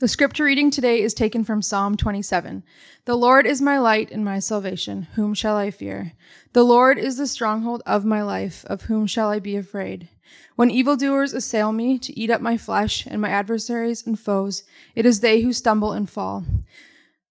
The 0.00 0.08
scripture 0.08 0.42
reading 0.42 0.72
today 0.72 1.00
is 1.00 1.14
taken 1.14 1.44
from 1.44 1.62
Psalm 1.62 1.96
27. 1.96 2.64
The 3.04 3.14
Lord 3.14 3.46
is 3.46 3.62
my 3.62 3.78
light 3.78 4.10
and 4.10 4.24
my 4.24 4.40
salvation. 4.40 5.06
Whom 5.14 5.34
shall 5.34 5.56
I 5.56 5.70
fear? 5.70 6.14
The 6.52 6.64
Lord 6.64 6.98
is 6.98 7.16
the 7.16 7.28
stronghold 7.28 7.80
of 7.86 8.04
my 8.04 8.20
life. 8.20 8.64
Of 8.64 8.82
whom 8.82 9.06
shall 9.06 9.30
I 9.30 9.38
be 9.38 9.54
afraid? 9.54 10.08
When 10.56 10.68
evildoers 10.68 11.32
assail 11.32 11.70
me 11.70 12.00
to 12.00 12.18
eat 12.18 12.28
up 12.28 12.40
my 12.40 12.56
flesh 12.56 13.06
and 13.06 13.20
my 13.20 13.28
adversaries 13.28 14.04
and 14.04 14.18
foes, 14.18 14.64
it 14.96 15.06
is 15.06 15.20
they 15.20 15.42
who 15.42 15.52
stumble 15.52 15.92
and 15.92 16.10
fall. 16.10 16.44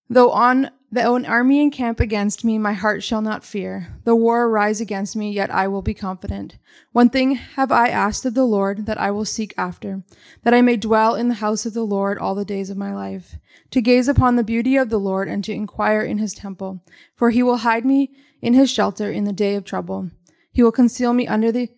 Though 0.10 0.32
on 0.32 0.72
Though 0.94 1.16
an 1.16 1.26
army 1.26 1.60
encamp 1.60 2.00
against 2.00 2.46
me, 2.46 2.60
my 2.60 2.74
heart 2.74 3.02
shall 3.02 3.24
not 3.24 3.44
fear. 3.44 3.96
The 4.04 4.16
war 4.16 4.46
arise 4.46 4.80
against 4.80 5.16
me, 5.16 5.32
yet 5.32 5.50
I 5.50 5.68
will 5.68 5.82
be 5.82 5.96
confident. 5.96 6.60
One 6.92 7.10
thing 7.10 7.34
have 7.34 7.72
I 7.72 7.88
asked 7.88 8.26
of 8.26 8.36
the 8.36 8.46
Lord 8.46 8.86
that 8.86 9.00
I 9.00 9.10
will 9.10 9.26
seek 9.26 9.56
after, 9.58 10.04
that 10.44 10.54
I 10.54 10.62
may 10.62 10.78
dwell 10.78 11.16
in 11.16 11.30
the 11.30 11.42
house 11.42 11.66
of 11.66 11.74
the 11.74 11.84
Lord 11.84 12.20
all 12.20 12.36
the 12.36 12.46
days 12.46 12.70
of 12.70 12.78
my 12.78 12.94
life, 12.94 13.38
to 13.72 13.82
gaze 13.82 14.08
upon 14.08 14.36
the 14.36 14.44
beauty 14.44 14.78
of 14.78 14.90
the 14.90 15.00
Lord 15.00 15.28
and 15.28 15.44
to 15.46 15.52
inquire 15.52 16.04
in 16.04 16.20
his 16.20 16.36
temple. 16.36 16.84
For 17.16 17.32
he 17.32 17.42
will 17.42 17.58
hide 17.58 17.86
me 17.86 18.12
in 18.40 18.54
his 18.54 18.70
shelter 18.70 19.12
in 19.12 19.24
the 19.24 19.34
day 19.34 19.56
of 19.56 19.66
trouble. 19.66 20.12
He 20.52 20.62
will 20.62 20.72
conceal 20.72 21.14
me 21.14 21.26
under 21.26 21.52
the 21.52 21.70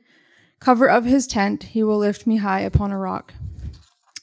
cover 0.60 0.90
of 0.90 1.06
his 1.06 1.26
tent. 1.26 1.64
He 1.64 1.84
will 1.84 2.00
lift 2.00 2.28
me 2.28 2.36
high 2.36 2.60
upon 2.60 2.92
a 2.92 3.00
rock. 3.00 3.34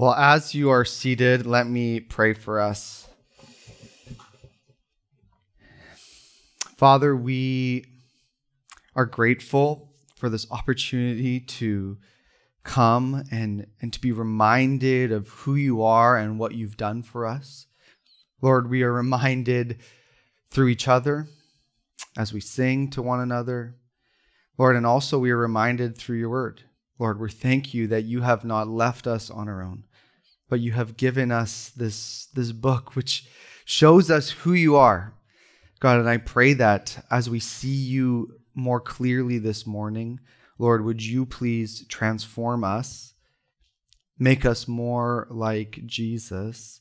Well, 0.00 0.14
as 0.14 0.54
you 0.54 0.70
are 0.70 0.84
seated, 0.84 1.44
let 1.44 1.66
me 1.66 1.98
pray 1.98 2.32
for 2.32 2.60
us. 2.60 3.08
Father, 6.76 7.16
we 7.16 7.84
are 8.94 9.06
grateful 9.06 9.90
for 10.14 10.28
this 10.28 10.48
opportunity 10.52 11.40
to 11.40 11.98
come 12.62 13.24
and, 13.32 13.66
and 13.82 13.92
to 13.92 14.00
be 14.00 14.12
reminded 14.12 15.10
of 15.10 15.30
who 15.30 15.56
you 15.56 15.82
are 15.82 16.16
and 16.16 16.38
what 16.38 16.54
you've 16.54 16.76
done 16.76 17.02
for 17.02 17.26
us. 17.26 17.66
Lord, 18.40 18.70
we 18.70 18.84
are 18.84 18.92
reminded 18.92 19.80
through 20.52 20.68
each 20.68 20.86
other 20.86 21.26
as 22.16 22.32
we 22.32 22.40
sing 22.40 22.88
to 22.90 23.02
one 23.02 23.18
another. 23.18 23.74
Lord, 24.58 24.76
and 24.76 24.86
also 24.86 25.18
we 25.18 25.32
are 25.32 25.36
reminded 25.36 25.98
through 25.98 26.18
your 26.18 26.30
word. 26.30 26.62
Lord, 27.00 27.20
we 27.20 27.30
thank 27.30 27.74
you 27.74 27.86
that 27.88 28.04
you 28.04 28.22
have 28.22 28.44
not 28.44 28.68
left 28.68 29.06
us 29.06 29.30
on 29.30 29.48
our 29.48 29.62
own 29.62 29.84
but 30.48 30.60
you 30.60 30.72
have 30.72 30.96
given 30.96 31.30
us 31.30 31.70
this, 31.70 32.26
this 32.34 32.52
book 32.52 32.96
which 32.96 33.26
shows 33.64 34.10
us 34.10 34.30
who 34.30 34.52
you 34.52 34.76
are. 34.76 35.12
God, 35.80 36.00
and 36.00 36.08
I 36.08 36.16
pray 36.16 36.54
that 36.54 37.04
as 37.10 37.30
we 37.30 37.40
see 37.40 37.68
you 37.68 38.40
more 38.54 38.80
clearly 38.80 39.38
this 39.38 39.66
morning, 39.66 40.20
Lord, 40.58 40.84
would 40.84 41.04
you 41.04 41.24
please 41.24 41.86
transform 41.86 42.64
us, 42.64 43.14
make 44.18 44.44
us 44.44 44.66
more 44.66 45.28
like 45.30 45.80
Jesus, 45.86 46.80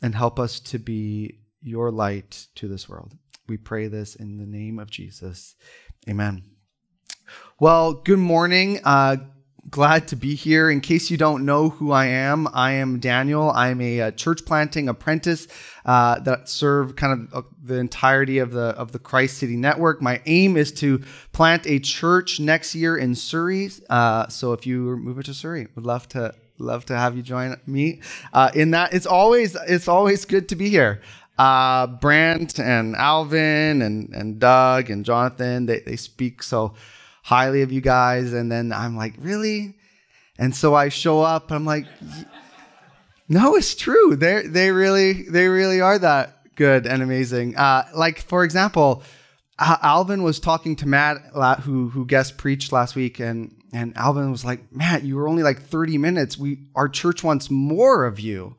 and 0.00 0.14
help 0.14 0.40
us 0.40 0.58
to 0.58 0.78
be 0.78 1.38
your 1.60 1.92
light 1.92 2.48
to 2.56 2.66
this 2.66 2.88
world. 2.88 3.12
We 3.46 3.56
pray 3.56 3.86
this 3.86 4.16
in 4.16 4.38
the 4.38 4.46
name 4.46 4.78
of 4.80 4.90
Jesus. 4.90 5.54
Amen. 6.08 6.42
Well, 7.60 7.92
good 7.94 8.18
morning. 8.18 8.80
Uh, 8.82 9.16
glad 9.70 10.08
to 10.08 10.16
be 10.16 10.34
here. 10.34 10.70
In 10.70 10.80
case 10.80 11.10
you 11.10 11.16
don't 11.16 11.44
know 11.44 11.70
who 11.70 11.92
I 11.92 12.06
am, 12.06 12.48
I 12.52 12.72
am 12.72 12.98
Daniel. 12.98 13.50
I'm 13.50 13.80
a, 13.80 14.00
a 14.00 14.12
church 14.12 14.44
planting 14.44 14.88
apprentice 14.88 15.48
uh, 15.84 16.18
that 16.20 16.48
serve 16.48 16.96
kind 16.96 17.28
of 17.32 17.44
uh, 17.44 17.48
the 17.62 17.76
entirety 17.76 18.38
of 18.38 18.52
the 18.52 18.68
of 18.76 18.92
the 18.92 18.98
Christ 18.98 19.38
City 19.38 19.56
Network. 19.56 20.02
My 20.02 20.20
aim 20.26 20.56
is 20.56 20.72
to 20.74 21.02
plant 21.32 21.66
a 21.66 21.78
church 21.78 22.40
next 22.40 22.74
year 22.74 22.96
in 22.96 23.14
Surrey. 23.14 23.70
Uh, 23.88 24.28
so 24.28 24.52
if 24.52 24.66
you 24.66 24.96
move 24.96 25.22
to 25.24 25.34
Surrey, 25.34 25.68
would 25.74 25.86
love 25.86 26.08
to 26.10 26.34
love 26.58 26.84
to 26.86 26.96
have 26.96 27.16
you 27.16 27.22
join 27.22 27.58
me 27.66 28.00
uh, 28.32 28.50
in 28.54 28.72
that. 28.72 28.92
It's 28.92 29.06
always 29.06 29.56
it's 29.68 29.88
always 29.88 30.24
good 30.24 30.48
to 30.50 30.56
be 30.56 30.68
here. 30.68 31.00
Uh, 31.38 31.86
Brant 31.86 32.58
and 32.58 32.94
Alvin 32.94 33.80
and 33.82 34.10
and 34.10 34.38
Doug 34.38 34.90
and 34.90 35.04
Jonathan 35.04 35.66
they 35.66 35.80
they 35.80 35.96
speak 35.96 36.42
so 36.42 36.74
highly 37.22 37.62
of 37.62 37.72
you 37.72 37.80
guys. 37.80 38.32
And 38.32 38.50
then 38.50 38.72
I'm 38.72 38.96
like, 38.96 39.14
really? 39.18 39.74
And 40.38 40.54
so 40.54 40.74
I 40.74 40.88
show 40.88 41.20
up. 41.20 41.50
I'm 41.50 41.64
like, 41.64 41.86
no, 43.28 43.56
it's 43.56 43.74
true. 43.74 44.16
They 44.16 44.46
they 44.46 44.70
really 44.70 45.22
they 45.22 45.48
really 45.48 45.80
are 45.80 45.98
that 45.98 46.36
good 46.56 46.86
and 46.86 47.02
amazing. 47.02 47.56
Uh, 47.56 47.84
like 47.94 48.20
for 48.20 48.44
example, 48.44 49.02
Alvin 49.58 50.22
was 50.22 50.40
talking 50.40 50.76
to 50.76 50.88
Matt 50.88 51.18
who 51.62 51.88
who 51.88 52.04
guest 52.06 52.36
preached 52.36 52.72
last 52.72 52.96
week, 52.96 53.20
and 53.20 53.54
and 53.72 53.96
Alvin 53.96 54.30
was 54.30 54.44
like, 54.44 54.72
Matt, 54.72 55.02
you 55.02 55.16
were 55.16 55.28
only 55.28 55.42
like 55.42 55.62
30 55.62 55.96
minutes. 55.98 56.36
We 56.36 56.58
our 56.74 56.88
church 56.88 57.24
wants 57.24 57.50
more 57.50 58.04
of 58.04 58.20
you. 58.20 58.56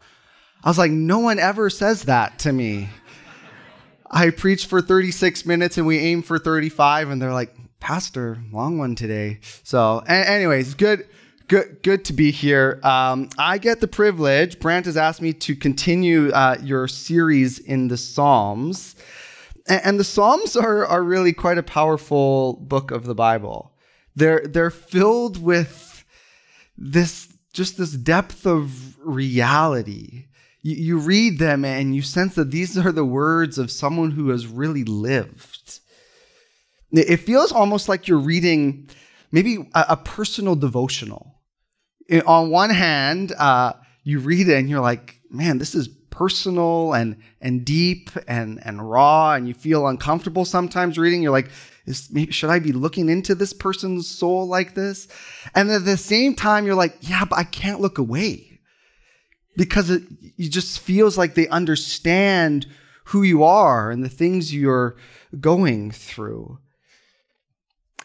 I 0.63 0.69
was 0.69 0.77
like, 0.77 0.91
no 0.91 1.19
one 1.19 1.39
ever 1.39 1.69
says 1.69 2.03
that 2.03 2.39
to 2.39 2.53
me. 2.53 2.89
I 4.09 4.29
preached 4.29 4.67
for 4.67 4.79
36 4.79 5.45
minutes 5.45 5.77
and 5.77 5.85
we 5.85 5.97
aim 5.99 6.21
for 6.21 6.39
35, 6.39 7.09
and 7.09 7.21
they're 7.21 7.33
like, 7.33 7.53
pastor, 7.83 8.41
long 8.53 8.77
one 8.77 8.95
today. 8.95 9.39
So, 9.63 9.99
anyways, 10.07 10.73
good. 10.73 11.05
Good, 11.49 11.83
good 11.83 12.05
to 12.05 12.13
be 12.13 12.31
here. 12.31 12.79
Um, 12.83 13.27
I 13.37 13.57
get 13.57 13.81
the 13.81 13.87
privilege. 13.87 14.57
Brant 14.61 14.85
has 14.85 14.95
asked 14.95 15.21
me 15.21 15.33
to 15.33 15.55
continue 15.57 16.31
uh, 16.31 16.55
your 16.63 16.87
series 16.87 17.59
in 17.59 17.89
the 17.89 17.97
Psalms, 17.97 18.95
and, 19.67 19.81
and 19.83 19.99
the 19.99 20.05
Psalms 20.05 20.55
are 20.55 20.85
are 20.85 21.03
really 21.03 21.33
quite 21.33 21.57
a 21.57 21.63
powerful 21.63 22.53
book 22.53 22.91
of 22.91 23.03
the 23.03 23.13
Bible. 23.13 23.73
They're 24.15 24.47
they're 24.47 24.71
filled 24.71 25.43
with 25.43 26.05
this 26.77 27.27
just 27.51 27.77
this 27.77 27.91
depth 27.91 28.47
of 28.47 28.97
reality. 28.99 30.27
You, 30.61 30.75
you 30.75 30.97
read 30.97 31.39
them 31.39 31.65
and 31.65 31.93
you 31.93 32.01
sense 32.01 32.35
that 32.35 32.51
these 32.51 32.77
are 32.77 32.93
the 32.93 33.05
words 33.05 33.57
of 33.57 33.69
someone 33.69 34.11
who 34.11 34.29
has 34.29 34.47
really 34.47 34.85
lived. 34.85 35.52
It 36.93 37.17
feels 37.17 37.51
almost 37.51 37.89
like 37.89 38.07
you're 38.07 38.19
reading 38.19 38.89
maybe 39.31 39.69
a, 39.73 39.85
a 39.89 39.97
personal 39.97 40.55
devotional. 40.55 41.41
on 42.25 42.49
one 42.49 42.69
hand, 42.69 43.33
uh, 43.37 43.73
you 44.03 44.19
read 44.19 44.47
it 44.47 44.57
and 44.57 44.69
you're 44.69 44.81
like, 44.81 45.19
man, 45.29 45.57
this 45.57 45.73
is 45.73 45.87
personal 46.09 46.93
and 46.93 47.17
and 47.41 47.65
deep 47.65 48.11
and 48.27 48.59
and 48.63 48.87
raw, 48.87 49.33
and 49.33 49.47
you 49.47 49.53
feel 49.53 49.87
uncomfortable 49.87 50.45
sometimes 50.45 50.97
reading. 50.97 51.23
You're 51.23 51.31
like, 51.31 51.49
is 51.85 52.09
maybe 52.11 52.31
should 52.31 52.51
I 52.51 52.59
be 52.59 52.71
looking 52.71 53.09
into 53.09 53.33
this 53.33 53.53
person's 53.53 54.07
soul 54.07 54.47
like 54.47 54.75
this? 54.75 55.07
And 55.55 55.71
at 55.71 55.85
the 55.85 55.97
same 55.97 56.35
time, 56.35 56.65
you're 56.65 56.75
like, 56.75 56.95
yeah, 57.01 57.25
but 57.25 57.39
I 57.39 57.43
can't 57.43 57.81
look 57.81 57.97
away 57.97 58.59
because 59.57 59.89
it, 59.89 60.03
it 60.37 60.49
just 60.49 60.79
feels 60.79 61.17
like 61.17 61.33
they 61.33 61.47
understand 61.47 62.67
who 63.05 63.23
you 63.23 63.43
are 63.43 63.91
and 63.91 64.03
the 64.03 64.09
things 64.09 64.53
you're 64.53 64.95
going 65.39 65.91
through. 65.91 66.59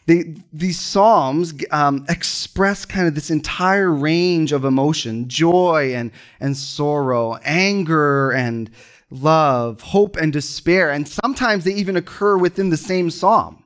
They, 0.08 0.36
these 0.54 0.80
psalms 0.80 1.52
um, 1.70 2.06
express 2.08 2.86
kind 2.86 3.06
of 3.06 3.14
this 3.14 3.28
entire 3.30 3.92
range 3.92 4.52
of 4.52 4.64
emotion 4.64 5.28
joy 5.28 5.92
and, 5.94 6.12
and 6.40 6.56
sorrow, 6.56 7.38
anger 7.44 8.30
and 8.32 8.70
love, 9.10 9.82
hope 9.82 10.16
and 10.16 10.32
despair. 10.32 10.90
And 10.90 11.06
sometimes 11.06 11.64
they 11.64 11.74
even 11.74 11.94
occur 11.94 12.38
within 12.38 12.70
the 12.70 12.78
same 12.78 13.10
psalm. 13.10 13.64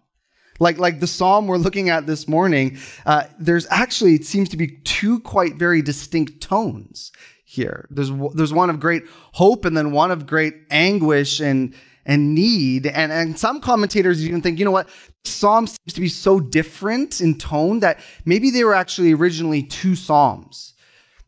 Like, 0.58 0.78
like 0.78 0.98
the 0.98 1.06
psalm 1.06 1.46
we're 1.46 1.58
looking 1.58 1.90
at 1.90 2.08
this 2.08 2.26
morning, 2.26 2.76
uh, 3.06 3.22
there's 3.38 3.68
actually, 3.70 4.14
it 4.14 4.24
seems 4.24 4.48
to 4.48 4.56
be 4.56 4.66
two 4.82 5.20
quite 5.20 5.54
very 5.54 5.80
distinct 5.80 6.40
tones 6.40 7.12
here. 7.44 7.86
There's, 7.88 8.10
there's 8.34 8.52
one 8.52 8.68
of 8.68 8.80
great 8.80 9.04
hope 9.30 9.64
and 9.64 9.76
then 9.76 9.92
one 9.92 10.10
of 10.10 10.26
great 10.26 10.54
anguish 10.72 11.38
and, 11.38 11.72
and 12.04 12.34
need. 12.34 12.88
And, 12.88 13.12
and 13.12 13.38
some 13.38 13.60
commentators 13.60 14.26
even 14.26 14.42
think, 14.42 14.58
you 14.58 14.64
know 14.64 14.72
what, 14.72 14.88
Psalm 15.24 15.66
seems 15.66 15.92
to 15.92 16.00
be 16.00 16.08
so 16.08 16.40
different 16.40 17.20
in 17.20 17.38
tone 17.38 17.80
that 17.80 18.00
maybe 18.24 18.50
they 18.50 18.64
were 18.64 18.74
actually 18.74 19.12
originally 19.12 19.62
two 19.62 19.94
Psalms. 19.94 20.74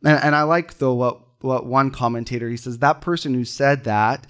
And, 0.04 0.18
and 0.22 0.34
I 0.34 0.42
like, 0.42 0.78
though, 0.78 0.94
what, 0.94 1.20
what 1.40 1.66
one 1.66 1.90
commentator, 1.90 2.48
he 2.48 2.56
says, 2.56 2.78
that 2.78 3.00
person 3.00 3.34
who 3.34 3.44
said 3.44 3.84
that 3.84 4.26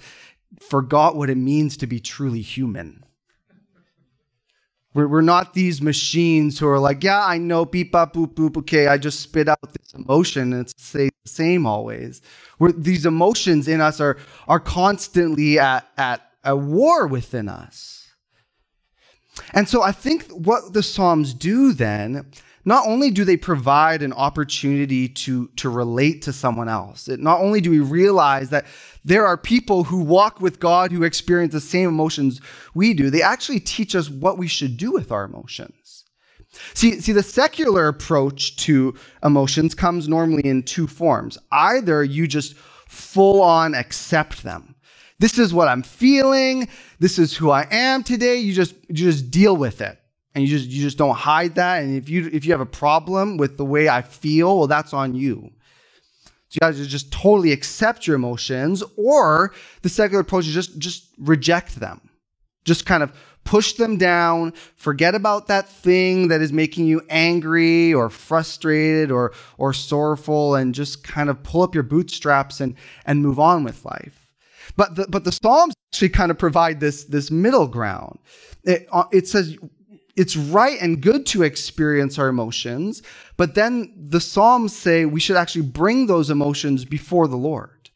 forgot 0.61 1.15
what 1.15 1.29
it 1.29 1.37
means 1.37 1.77
to 1.77 1.87
be 1.87 1.99
truly 1.99 2.41
human. 2.41 3.03
We're, 4.93 5.07
we're 5.07 5.21
not 5.21 5.53
these 5.53 5.81
machines 5.81 6.59
who 6.59 6.67
are 6.67 6.79
like, 6.79 7.03
yeah, 7.03 7.25
I 7.25 7.37
know, 7.37 7.65
beep, 7.65 7.91
bop, 7.91 8.13
boop, 8.13 8.33
boop, 8.33 8.57
okay, 8.57 8.87
I 8.87 8.97
just 8.97 9.19
spit 9.19 9.49
out 9.49 9.73
this 9.73 9.93
emotion 9.93 10.53
and 10.53 10.61
it's 10.61 10.91
the 10.91 11.11
same 11.25 11.65
always. 11.65 12.21
We're, 12.59 12.71
these 12.71 13.05
emotions 13.05 13.67
in 13.67 13.81
us 13.81 13.99
are, 13.99 14.17
are 14.47 14.59
constantly 14.59 15.59
at, 15.59 15.85
at 15.97 16.21
a 16.43 16.55
war 16.55 17.07
within 17.07 17.49
us. 17.49 18.04
And 19.53 19.67
so 19.67 19.81
I 19.81 19.91
think 19.91 20.29
what 20.31 20.73
the 20.73 20.83
Psalms 20.83 21.33
do 21.33 21.73
then 21.73 22.25
not 22.67 22.87
only 22.87 23.11
do 23.11 23.23
they 23.23 23.37
provide 23.37 24.01
an 24.01 24.11
opportunity 24.11 25.07
to, 25.07 25.47
to 25.55 25.69
relate 25.69 26.23
to 26.23 26.33
someone 26.33 26.67
else, 26.67 27.07
it, 27.07 27.19
not 27.19 27.39
only 27.39 27.61
do 27.61 27.69
we 27.69 27.79
realize 27.79 28.49
that 28.49 28.65
there 29.03 29.25
are 29.25 29.37
people 29.37 29.83
who 29.83 29.99
walk 29.99 30.41
with 30.41 30.59
God 30.59 30.91
who 30.91 31.03
experience 31.03 31.53
the 31.53 31.61
same 31.61 31.87
emotions 31.87 32.41
we 32.73 32.93
do, 32.95 33.11
they 33.11 33.21
actually 33.21 33.59
teach 33.59 33.95
us 33.95 34.09
what 34.09 34.39
we 34.39 34.47
should 34.47 34.77
do 34.77 34.91
with 34.91 35.11
our 35.11 35.25
emotions. 35.25 36.05
See, 36.73 36.99
see, 37.01 37.11
the 37.11 37.23
secular 37.23 37.87
approach 37.87 38.55
to 38.57 38.95
emotions 39.23 39.75
comes 39.75 40.07
normally 40.07 40.45
in 40.45 40.63
two 40.63 40.87
forms. 40.87 41.37
Either 41.51 42.03
you 42.03 42.27
just 42.27 42.55
full 42.87 43.41
on 43.41 43.75
accept 43.75 44.43
them. 44.43 44.74
This 45.19 45.39
is 45.39 45.53
what 45.53 45.67
I'm 45.67 45.83
feeling. 45.83 46.67
This 46.99 47.17
is 47.17 47.35
who 47.35 47.49
I 47.49 47.67
am 47.71 48.03
today. 48.03 48.37
You 48.37 48.53
just, 48.53 48.75
you 48.89 48.95
just 48.95 49.31
deal 49.31 49.55
with 49.55 49.81
it. 49.81 49.97
And 50.35 50.43
you 50.43 50.49
just 50.49 50.69
you 50.69 50.81
just 50.81 50.97
don't 50.97 51.15
hide 51.15 51.55
that. 51.55 51.81
And 51.81 51.95
if 51.95 52.09
you 52.09 52.29
if 52.31 52.45
you 52.45 52.51
have 52.51 52.59
a 52.59 52.65
problem 52.65 53.37
with 53.37 53.55
the 53.55 53.63
way 53.63 53.87
i 53.87 54.01
feel 54.01 54.57
well 54.57 54.67
that's 54.67 54.93
on 54.93 55.15
you. 55.15 55.49
So 56.49 56.55
you 56.55 56.59
guys 56.59 56.87
just 56.87 57.11
totally 57.11 57.53
accept 57.53 58.05
your 58.05 58.17
emotions 58.17 58.83
or 58.97 59.53
the 59.81 59.89
secular 59.89 60.21
approach 60.21 60.45
is 60.45 60.53
just 60.53 60.77
just 60.77 61.07
reject 61.17 61.79
them. 61.79 62.09
Just 62.65 62.85
kind 62.85 63.01
of 63.01 63.13
push 63.45 63.73
them 63.73 63.95
down. 63.97 64.51
Forget 64.75 65.15
about 65.15 65.47
that 65.47 65.69
thing 65.69 66.27
that 66.27 66.41
is 66.41 66.51
making 66.51 66.85
you 66.85 67.01
angry 67.09 67.93
or 67.93 68.09
frustrated 68.09 69.11
or 69.11 69.31
or 69.57 69.71
sorrowful 69.71 70.55
and 70.55 70.75
just 70.75 71.01
kind 71.01 71.29
of 71.29 71.43
pull 71.43 71.61
up 71.61 71.73
your 71.73 71.83
bootstraps 71.83 72.59
and 72.59 72.75
and 73.05 73.21
move 73.21 73.39
on 73.39 73.63
with 73.63 73.85
life 73.85 74.24
but 74.75 74.95
the 74.95 75.07
but 75.07 75.23
the 75.23 75.31
psalms 75.31 75.73
actually 75.93 76.09
kind 76.09 76.31
of 76.31 76.37
provide 76.37 76.79
this 76.79 77.05
this 77.05 77.31
middle 77.31 77.67
ground 77.67 78.19
it, 78.63 78.87
uh, 78.91 79.05
it 79.11 79.27
says 79.27 79.57
it's 80.15 80.35
right 80.35 80.79
and 80.81 81.01
good 81.01 81.25
to 81.27 81.43
experience 81.43 82.17
our 82.17 82.29
emotions, 82.29 83.03
but 83.37 83.53
then 83.53 83.93
the 83.95 84.21
Psalms 84.21 84.75
say 84.75 85.05
we 85.05 85.19
should 85.19 85.35
actually 85.35 85.63
bring 85.63 86.07
those 86.07 86.29
emotions 86.29 86.85
before 86.85 87.27
the 87.27 87.35
Lord. 87.35 87.89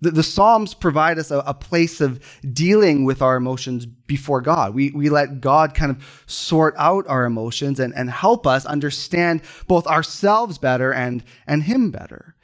The, 0.00 0.12
the 0.12 0.22
Psalms 0.22 0.74
provide 0.74 1.18
us 1.18 1.30
a, 1.30 1.38
a, 1.38 1.54
place 1.54 2.00
of 2.00 2.20
dealing 2.52 3.04
with 3.04 3.22
our 3.22 3.36
emotions 3.36 3.86
before 3.86 4.40
God. 4.40 4.74
We, 4.74 4.90
we 4.90 5.08
let 5.08 5.40
God 5.40 5.74
kind 5.74 5.90
of 5.90 6.22
sort 6.26 6.74
out 6.76 7.06
our 7.08 7.24
emotions 7.24 7.80
and, 7.80 7.94
and 7.94 8.10
help 8.10 8.46
us 8.46 8.66
understand 8.66 9.42
both 9.66 9.86
ourselves 9.86 10.58
better 10.58 10.92
and, 10.92 11.24
and 11.46 11.62
Him 11.62 11.90
better. 11.90 12.36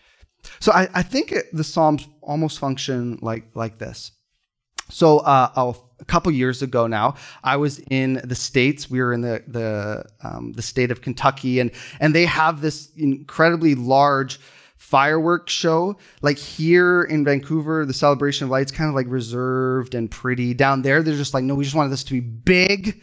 So 0.58 0.72
I, 0.72 0.88
I 0.94 1.02
think 1.02 1.32
it, 1.32 1.46
the 1.52 1.64
Psalms 1.64 2.08
almost 2.22 2.58
function 2.58 3.18
like, 3.22 3.44
like 3.54 3.78
this. 3.78 4.12
So 4.90 5.18
uh, 5.18 5.72
a 6.00 6.04
couple 6.04 6.32
years 6.32 6.62
ago 6.62 6.86
now, 6.86 7.14
I 7.44 7.56
was 7.56 7.78
in 7.90 8.20
the 8.24 8.34
states. 8.34 8.90
We 8.90 9.00
were 9.00 9.12
in 9.12 9.20
the 9.20 9.42
the 9.46 10.04
um, 10.22 10.52
the 10.52 10.62
state 10.62 10.90
of 10.90 11.00
Kentucky, 11.00 11.60
and 11.60 11.70
and 12.00 12.14
they 12.14 12.26
have 12.26 12.60
this 12.60 12.90
incredibly 12.96 13.74
large 13.74 14.40
fireworks 14.76 15.52
show. 15.52 15.96
Like 16.22 16.38
here 16.38 17.02
in 17.02 17.24
Vancouver, 17.24 17.86
the 17.86 17.94
celebration 17.94 18.46
of 18.46 18.50
lights 18.50 18.72
kind 18.72 18.88
of 18.88 18.94
like 18.94 19.06
reserved 19.08 19.94
and 19.94 20.10
pretty. 20.10 20.54
Down 20.54 20.82
there, 20.82 21.02
they're 21.02 21.16
just 21.16 21.34
like, 21.34 21.44
no, 21.44 21.54
we 21.54 21.64
just 21.64 21.76
wanted 21.76 21.90
this 21.90 22.04
to 22.04 22.14
be 22.14 22.20
big 22.20 23.00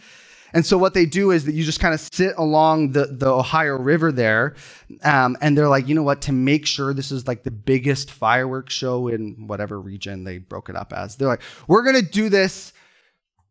and 0.53 0.65
so 0.65 0.77
what 0.77 0.93
they 0.93 1.05
do 1.05 1.31
is 1.31 1.45
that 1.45 1.53
you 1.53 1.63
just 1.63 1.79
kind 1.79 1.93
of 1.93 1.99
sit 1.99 2.33
along 2.37 2.91
the, 2.91 3.05
the 3.05 3.27
Ohio 3.27 3.77
River 3.77 4.11
there, 4.11 4.55
um, 5.03 5.37
and 5.41 5.57
they're 5.57 5.69
like, 5.69 5.87
you 5.87 5.95
know 5.95 6.03
what? 6.03 6.21
To 6.23 6.31
make 6.31 6.65
sure 6.65 6.93
this 6.93 7.11
is 7.11 7.27
like 7.27 7.43
the 7.43 7.51
biggest 7.51 8.11
fireworks 8.11 8.73
show 8.73 9.07
in 9.07 9.47
whatever 9.47 9.79
region 9.79 10.23
they 10.23 10.37
broke 10.37 10.69
it 10.69 10.75
up 10.75 10.93
as, 10.93 11.15
they're 11.15 11.27
like, 11.27 11.41
we're 11.67 11.83
gonna 11.83 12.01
do 12.01 12.29
this 12.29 12.73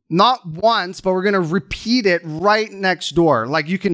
not 0.08 0.46
once, 0.46 1.00
but 1.00 1.12
we're 1.12 1.22
going 1.22 1.34
to 1.34 1.40
repeat 1.40 2.06
it 2.06 2.22
right 2.25 2.70
next 2.70 3.10
door. 3.10 3.46
Like 3.46 3.69
you 3.69 3.78
can 3.78 3.93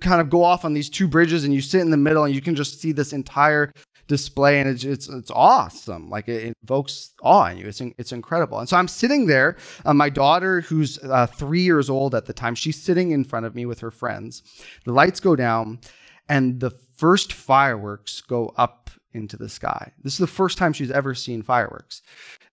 kind 0.00 0.20
of 0.20 0.28
go 0.28 0.42
off 0.42 0.64
on 0.64 0.74
these 0.74 0.90
two 0.90 1.06
bridges 1.06 1.44
and 1.44 1.54
you 1.54 1.60
sit 1.60 1.80
in 1.80 1.90
the 1.90 1.96
middle 1.96 2.24
and 2.24 2.34
you 2.34 2.40
can 2.40 2.54
just 2.54 2.80
see 2.80 2.92
this 2.92 3.12
entire 3.12 3.72
display 4.12 4.60
and 4.60 4.68
it's 4.68 4.84
it's, 4.84 5.08
it's 5.08 5.30
awesome. 5.30 6.10
Like 6.10 6.28
it, 6.28 6.54
invokes 6.62 7.14
awe 7.22 7.46
in 7.46 7.56
you. 7.56 7.66
It's 7.66 7.80
it's 7.80 8.12
incredible. 8.12 8.58
And 8.58 8.68
so 8.68 8.76
I'm 8.76 8.88
sitting 8.88 9.26
there. 9.26 9.56
Uh, 9.86 9.94
my 9.94 10.10
daughter, 10.10 10.60
who's 10.60 10.98
uh, 10.98 11.26
three 11.26 11.62
years 11.62 11.88
old 11.88 12.14
at 12.14 12.26
the 12.26 12.34
time, 12.34 12.54
she's 12.54 12.80
sitting 12.80 13.10
in 13.10 13.24
front 13.24 13.46
of 13.46 13.54
me 13.54 13.64
with 13.64 13.80
her 13.80 13.90
friends. 13.90 14.42
The 14.84 14.92
lights 14.92 15.18
go 15.18 15.34
down, 15.34 15.80
and 16.28 16.60
the 16.60 16.72
first 16.96 17.32
fireworks 17.32 18.20
go 18.20 18.52
up 18.56 18.90
into 19.14 19.36
the 19.36 19.48
sky. 19.48 19.92
This 20.02 20.12
is 20.12 20.18
the 20.18 20.26
first 20.26 20.58
time 20.58 20.72
she's 20.74 20.90
ever 20.90 21.14
seen 21.14 21.42
fireworks. 21.42 22.02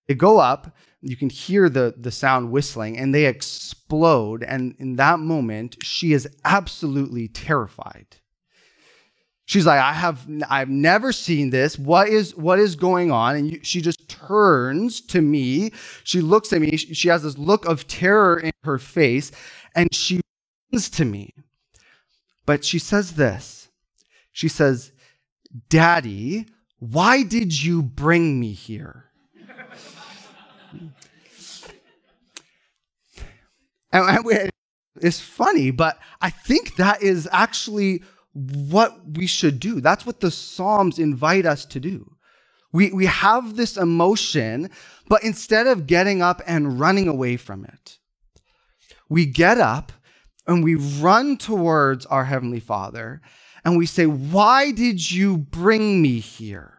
They 0.08 0.14
go 0.14 0.38
up. 0.38 0.74
You 1.02 1.16
can 1.16 1.30
hear 1.30 1.68
the 1.68 1.94
the 2.06 2.10
sound 2.10 2.50
whistling, 2.50 2.96
and 2.96 3.14
they 3.14 3.26
explode. 3.26 4.42
And 4.42 4.74
in 4.78 4.96
that 4.96 5.18
moment, 5.18 5.76
she 5.82 6.14
is 6.14 6.26
absolutely 6.44 7.28
terrified 7.28 8.19
She's 9.50 9.66
like, 9.66 9.80
I 9.80 9.92
have, 9.94 10.28
I've 10.48 10.68
never 10.68 11.10
seen 11.10 11.50
this. 11.50 11.76
What 11.76 12.08
is, 12.08 12.36
what 12.36 12.60
is 12.60 12.76
going 12.76 13.10
on? 13.10 13.34
And 13.34 13.50
you, 13.50 13.58
she 13.64 13.80
just 13.80 14.08
turns 14.08 15.00
to 15.08 15.20
me. 15.20 15.72
She 16.04 16.20
looks 16.20 16.52
at 16.52 16.60
me. 16.60 16.76
She, 16.76 16.94
she 16.94 17.08
has 17.08 17.24
this 17.24 17.36
look 17.36 17.66
of 17.66 17.88
terror 17.88 18.38
in 18.38 18.52
her 18.62 18.78
face, 18.78 19.32
and 19.74 19.92
she 19.92 20.20
runs 20.72 20.88
to 20.90 21.04
me. 21.04 21.34
But 22.46 22.64
she 22.64 22.78
says 22.78 23.14
this. 23.16 23.70
She 24.30 24.46
says, 24.46 24.92
"Daddy, 25.68 26.46
why 26.78 27.24
did 27.24 27.60
you 27.60 27.82
bring 27.82 28.38
me 28.38 28.52
here?" 28.52 29.06
and 33.92 34.52
it's 35.02 35.18
funny, 35.18 35.72
but 35.72 35.98
I 36.20 36.30
think 36.30 36.76
that 36.76 37.02
is 37.02 37.28
actually 37.32 38.04
what 38.32 39.16
we 39.16 39.26
should 39.26 39.58
do. 39.60 39.80
That's 39.80 40.06
what 40.06 40.20
the 40.20 40.30
Psalms 40.30 40.98
invite 40.98 41.46
us 41.46 41.64
to 41.66 41.80
do. 41.80 42.16
We, 42.72 42.92
we 42.92 43.06
have 43.06 43.56
this 43.56 43.76
emotion, 43.76 44.70
but 45.08 45.24
instead 45.24 45.66
of 45.66 45.86
getting 45.86 46.22
up 46.22 46.40
and 46.46 46.78
running 46.78 47.08
away 47.08 47.36
from 47.36 47.64
it, 47.64 47.98
we 49.08 49.26
get 49.26 49.58
up 49.58 49.92
and 50.46 50.62
we 50.62 50.76
run 50.76 51.36
towards 51.36 52.06
our 52.06 52.24
Heavenly 52.24 52.60
Father 52.60 53.20
and 53.64 53.76
we 53.76 53.86
say, 53.86 54.06
Why 54.06 54.70
did 54.70 55.10
you 55.10 55.36
bring 55.36 56.00
me 56.00 56.20
here? 56.20 56.78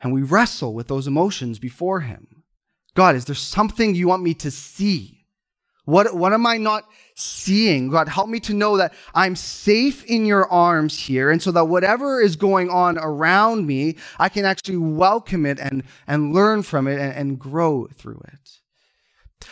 And 0.00 0.12
we 0.12 0.22
wrestle 0.22 0.74
with 0.74 0.88
those 0.88 1.06
emotions 1.06 1.58
before 1.58 2.00
Him. 2.00 2.44
God, 2.94 3.14
is 3.14 3.24
there 3.26 3.34
something 3.34 3.94
you 3.94 4.08
want 4.08 4.22
me 4.22 4.34
to 4.34 4.50
see? 4.50 5.26
What, 5.84 6.14
what 6.14 6.32
am 6.32 6.46
I 6.46 6.58
not 6.58 6.84
seeing? 7.18 7.88
God, 7.88 8.08
help 8.08 8.28
me 8.28 8.40
to 8.40 8.54
know 8.54 8.76
that 8.76 8.94
I'm 9.14 9.36
safe 9.36 10.04
in 10.04 10.24
your 10.24 10.50
arms 10.50 10.98
here. 10.98 11.30
And 11.30 11.42
so 11.42 11.50
that 11.52 11.66
whatever 11.66 12.20
is 12.20 12.36
going 12.36 12.70
on 12.70 12.98
around 12.98 13.66
me, 13.66 13.96
I 14.18 14.28
can 14.28 14.44
actually 14.44 14.76
welcome 14.76 15.44
it 15.44 15.58
and, 15.58 15.82
and 16.06 16.34
learn 16.34 16.62
from 16.62 16.86
it 16.86 16.98
and, 16.98 17.12
and 17.12 17.38
grow 17.38 17.88
through 17.94 18.22
it. 18.32 18.58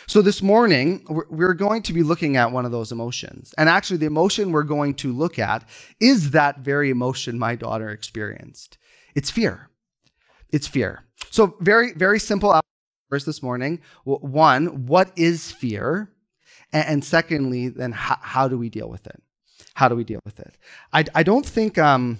So 0.09 0.23
this 0.23 0.43
morning, 0.43 1.05
we're 1.09 1.55
going 1.55 1.83
to 1.83 1.93
be 1.93 2.03
looking 2.03 2.37
at 2.37 2.51
one 2.53 2.65
of 2.65 2.73
those 2.73 2.93
emotions. 2.93 3.55
And 3.57 3.69
actually, 3.69 3.99
the 3.99 4.07
emotion 4.07 4.53
we're 4.53 4.65
going 4.65 4.95
to 4.95 5.13
look 5.13 5.39
at 5.39 5.69
is 6.01 6.31
that 6.33 6.59
very 6.59 6.91
emotion 6.91 7.39
my 7.39 7.55
daughter 7.55 7.91
experienced. 7.91 8.79
It's 9.15 9.31
fear. 9.31 9.71
It's 10.51 10.67
fear. 10.67 11.05
So 11.31 11.57
very, 11.61 11.93
very 11.95 12.19
simple 12.19 12.61
verse 13.11 13.25
this 13.25 13.43
morning. 13.43 13.81
One, 14.05 14.87
what 14.87 15.11
is 15.17 15.53
fear? 15.53 16.13
And, 16.73 16.89
and 16.89 17.05
secondly, 17.05 17.69
then 17.69 17.93
how, 17.93 18.19
how, 18.21 18.49
do 18.49 18.59
we 18.59 18.71
deal 18.71 18.89
with 18.89 19.07
it? 19.07 19.23
How 19.75 19.89
do 19.89 19.97
we 19.97 20.05
deal 20.05 20.21
with 20.25 20.41
it? 20.41 20.57
I, 20.93 21.05
I 21.15 21.23
don't 21.23 21.47
think. 21.47 21.79
Um, 21.79 22.19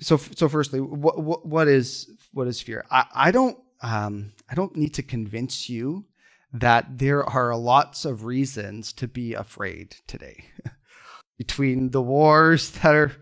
so 0.00 0.16
so 0.16 0.48
firstly, 0.48 0.80
what, 0.80 1.20
what, 1.20 1.46
what 1.46 1.68
is 1.68 2.10
what 2.32 2.46
is 2.46 2.60
fear? 2.60 2.84
I, 2.90 3.04
I 3.14 3.30
don't 3.30 3.58
um, 3.82 4.32
I 4.50 4.54
don't 4.54 4.76
need 4.76 4.94
to 4.94 5.02
convince 5.02 5.68
you 5.68 6.06
that 6.52 6.98
there 6.98 7.24
are 7.24 7.54
lots 7.56 8.04
of 8.04 8.24
reasons 8.24 8.92
to 8.94 9.06
be 9.08 9.34
afraid 9.34 9.96
today. 10.06 10.44
Between 11.38 11.90
the 11.90 12.02
wars 12.02 12.70
that 12.70 12.94
are 12.94 13.12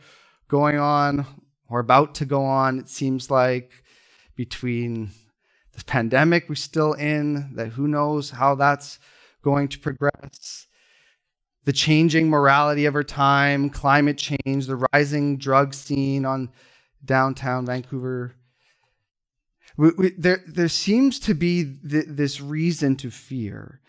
going 0.49 0.78
on 0.78 1.26
or 1.68 1.80
about 1.80 2.14
to 2.16 2.25
go 2.25 2.45
on, 2.45 2.78
it 2.78 2.88
seems 2.88 3.30
like, 3.30 3.73
between 4.37 5.11
this 5.73 5.83
pandemic 5.83 6.49
we're 6.49 6.54
still 6.54 6.92
in, 6.92 7.54
that 7.56 7.68
who 7.68 7.88
knows 7.88 8.30
how 8.30 8.54
that's 8.54 8.99
going 9.47 9.69
to 9.69 9.79
progress, 9.79 10.67
the 11.67 11.73
changing 11.73 12.29
morality 12.29 12.85
of 12.85 12.97
our 12.97 13.05
time, 13.05 13.71
climate 13.71 14.19
change, 14.19 14.67
the 14.67 14.88
rising 14.93 15.37
drug 15.37 15.73
scene 15.73 16.25
on 16.26 16.50
downtown 17.05 17.65
Vancouver. 17.65 18.35
We, 19.76 19.91
we, 19.97 20.11
there, 20.19 20.43
there 20.49 20.69
seems 20.69 21.21
to 21.21 21.35
be 21.35 21.76
th- 21.88 22.07
this 22.09 22.41
reason 22.41 22.97
to 22.97 23.11
fear. 23.12 23.81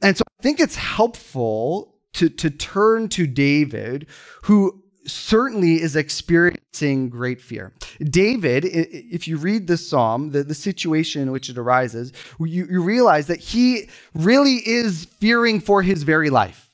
And 0.00 0.16
so 0.16 0.22
I 0.38 0.42
think 0.42 0.60
it's 0.60 0.76
helpful 0.76 1.98
to, 2.14 2.30
to 2.30 2.48
turn 2.48 3.10
to 3.10 3.26
David, 3.26 4.06
who 4.44 4.82
certainly 5.06 5.80
is 5.80 5.96
experiencing 5.96 7.08
great 7.08 7.40
fear. 7.40 7.72
David, 8.00 8.64
if 8.64 9.26
you 9.28 9.36
read 9.36 9.66
the 9.66 9.76
psalm, 9.76 10.30
the, 10.30 10.42
the 10.42 10.54
situation 10.54 11.22
in 11.22 11.30
which 11.32 11.48
it 11.48 11.58
arises, 11.58 12.12
you, 12.38 12.66
you 12.66 12.82
realize 12.82 13.26
that 13.28 13.40
he 13.40 13.88
really 14.14 14.56
is 14.66 15.06
fearing 15.18 15.60
for 15.60 15.82
his 15.82 16.02
very 16.02 16.30
life. 16.30 16.65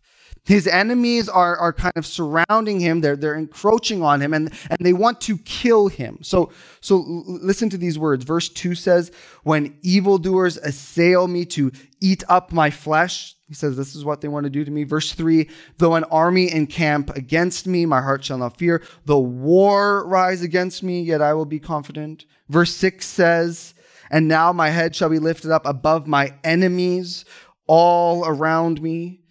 His 0.45 0.67
enemies 0.67 1.29
are, 1.29 1.57
are 1.57 1.73
kind 1.73 1.93
of 1.95 2.05
surrounding 2.05 2.81
him. 2.81 3.01
They're, 3.01 3.15
they're 3.15 3.37
encroaching 3.37 4.03
on 4.03 4.21
him 4.21 4.35
and, 4.35 4.53
and 4.69 4.79
they 4.81 4.93
want 4.93 5.21
to 5.23 5.39
kill 5.39 5.87
him. 5.87 6.19
So, 6.23 6.51
so 6.81 6.97
listen 7.07 7.71
to 7.71 7.79
these 7.79 7.97
words. 7.97 8.25
Verse 8.25 8.49
2 8.49 8.75
says, 8.75 9.13
When 9.45 9.79
evildoers 9.83 10.57
assail 10.57 11.29
me 11.29 11.45
to 11.47 11.71
eat 12.01 12.25
up 12.29 12.51
my 12.51 12.71
flesh, 12.71 13.37
he 13.47 13.55
says, 13.55 13.77
This 13.77 13.95
is 13.95 14.05
what 14.05 14.21
they 14.21 14.29
want 14.29 14.45
to 14.45 14.51
do 14.51 14.65
to 14.65 14.71
me. 14.71 14.83
Verse 14.83 15.13
3 15.13 15.49
Though 15.79 15.95
an 15.95 16.05
army 16.05 16.51
encamp 16.51 17.11
against 17.11 17.69
me, 17.69 17.87
my 17.87 18.01
heart 18.01 18.25
shall 18.25 18.39
not 18.39 18.57
fear. 18.57 18.83
Though 19.05 19.21
war 19.21 20.05
rise 20.09 20.43
against 20.43 20.83
me, 20.83 21.03
yet 21.03 21.23
I 21.23 21.35
will 21.35 21.45
be 21.45 21.61
confident. 21.61 22.25
Verse 22.49 22.75
6 22.75 23.07
says, 23.07 23.75
And 24.11 24.27
now 24.27 24.53
my 24.53 24.71
head 24.71 24.97
shall 24.97 25.09
be 25.09 25.21
lifted 25.21 25.53
up 25.53 25.67
above 25.67 26.09
my 26.09 26.35
enemies 26.43 27.25
all 27.69 28.27
around 28.27 28.83
me. 28.83 29.22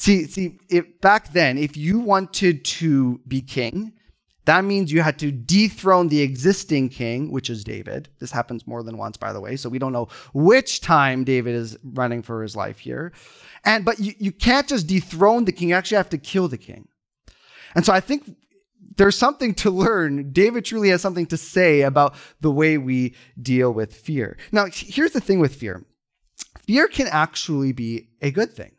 See, 0.00 0.24
see, 0.24 0.58
if, 0.70 0.98
back 1.02 1.34
then, 1.34 1.58
if 1.58 1.76
you 1.76 2.00
wanted 2.00 2.64
to 2.64 3.20
be 3.28 3.42
king, 3.42 3.92
that 4.46 4.64
means 4.64 4.90
you 4.90 5.02
had 5.02 5.18
to 5.18 5.30
dethrone 5.30 6.08
the 6.08 6.22
existing 6.22 6.88
king, 6.88 7.30
which 7.30 7.50
is 7.50 7.62
David. 7.64 8.08
This 8.18 8.30
happens 8.30 8.66
more 8.66 8.82
than 8.82 8.96
once, 8.96 9.18
by 9.18 9.34
the 9.34 9.42
way. 9.42 9.56
So 9.56 9.68
we 9.68 9.78
don't 9.78 9.92
know 9.92 10.08
which 10.32 10.80
time 10.80 11.22
David 11.22 11.54
is 11.54 11.76
running 11.84 12.22
for 12.22 12.42
his 12.42 12.56
life 12.56 12.78
here. 12.78 13.12
And 13.66 13.84
but 13.84 13.98
you, 13.98 14.14
you 14.18 14.32
can't 14.32 14.66
just 14.66 14.86
dethrone 14.86 15.44
the 15.44 15.52
king, 15.52 15.68
you 15.68 15.74
actually 15.74 15.98
have 15.98 16.08
to 16.08 16.18
kill 16.18 16.48
the 16.48 16.56
king. 16.56 16.88
And 17.74 17.84
so 17.84 17.92
I 17.92 18.00
think 18.00 18.34
there's 18.96 19.18
something 19.18 19.52
to 19.56 19.70
learn. 19.70 20.32
David 20.32 20.64
truly 20.64 20.88
has 20.88 21.02
something 21.02 21.26
to 21.26 21.36
say 21.36 21.82
about 21.82 22.14
the 22.40 22.50
way 22.50 22.78
we 22.78 23.14
deal 23.40 23.70
with 23.70 23.94
fear. 23.94 24.38
Now, 24.50 24.64
here's 24.72 25.12
the 25.12 25.20
thing 25.20 25.40
with 25.40 25.54
fear 25.54 25.84
fear 26.66 26.88
can 26.88 27.06
actually 27.06 27.72
be 27.72 28.08
a 28.22 28.30
good 28.30 28.50
thing 28.50 28.72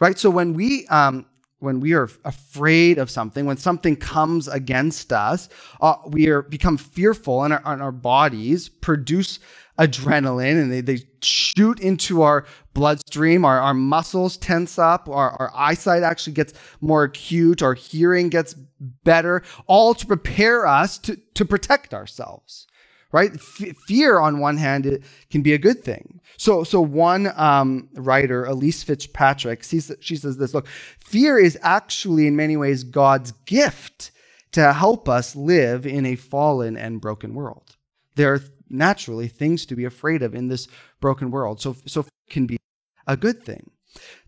right? 0.00 0.18
So 0.18 0.30
when 0.30 0.54
we 0.54 0.86
um, 0.88 1.26
when 1.60 1.80
we 1.80 1.92
are 1.92 2.08
afraid 2.24 2.98
of 2.98 3.10
something, 3.10 3.44
when 3.44 3.56
something 3.56 3.96
comes 3.96 4.46
against 4.46 5.12
us, 5.12 5.48
uh, 5.80 5.96
we 6.06 6.28
are 6.28 6.42
become 6.42 6.76
fearful, 6.76 7.44
and 7.44 7.52
our, 7.54 7.62
and 7.64 7.82
our 7.82 7.92
bodies 7.92 8.68
produce 8.68 9.40
adrenaline, 9.78 10.60
and 10.60 10.72
they, 10.72 10.80
they 10.80 11.02
shoot 11.22 11.80
into 11.80 12.22
our 12.22 12.44
bloodstream. 12.74 13.44
Our, 13.44 13.60
our 13.60 13.74
muscles 13.74 14.36
tense 14.36 14.78
up. 14.78 15.08
Our, 15.08 15.30
our 15.30 15.52
eyesight 15.54 16.02
actually 16.02 16.32
gets 16.34 16.52
more 16.80 17.04
acute. 17.04 17.62
Our 17.62 17.74
hearing 17.74 18.28
gets 18.28 18.54
better, 18.80 19.42
all 19.66 19.94
to 19.94 20.06
prepare 20.06 20.66
us 20.66 20.98
to, 20.98 21.16
to 21.34 21.44
protect 21.44 21.94
ourselves 21.94 22.66
right? 23.12 23.32
F- 23.34 23.76
fear, 23.86 24.18
on 24.18 24.38
one 24.38 24.56
hand, 24.56 25.02
can 25.30 25.42
be 25.42 25.54
a 25.54 25.58
good 25.58 25.82
thing. 25.82 26.20
So, 26.36 26.64
so 26.64 26.80
one 26.80 27.32
um, 27.38 27.88
writer, 27.94 28.44
Elyse 28.44 28.84
Fitzpatrick, 28.84 29.62
she 29.64 29.80
says 29.80 30.36
this: 30.36 30.54
Look, 30.54 30.66
fear 30.98 31.38
is 31.38 31.58
actually, 31.62 32.26
in 32.26 32.36
many 32.36 32.56
ways, 32.56 32.84
God's 32.84 33.32
gift 33.46 34.10
to 34.52 34.72
help 34.72 35.08
us 35.08 35.36
live 35.36 35.86
in 35.86 36.06
a 36.06 36.16
fallen 36.16 36.76
and 36.76 37.00
broken 37.00 37.34
world. 37.34 37.76
There 38.14 38.34
are 38.34 38.40
naturally 38.70 39.28
things 39.28 39.66
to 39.66 39.76
be 39.76 39.84
afraid 39.84 40.22
of 40.22 40.34
in 40.34 40.48
this 40.48 40.68
broken 41.00 41.30
world. 41.30 41.60
So, 41.60 41.76
so 41.86 42.04
can 42.30 42.46
be 42.46 42.58
a 43.06 43.16
good 43.16 43.42
thing. 43.42 43.70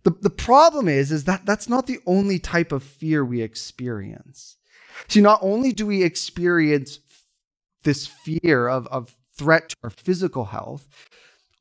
The, 0.05 0.11
the 0.11 0.31
problem 0.31 0.89
is, 0.89 1.13
is 1.13 1.25
that 1.25 1.45
that's 1.45 1.69
not 1.69 1.87
the 1.87 1.99
only 2.07 2.39
type 2.39 2.73
of 2.73 2.83
fear 2.83 3.25
we 3.25 3.43
experience. 3.43 4.57
See, 5.09 5.21
not 5.21 5.41
only 5.43 5.73
do 5.73 5.87
we 5.87 6.03
experience 6.03 6.99
this 7.83 8.07
fear 8.07 8.69
of, 8.69 8.87
of 8.89 9.17
threat 9.37 9.71
to 9.71 9.77
our 9.85 9.91
physical 9.91 10.47
health, 10.47 10.89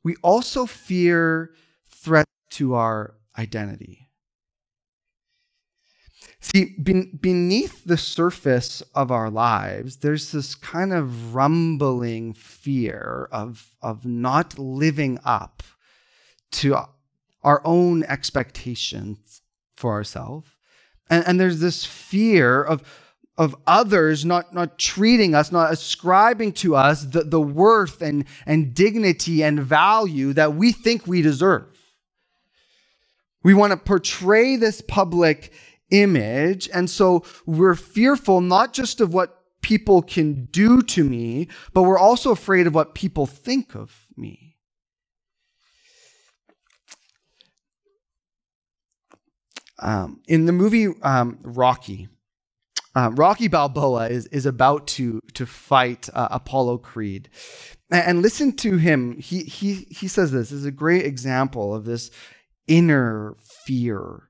we 0.02 0.16
also 0.22 0.66
fear 0.66 1.50
threat 1.88 2.26
to 2.50 2.74
our 2.74 3.14
identity. 3.38 4.08
See, 6.40 6.76
be- 6.82 7.12
beneath 7.20 7.84
the 7.84 7.98
surface 7.98 8.82
of 8.94 9.10
our 9.10 9.30
lives, 9.30 9.98
there's 9.98 10.32
this 10.32 10.54
kind 10.54 10.92
of 10.92 11.34
rumbling 11.34 12.32
fear 12.32 13.28
of, 13.30 13.76
of 13.82 14.06
not 14.06 14.58
living 14.58 15.18
up 15.24 15.62
to 16.52 16.76
our 17.42 17.60
own 17.64 18.04
expectations 18.04 19.42
for 19.76 19.92
ourselves. 19.92 20.48
And, 21.10 21.26
and 21.26 21.40
there's 21.40 21.60
this 21.60 21.84
fear 21.84 22.62
of, 22.62 22.82
of 23.40 23.56
others 23.66 24.22
not, 24.22 24.52
not 24.52 24.78
treating 24.78 25.34
us, 25.34 25.50
not 25.50 25.72
ascribing 25.72 26.52
to 26.52 26.76
us 26.76 27.04
the, 27.04 27.24
the 27.24 27.40
worth 27.40 28.02
and, 28.02 28.26
and 28.44 28.74
dignity 28.74 29.42
and 29.42 29.58
value 29.58 30.34
that 30.34 30.54
we 30.54 30.72
think 30.72 31.06
we 31.06 31.22
deserve. 31.22 31.66
We 33.42 33.54
want 33.54 33.70
to 33.70 33.78
portray 33.78 34.56
this 34.56 34.82
public 34.82 35.54
image. 35.90 36.68
And 36.74 36.90
so 36.90 37.24
we're 37.46 37.76
fearful 37.76 38.42
not 38.42 38.74
just 38.74 39.00
of 39.00 39.14
what 39.14 39.42
people 39.62 40.02
can 40.02 40.44
do 40.52 40.82
to 40.82 41.02
me, 41.02 41.48
but 41.72 41.84
we're 41.84 41.98
also 41.98 42.32
afraid 42.32 42.66
of 42.66 42.74
what 42.74 42.94
people 42.94 43.24
think 43.24 43.74
of 43.74 44.06
me. 44.18 44.58
Um, 49.78 50.20
in 50.28 50.44
the 50.44 50.52
movie 50.52 50.88
um, 51.02 51.38
Rocky, 51.40 52.10
uh, 52.94 53.10
Rocky 53.14 53.48
Balboa 53.48 54.08
is, 54.08 54.26
is 54.26 54.46
about 54.46 54.86
to, 54.88 55.20
to 55.34 55.46
fight 55.46 56.08
uh, 56.12 56.28
Apollo 56.30 56.78
Creed. 56.78 57.28
And, 57.90 58.06
and, 58.06 58.22
listen 58.22 58.52
to 58.56 58.76
him. 58.76 59.18
He, 59.18 59.44
he, 59.44 59.86
he 59.90 60.08
says 60.08 60.32
this, 60.32 60.50
this 60.50 60.58
is 60.58 60.64
a 60.64 60.72
great 60.72 61.06
example 61.06 61.74
of 61.74 61.84
this 61.84 62.10
inner 62.66 63.36
fear. 63.64 64.28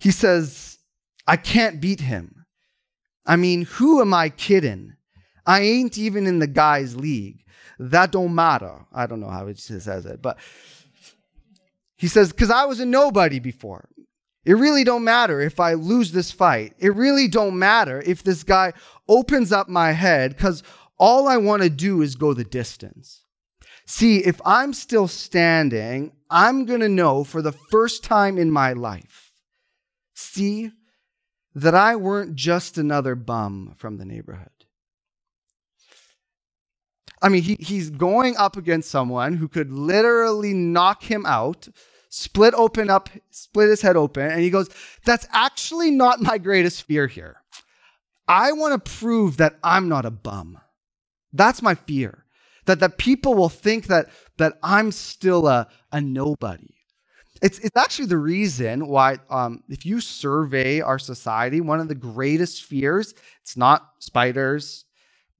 He 0.00 0.10
says, 0.10 0.78
I 1.26 1.36
can't 1.36 1.80
beat 1.80 2.00
him. 2.00 2.46
I 3.26 3.36
mean, 3.36 3.62
who 3.64 4.00
am 4.00 4.12
I 4.12 4.28
kidding? 4.28 4.94
I 5.46 5.60
ain't 5.60 5.96
even 5.96 6.26
in 6.26 6.40
the 6.40 6.46
guy's 6.46 6.96
league. 6.96 7.44
That 7.78 8.12
don't 8.12 8.34
matter. 8.34 8.86
I 8.92 9.06
don't 9.06 9.20
know 9.20 9.30
how 9.30 9.46
he 9.46 9.54
says 9.54 9.86
it, 9.86 10.20
but 10.20 10.38
he 11.96 12.06
says, 12.06 12.32
because 12.32 12.50
I 12.50 12.64
was 12.64 12.80
a 12.80 12.86
nobody 12.86 13.38
before. 13.38 13.88
It 14.44 14.54
really 14.54 14.84
don't 14.84 15.04
matter 15.04 15.40
if 15.40 15.58
I 15.58 15.74
lose 15.74 16.12
this 16.12 16.30
fight. 16.30 16.74
It 16.78 16.94
really 16.94 17.28
don't 17.28 17.58
matter 17.58 18.02
if 18.04 18.22
this 18.22 18.42
guy 18.42 18.72
opens 19.08 19.52
up 19.52 19.68
my 19.68 19.92
head 19.92 20.36
cuz 20.36 20.62
all 20.98 21.26
I 21.28 21.36
want 21.38 21.62
to 21.62 21.70
do 21.70 22.02
is 22.02 22.14
go 22.14 22.34
the 22.34 22.44
distance. 22.44 23.24
See, 23.86 24.18
if 24.18 24.40
I'm 24.44 24.72
still 24.72 25.08
standing, 25.08 26.12
I'm 26.30 26.64
going 26.64 26.80
to 26.80 26.88
know 26.88 27.24
for 27.24 27.42
the 27.42 27.52
first 27.52 28.02
time 28.02 28.38
in 28.38 28.50
my 28.50 28.72
life. 28.72 29.32
See 30.14 30.72
that 31.54 31.74
I 31.74 31.96
weren't 31.96 32.34
just 32.34 32.78
another 32.78 33.14
bum 33.14 33.74
from 33.76 33.98
the 33.98 34.04
neighborhood. 34.04 34.48
I 37.22 37.28
mean, 37.28 37.42
he, 37.42 37.56
he's 37.58 37.90
going 37.90 38.36
up 38.36 38.56
against 38.56 38.90
someone 38.90 39.34
who 39.34 39.48
could 39.48 39.72
literally 39.72 40.52
knock 40.52 41.04
him 41.04 41.24
out 41.24 41.68
split 42.14 42.54
open 42.54 42.88
up, 42.90 43.10
split 43.30 43.68
his 43.68 43.82
head 43.82 43.96
open, 43.96 44.30
and 44.30 44.40
he 44.40 44.50
goes, 44.50 44.70
That's 45.04 45.26
actually 45.32 45.90
not 45.90 46.20
my 46.20 46.38
greatest 46.38 46.84
fear 46.84 47.08
here. 47.08 47.42
I 48.28 48.52
want 48.52 48.84
to 48.84 48.90
prove 48.98 49.38
that 49.38 49.58
I'm 49.64 49.88
not 49.88 50.06
a 50.06 50.10
bum. 50.10 50.58
That's 51.32 51.60
my 51.60 51.74
fear. 51.74 52.24
That 52.66 52.80
that 52.80 52.98
people 52.98 53.34
will 53.34 53.48
think 53.48 53.88
that 53.88 54.10
that 54.38 54.58
I'm 54.62 54.92
still 54.92 55.48
a, 55.48 55.66
a 55.92 56.00
nobody. 56.00 56.70
It's, 57.42 57.58
it's 57.58 57.76
actually 57.76 58.06
the 58.06 58.16
reason 58.16 58.86
why, 58.86 59.18
um, 59.28 59.64
if 59.68 59.84
you 59.84 60.00
survey 60.00 60.80
our 60.80 60.98
society, 60.98 61.60
one 61.60 61.80
of 61.80 61.88
the 61.88 61.94
greatest 61.94 62.64
fears, 62.64 63.12
it's 63.42 63.56
not 63.56 63.90
spiders, 63.98 64.86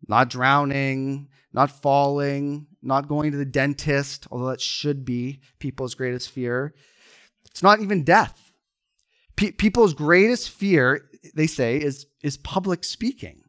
not 0.06 0.28
drowning, 0.28 1.28
not 1.52 1.70
falling, 1.70 2.66
not 2.84 3.08
going 3.08 3.32
to 3.32 3.38
the 3.38 3.44
dentist, 3.44 4.26
although 4.30 4.48
that 4.48 4.60
should 4.60 5.04
be 5.04 5.40
people's 5.58 5.94
greatest 5.94 6.30
fear. 6.30 6.74
It's 7.46 7.62
not 7.62 7.80
even 7.80 8.04
death. 8.04 8.52
Pe- 9.36 9.52
people's 9.52 9.94
greatest 9.94 10.50
fear, 10.50 11.08
they 11.34 11.46
say, 11.46 11.76
is, 11.76 12.06
is 12.22 12.36
public 12.36 12.84
speaking. 12.84 13.44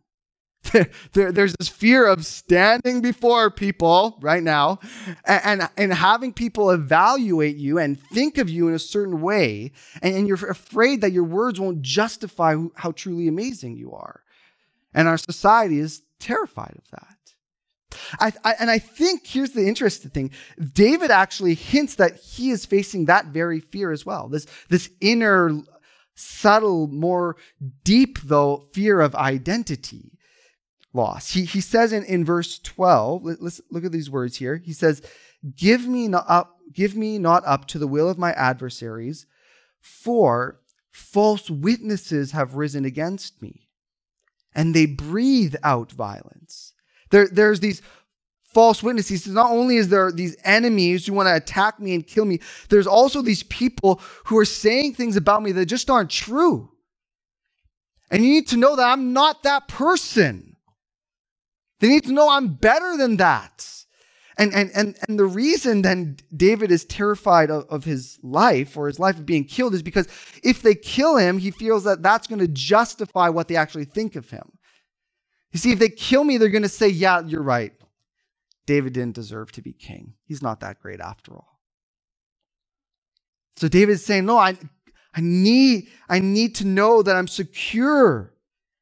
there, 1.13 1.31
there's 1.31 1.53
this 1.59 1.69
fear 1.69 2.07
of 2.07 2.25
standing 2.25 3.01
before 3.01 3.51
people 3.51 4.17
right 4.21 4.41
now 4.41 4.79
and, 5.25 5.61
and, 5.61 5.69
and, 5.77 5.93
having 5.93 6.33
people 6.33 6.71
evaluate 6.71 7.55
you 7.55 7.77
and 7.77 8.01
think 8.01 8.37
of 8.37 8.49
you 8.49 8.67
in 8.67 8.73
a 8.73 8.79
certain 8.79 9.21
way. 9.21 9.71
And, 10.01 10.15
and 10.15 10.27
you're 10.27 10.49
afraid 10.49 11.01
that 11.01 11.11
your 11.11 11.23
words 11.23 11.59
won't 11.59 11.81
justify 11.81 12.55
how 12.75 12.91
truly 12.91 13.27
amazing 13.27 13.77
you 13.77 13.93
are. 13.93 14.21
And 14.93 15.07
our 15.07 15.17
society 15.17 15.79
is 15.79 16.01
terrified 16.19 16.75
of 16.77 16.89
that. 16.91 17.14
I, 18.19 18.33
I, 18.43 18.55
and 18.59 18.69
I 18.69 18.79
think 18.79 19.25
here's 19.25 19.51
the 19.51 19.67
interesting 19.67 20.11
thing 20.11 20.31
David 20.73 21.11
actually 21.11 21.53
hints 21.53 21.95
that 21.95 22.17
he 22.17 22.51
is 22.51 22.65
facing 22.65 23.05
that 23.05 23.27
very 23.27 23.59
fear 23.59 23.91
as 23.91 24.05
well. 24.05 24.27
This, 24.27 24.47
this 24.69 24.89
inner, 25.01 25.51
subtle, 26.15 26.87
more 26.87 27.35
deep, 27.83 28.19
though, 28.23 28.67
fear 28.73 29.01
of 29.01 29.15
identity 29.15 30.11
loss. 30.93 31.31
He, 31.31 31.45
he 31.45 31.61
says 31.61 31.93
in, 31.93 32.03
in 32.05 32.25
verse 32.25 32.57
12, 32.59 33.23
let, 33.23 33.41
us 33.41 33.61
look 33.69 33.85
at 33.85 33.91
these 33.91 34.09
words 34.09 34.37
here. 34.37 34.57
He 34.57 34.73
says, 34.73 35.01
Give 35.55 35.87
me 35.87 36.07
not 36.07 36.25
up, 36.27 36.57
give 36.73 36.95
me 36.95 37.19
not 37.19 37.45
up 37.45 37.67
to 37.67 37.77
the 37.77 37.87
will 37.87 38.09
of 38.09 38.17
my 38.17 38.31
adversaries, 38.31 39.27
for 39.79 40.61
false 40.91 41.49
witnesses 41.49 42.31
have 42.31 42.55
risen 42.55 42.85
against 42.85 43.41
me, 43.41 43.67
and 44.55 44.73
they 44.73 44.85
breathe 44.85 45.55
out 45.61 45.91
violence. 45.91 46.73
There, 47.15 47.29
there's 47.29 47.61
these 47.61 47.81
false 48.53 48.83
witnesses. 48.83 49.25
Not 49.25 49.49
only 49.49 49.77
is 49.77 49.87
there 49.87 50.11
these 50.11 50.35
enemies 50.43 51.05
who 51.05 51.13
want 51.13 51.27
to 51.27 51.35
attack 51.37 51.79
me 51.79 51.95
and 51.95 52.05
kill 52.05 52.25
me, 52.25 52.41
there's 52.67 52.87
also 52.87 53.21
these 53.21 53.43
people 53.43 54.01
who 54.25 54.37
are 54.37 54.43
saying 54.43 54.95
things 54.95 55.15
about 55.15 55.41
me 55.41 55.53
that 55.53 55.67
just 55.67 55.89
aren't 55.89 56.09
true. 56.09 56.69
And 58.11 58.21
you 58.21 58.31
need 58.31 58.49
to 58.49 58.57
know 58.57 58.75
that 58.75 58.85
I'm 58.85 59.13
not 59.13 59.43
that 59.43 59.69
person. 59.69 60.57
They 61.79 61.87
need 61.87 62.03
to 62.03 62.11
know 62.11 62.29
I'm 62.29 62.55
better 62.55 62.97
than 62.97 63.15
that. 63.15 63.65
And, 64.37 64.53
and, 64.53 64.69
and, 64.75 64.97
and 65.07 65.17
the 65.17 65.23
reason 65.23 65.83
then 65.83 66.17
David 66.35 66.69
is 66.69 66.83
terrified 66.83 67.49
of, 67.49 67.63
of 67.69 67.85
his 67.85 68.19
life 68.21 68.75
or 68.75 68.87
his 68.87 68.99
life 68.99 69.17
of 69.17 69.25
being 69.25 69.45
killed 69.45 69.73
is 69.73 69.83
because 69.83 70.09
if 70.43 70.61
they 70.61 70.75
kill 70.75 71.15
him, 71.15 71.37
he 71.37 71.49
feels 71.49 71.85
that 71.85 72.03
that's 72.03 72.27
going 72.27 72.39
to 72.39 72.49
justify 72.49 73.29
what 73.29 73.47
they 73.47 73.55
actually 73.55 73.85
think 73.85 74.17
of 74.17 74.31
him. 74.31 74.51
You 75.55 75.59
see, 75.59 75.71
if 75.71 75.79
they 75.79 75.87
kill 75.87 76.25
me, 76.25 76.37
they're 76.37 76.49
going 76.49 76.63
to 76.63 76.67
say, 76.67 76.89
yeah, 76.89 77.21
you're 77.21 77.41
right. 77.41 77.71
David 78.65 78.91
didn't 78.91 79.15
deserve 79.15 79.53
to 79.53 79.61
be 79.61 79.71
king. 79.71 80.15
He's 80.25 80.41
not 80.41 80.59
that 80.59 80.81
great 80.81 80.99
after 80.99 81.31
all. 81.33 81.61
So 83.55 83.69
David's 83.69 84.03
saying, 84.03 84.25
no, 84.25 84.37
I, 84.37 84.57
I 85.13 85.21
need, 85.21 85.87
I 86.09 86.19
need 86.19 86.55
to 86.55 86.67
know 86.67 87.01
that 87.01 87.15
I'm 87.15 87.29
secure 87.29 88.33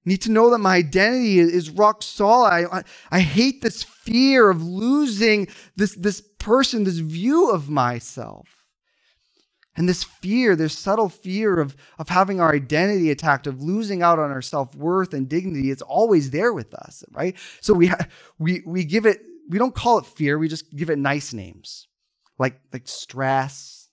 need 0.05 0.21
to 0.23 0.31
know 0.31 0.49
that 0.49 0.57
my 0.57 0.75
identity 0.77 1.39
is 1.39 1.69
rock 1.69 2.01
solid. 2.01 2.49
I, 2.49 2.79
I, 2.79 2.83
I, 3.09 3.19
hate 3.21 3.61
this 3.61 3.83
fear 3.83 4.49
of 4.49 4.61
losing 4.61 5.47
this, 5.77 5.95
this 5.95 6.19
person, 6.39 6.83
this 6.83 6.97
view 6.97 7.49
of 7.49 7.69
myself. 7.69 8.62
And 9.75 9.89
this 9.89 10.03
fear, 10.03 10.55
this 10.55 10.77
subtle 10.77 11.09
fear 11.09 11.59
of, 11.59 11.75
of 11.97 12.09
having 12.09 12.39
our 12.39 12.53
identity 12.53 13.09
attacked, 13.09 13.47
of 13.47 13.61
losing 13.61 14.03
out 14.03 14.19
on 14.19 14.29
our 14.31 14.41
self 14.41 14.75
worth 14.75 15.13
and 15.13 15.27
dignity, 15.27 15.71
it's 15.71 15.81
always 15.81 16.29
there 16.29 16.53
with 16.53 16.73
us, 16.75 17.03
right? 17.11 17.35
So 17.61 17.73
we, 17.73 17.87
ha- 17.87 18.07
we, 18.37 18.61
we 18.65 18.83
give 18.85 19.05
it, 19.05 19.21
we 19.49 19.57
don't 19.57 19.73
call 19.73 19.97
it 19.97 20.05
fear, 20.05 20.37
we 20.37 20.47
just 20.47 20.75
give 20.75 20.89
it 20.89 20.99
nice 20.99 21.33
names 21.33 21.87
like, 22.37 22.59
like 22.71 22.87
stress, 22.87 23.89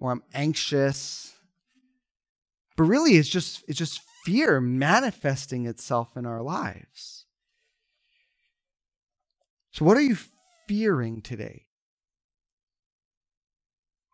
or 0.00 0.12
I'm 0.12 0.22
anxious 0.32 1.34
but 2.76 2.84
really, 2.84 3.16
it's 3.16 3.28
just, 3.28 3.64
it's 3.68 3.78
just 3.78 4.00
fear 4.24 4.60
manifesting 4.60 5.66
itself 5.66 6.16
in 6.16 6.26
our 6.26 6.42
lives. 6.42 7.26
So, 9.72 9.84
what 9.84 9.96
are 9.96 10.02
you 10.02 10.16
fearing 10.68 11.20
today? 11.22 11.63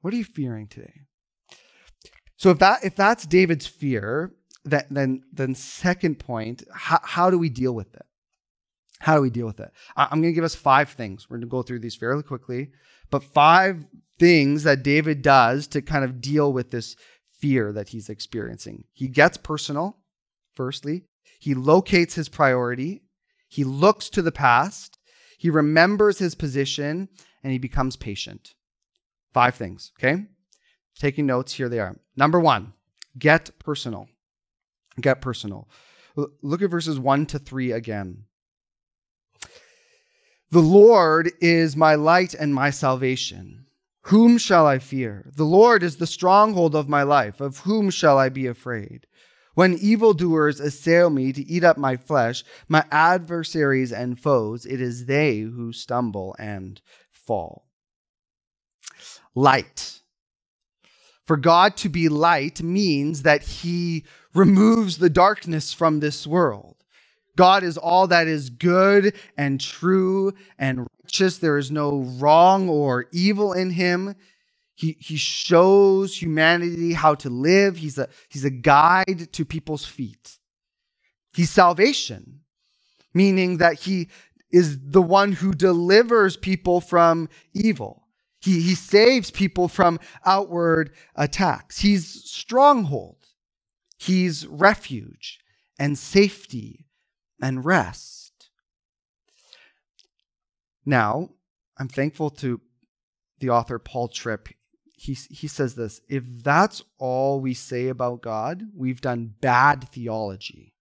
What 0.00 0.14
are 0.14 0.16
you 0.16 0.24
fearing 0.24 0.66
today? 0.66 0.92
So, 2.36 2.50
if 2.50 2.58
that 2.58 2.84
if 2.84 2.96
that's 2.96 3.26
David's 3.26 3.66
fear, 3.66 4.32
that, 4.64 4.86
then 4.90 5.22
then 5.32 5.54
second 5.54 6.18
point, 6.18 6.64
how, 6.72 7.00
how 7.02 7.30
do 7.30 7.38
we 7.38 7.48
deal 7.48 7.74
with 7.74 7.94
it? 7.94 8.06
How 9.00 9.16
do 9.16 9.22
we 9.22 9.30
deal 9.30 9.46
with 9.46 9.60
it? 9.60 9.70
I'm 9.96 10.20
going 10.20 10.32
to 10.32 10.36
give 10.36 10.44
us 10.44 10.54
five 10.54 10.90
things. 10.90 11.28
We're 11.28 11.38
going 11.38 11.48
to 11.48 11.50
go 11.50 11.62
through 11.62 11.80
these 11.80 11.96
fairly 11.96 12.22
quickly, 12.22 12.70
but 13.10 13.24
five 13.24 13.86
things 14.18 14.62
that 14.64 14.82
David 14.82 15.22
does 15.22 15.66
to 15.68 15.80
kind 15.80 16.04
of 16.04 16.20
deal 16.20 16.52
with 16.52 16.70
this 16.70 16.96
fear 17.38 17.72
that 17.72 17.88
he's 17.88 18.10
experiencing. 18.10 18.84
He 18.92 19.08
gets 19.08 19.38
personal, 19.38 19.96
firstly. 20.54 21.04
He 21.40 21.54
locates 21.54 22.14
his 22.14 22.28
priority. 22.28 23.02
He 23.48 23.64
looks 23.64 24.10
to 24.10 24.20
the 24.20 24.32
past. 24.32 24.98
He 25.38 25.48
remembers 25.48 26.18
his 26.18 26.34
position 26.34 27.08
and 27.42 27.52
he 27.52 27.58
becomes 27.58 27.96
patient. 27.96 28.54
Five 29.32 29.54
things, 29.54 29.92
okay? 29.98 30.24
Taking 30.98 31.26
notes, 31.26 31.54
here 31.54 31.68
they 31.68 31.78
are. 31.78 31.96
Number 32.16 32.40
one, 32.40 32.72
get 33.18 33.50
personal. 33.58 34.08
Get 35.00 35.20
personal. 35.20 35.68
Look 36.16 36.62
at 36.62 36.70
verses 36.70 36.98
one 36.98 37.26
to 37.26 37.38
three 37.38 37.72
again. 37.72 38.24
The 40.50 40.60
Lord 40.60 41.30
is 41.40 41.76
my 41.76 41.94
light 41.94 42.34
and 42.34 42.52
my 42.52 42.70
salvation. 42.70 43.66
Whom 44.04 44.36
shall 44.36 44.66
I 44.66 44.80
fear? 44.80 45.30
The 45.36 45.44
Lord 45.44 45.82
is 45.82 45.96
the 45.96 46.06
stronghold 46.06 46.74
of 46.74 46.88
my 46.88 47.04
life. 47.04 47.40
Of 47.40 47.58
whom 47.58 47.90
shall 47.90 48.18
I 48.18 48.30
be 48.30 48.46
afraid? 48.46 49.06
When 49.54 49.74
evildoers 49.78 50.58
assail 50.58 51.10
me 51.10 51.32
to 51.32 51.46
eat 51.46 51.62
up 51.62 51.76
my 51.76 51.96
flesh, 51.96 52.42
my 52.68 52.84
adversaries 52.90 53.92
and 53.92 54.18
foes, 54.18 54.66
it 54.66 54.80
is 54.80 55.06
they 55.06 55.40
who 55.40 55.72
stumble 55.72 56.34
and 56.38 56.80
fall. 57.10 57.69
Light. 59.34 60.00
For 61.26 61.36
God 61.36 61.76
to 61.78 61.88
be 61.88 62.08
light 62.08 62.62
means 62.62 63.22
that 63.22 63.42
he 63.42 64.04
removes 64.34 64.98
the 64.98 65.10
darkness 65.10 65.72
from 65.72 66.00
this 66.00 66.26
world. 66.26 66.76
God 67.36 67.62
is 67.62 67.78
all 67.78 68.08
that 68.08 68.26
is 68.26 68.50
good 68.50 69.14
and 69.36 69.60
true 69.60 70.32
and 70.58 70.86
righteous. 71.04 71.38
There 71.38 71.56
is 71.56 71.70
no 71.70 72.00
wrong 72.18 72.68
or 72.68 73.06
evil 73.12 73.52
in 73.52 73.70
him. 73.70 74.16
He, 74.74 74.96
he 74.98 75.16
shows 75.16 76.20
humanity 76.20 76.94
how 76.94 77.14
to 77.16 77.30
live. 77.30 77.76
He's 77.76 77.98
a, 77.98 78.08
he's 78.28 78.44
a 78.44 78.50
guide 78.50 79.28
to 79.32 79.44
people's 79.44 79.84
feet. 79.84 80.38
He's 81.32 81.50
salvation, 81.50 82.40
meaning 83.14 83.58
that 83.58 83.74
he 83.80 84.08
is 84.50 84.78
the 84.82 85.02
one 85.02 85.32
who 85.32 85.52
delivers 85.52 86.36
people 86.36 86.80
from 86.80 87.28
evil. 87.54 87.99
He, 88.40 88.62
he 88.62 88.74
saves 88.74 89.30
people 89.30 89.68
from 89.68 90.00
outward 90.24 90.92
attacks. 91.14 91.80
He's 91.80 92.24
stronghold. 92.24 93.26
He's 93.98 94.46
refuge 94.46 95.38
and 95.78 95.98
safety 95.98 96.86
and 97.40 97.64
rest. 97.64 98.50
Now, 100.86 101.30
I'm 101.78 101.88
thankful 101.88 102.30
to 102.30 102.60
the 103.40 103.50
author 103.50 103.78
Paul 103.78 104.08
Tripp. 104.08 104.48
He, 104.94 105.14
he 105.14 105.48
says 105.48 105.74
this 105.74 106.00
if 106.08 106.24
that's 106.42 106.82
all 106.98 107.40
we 107.40 107.54
say 107.54 107.88
about 107.88 108.22
God, 108.22 108.64
we've 108.74 109.00
done 109.00 109.34
bad 109.40 109.88
theology. 109.88 110.74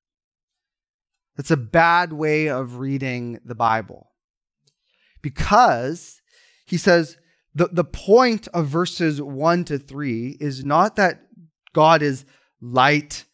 That's 1.35 1.51
a 1.51 1.57
bad 1.57 2.11
way 2.11 2.49
of 2.49 2.79
reading 2.79 3.39
the 3.45 3.55
Bible. 3.55 4.11
Because 5.21 6.21
he 6.65 6.77
says 6.77 7.17
the, 7.53 7.69
the 7.71 7.83
point 7.83 8.47
of 8.53 8.67
verses 8.67 9.21
1 9.21 9.65
to 9.65 9.77
3 9.79 10.37
is 10.39 10.63
not 10.63 10.95
that 10.95 11.21
God 11.73 12.01
is 12.01 12.25
light, 12.61 13.25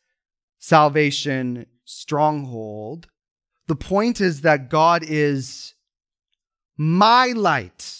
salvation, 0.59 1.65
stronghold. 1.85 3.07
The 3.67 3.75
point 3.75 4.21
is 4.21 4.41
that 4.41 4.69
God 4.69 5.03
is 5.05 5.73
my 6.77 7.27
light 7.27 7.95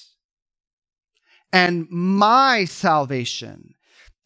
and 1.51 1.87
my 1.89 2.65
salvation 2.65 3.75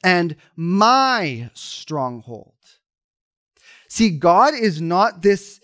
and 0.04 0.36
my 0.56 1.50
stronghold. 1.54 2.54
See, 3.88 4.12
God 4.12 4.54
is 4.54 4.82
not 4.82 5.22
this 5.22 5.60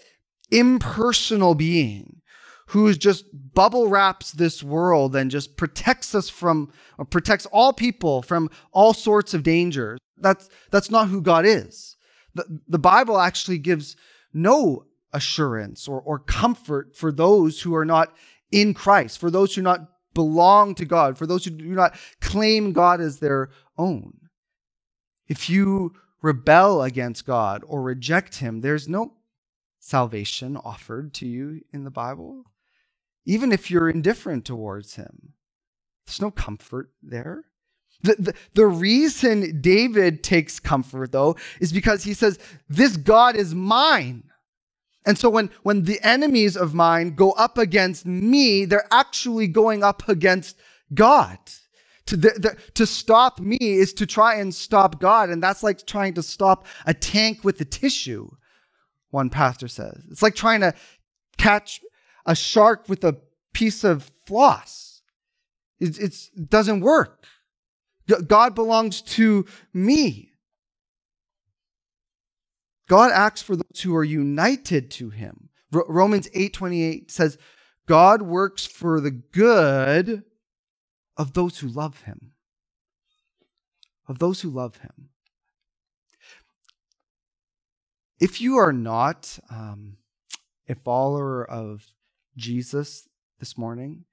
impersonal 0.52 1.56
being 1.56 2.22
who 2.68 2.94
just 2.94 3.26
bubble 3.54 3.88
wraps 3.88 4.32
this 4.32 4.64
world 4.64 5.16
and 5.16 5.30
just 5.30 5.56
protects 5.56 6.16
us 6.16 6.30
from, 6.30 6.72
or 6.98 7.06
protects 7.06 7.46
all 7.48 7.74
people 7.74 8.22
from 8.22 8.50
all 8.72 8.94
sorts 8.94 9.34
of 9.34 9.44
dangers. 9.44 10.00
That's, 10.18 10.50
that's 10.72 10.90
not 10.90 11.10
who 11.10 11.22
God 11.22 11.46
is. 11.46 11.96
The, 12.34 12.62
the 12.68 12.80
Bible 12.80 13.20
actually 13.20 13.60
gives 13.60 13.96
no 14.34 14.86
assurance 15.14 15.88
or, 15.88 16.02
or 16.02 16.20
comfort 16.20 16.96
for 16.96 17.12
those 17.12 17.62
who 17.62 17.76
are 17.76 17.86
not 17.86 18.14
in 18.52 18.74
Christ, 18.74 19.20
for 19.20 19.32
those 19.32 19.56
who 19.56 19.62
not 19.62 19.90
belong 20.14 20.76
to 20.76 20.86
God, 20.86 21.18
for 21.18 21.28
those 21.28 21.46
who 21.46 21.52
do 21.52 21.66
not 21.66 21.96
claim 22.20 22.74
God 22.74 23.00
as 23.00 23.20
their 23.20 23.50
own. 23.78 24.14
If 25.28 25.50
you 25.50 25.94
rebel 26.22 26.82
against 26.82 27.26
God 27.26 27.64
or 27.68 27.82
reject 27.82 28.38
Him, 28.38 28.62
there's 28.62 28.88
no 28.88 29.14
salvation 29.80 30.58
offered 30.58 31.14
to 31.16 31.28
you 31.28 31.62
in 31.72 31.84
the 31.84 31.92
Bible. 31.92 32.46
Even 33.26 33.52
if 33.52 33.72
you're 33.72 33.90
indifferent 33.90 34.46
towards 34.46 34.96
Him, 34.96 35.34
there's 36.06 36.22
no 36.22 36.32
comfort 36.32 36.92
there. 37.02 37.46
The, 38.04 38.16
the, 38.20 38.34
the, 38.54 38.68
reason 38.68 39.62
David 39.62 40.24
takes 40.24 40.60
comfort, 40.60 41.12
though, 41.12 41.36
is 41.60 41.74
because 41.74 42.04
he 42.04 42.14
says, 42.14 42.38
This 42.70 42.98
God 42.98 43.36
is 43.36 43.56
mine. 43.56 44.26
And 45.06 45.18
so 45.18 45.30
when, 45.30 45.50
when 45.64 45.84
the 45.84 46.00
enemies 46.04 46.58
of 46.58 46.74
mine 46.74 47.16
go 47.16 47.32
up 47.32 47.58
against 47.58 48.06
me, 48.06 48.66
they're 48.66 48.88
actually 48.92 49.48
going 49.48 49.84
up 49.84 50.08
against 50.10 50.58
God. 50.94 51.38
To, 52.08 52.18
the, 52.18 52.30
the, 52.30 52.58
to 52.74 52.86
stop 52.86 53.40
me 53.40 53.58
is 53.58 53.94
to 53.96 54.06
try 54.06 54.36
and 54.36 54.54
stop 54.54 55.00
God. 55.00 55.30
And 55.30 55.42
that's 55.42 55.64
like 55.64 55.86
trying 55.86 56.14
to 56.16 56.24
stop 56.24 56.66
a 56.86 56.94
tank 56.94 57.44
with 57.44 57.60
a 57.62 57.66
tissue, 57.66 58.30
one 59.10 59.30
pastor 59.30 59.68
says. 59.68 60.04
It's 60.12 60.22
like 60.22 60.36
trying 60.36 60.62
to 60.62 60.74
catch 61.38 61.82
a 62.26 62.36
shark 62.36 62.88
with 62.88 63.04
a 63.04 63.18
piece 63.54 63.84
of 63.84 64.12
floss. 64.26 65.02
It 65.80 66.00
it's, 66.00 66.32
it 66.36 66.50
doesn't 66.50 66.82
work. 66.82 67.26
God 68.28 68.54
belongs 68.54 69.02
to 69.02 69.46
me. 69.74 70.32
God 72.88 73.12
acts 73.12 73.42
for 73.42 73.56
those 73.56 73.82
who 73.82 73.96
are 73.96 74.04
united 74.04 74.92
to 74.92 75.10
him. 75.10 75.50
Romans 75.72 76.30
8:28 76.30 77.10
says, 77.10 77.38
God 77.88 78.22
works 78.22 78.66
for 78.66 79.00
the 79.00 79.12
good 79.12 80.24
of 81.18 81.34
those 81.34 81.60
who 81.60 81.68
love 81.68 82.02
him. 82.02 82.32
Of 84.08 84.20
those 84.20 84.42
who 84.42 84.50
love 84.50 84.78
him. 84.78 85.10
If 88.20 88.40
you 88.40 88.58
are 88.58 88.74
not 88.74 89.40
um, 89.50 89.98
a 90.70 90.76
follower 90.76 91.44
of 91.44 91.86
Jesus 92.36 93.08
this 93.40 93.58
morning, 93.58 94.06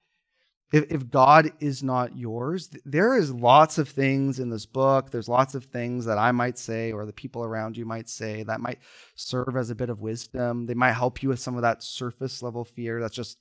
if, 0.72 0.90
if 0.90 1.10
God 1.10 1.52
is 1.60 1.82
not 1.82 2.16
yours, 2.16 2.70
there 2.84 3.14
is 3.16 3.30
lots 3.30 3.76
of 3.76 3.90
things 3.90 4.40
in 4.40 4.48
this 4.48 4.64
book. 4.64 5.10
There's 5.10 5.28
lots 5.28 5.54
of 5.54 5.66
things 5.66 6.06
that 6.06 6.16
I 6.16 6.32
might 6.32 6.58
say 6.58 6.92
or 6.92 7.04
the 7.04 7.12
people 7.12 7.44
around 7.44 7.76
you 7.76 7.84
might 7.84 8.08
say 8.08 8.42
that 8.44 8.60
might 8.60 8.78
serve 9.14 9.54
as 9.56 9.68
a 9.68 9.74
bit 9.74 9.90
of 9.90 10.00
wisdom. 10.00 10.66
They 10.66 10.74
might 10.74 10.92
help 10.92 11.22
you 11.22 11.28
with 11.28 11.40
some 11.40 11.56
of 11.56 11.62
that 11.62 11.82
surface 11.82 12.42
level 12.42 12.64
fear. 12.64 13.00
That's 13.00 13.14
just 13.14 13.38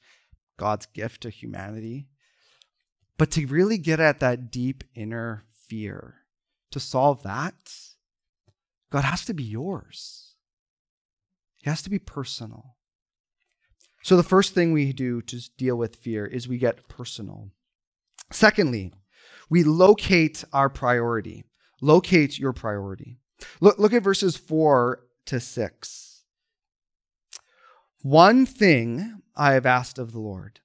God's 0.58 0.88
gift 0.88 1.22
to 1.22 1.30
humanity. 1.30 2.10
But 3.18 3.32
to 3.32 3.46
really 3.46 3.78
get 3.78 4.00
at 4.02 4.20
that 4.20 4.52
deep 4.52 4.84
inner 4.94 5.46
fear, 5.68 6.16
to 6.72 6.80
solve 6.80 7.24
that, 7.24 7.74
God 8.92 9.06
has 9.06 9.24
to 9.26 9.34
be 9.34 9.44
yours. 9.44 10.36
He 11.58 11.70
has 11.70 11.82
to 11.84 11.90
be 11.90 12.00
personal. 12.00 12.76
So, 14.04 14.18
the 14.18 14.24
first 14.24 14.54
thing 14.54 14.74
we 14.74 14.94
do 14.94 15.22
to 15.22 15.50
deal 15.58 15.76
with 15.76 15.96
fear 15.96 16.26
is 16.26 16.48
we 16.48 16.58
get 16.58 16.88
personal. 16.88 17.50
Secondly, 18.32 18.94
we 19.50 19.64
locate 19.64 20.44
our 20.54 20.70
priority. 20.70 21.44
Locate 21.82 22.40
your 22.40 22.54
priority. 22.54 23.18
Look, 23.60 23.78
look 23.80 23.94
at 23.94 24.04
verses 24.04 24.38
4 24.38 25.02
to 25.26 25.40
6. 25.40 26.24
One 28.02 28.46
thing 28.46 29.22
I 29.36 29.54
have 29.54 29.66
asked 29.66 30.00
of 30.00 30.12
the 30.12 30.20
Lord, 30.20 30.60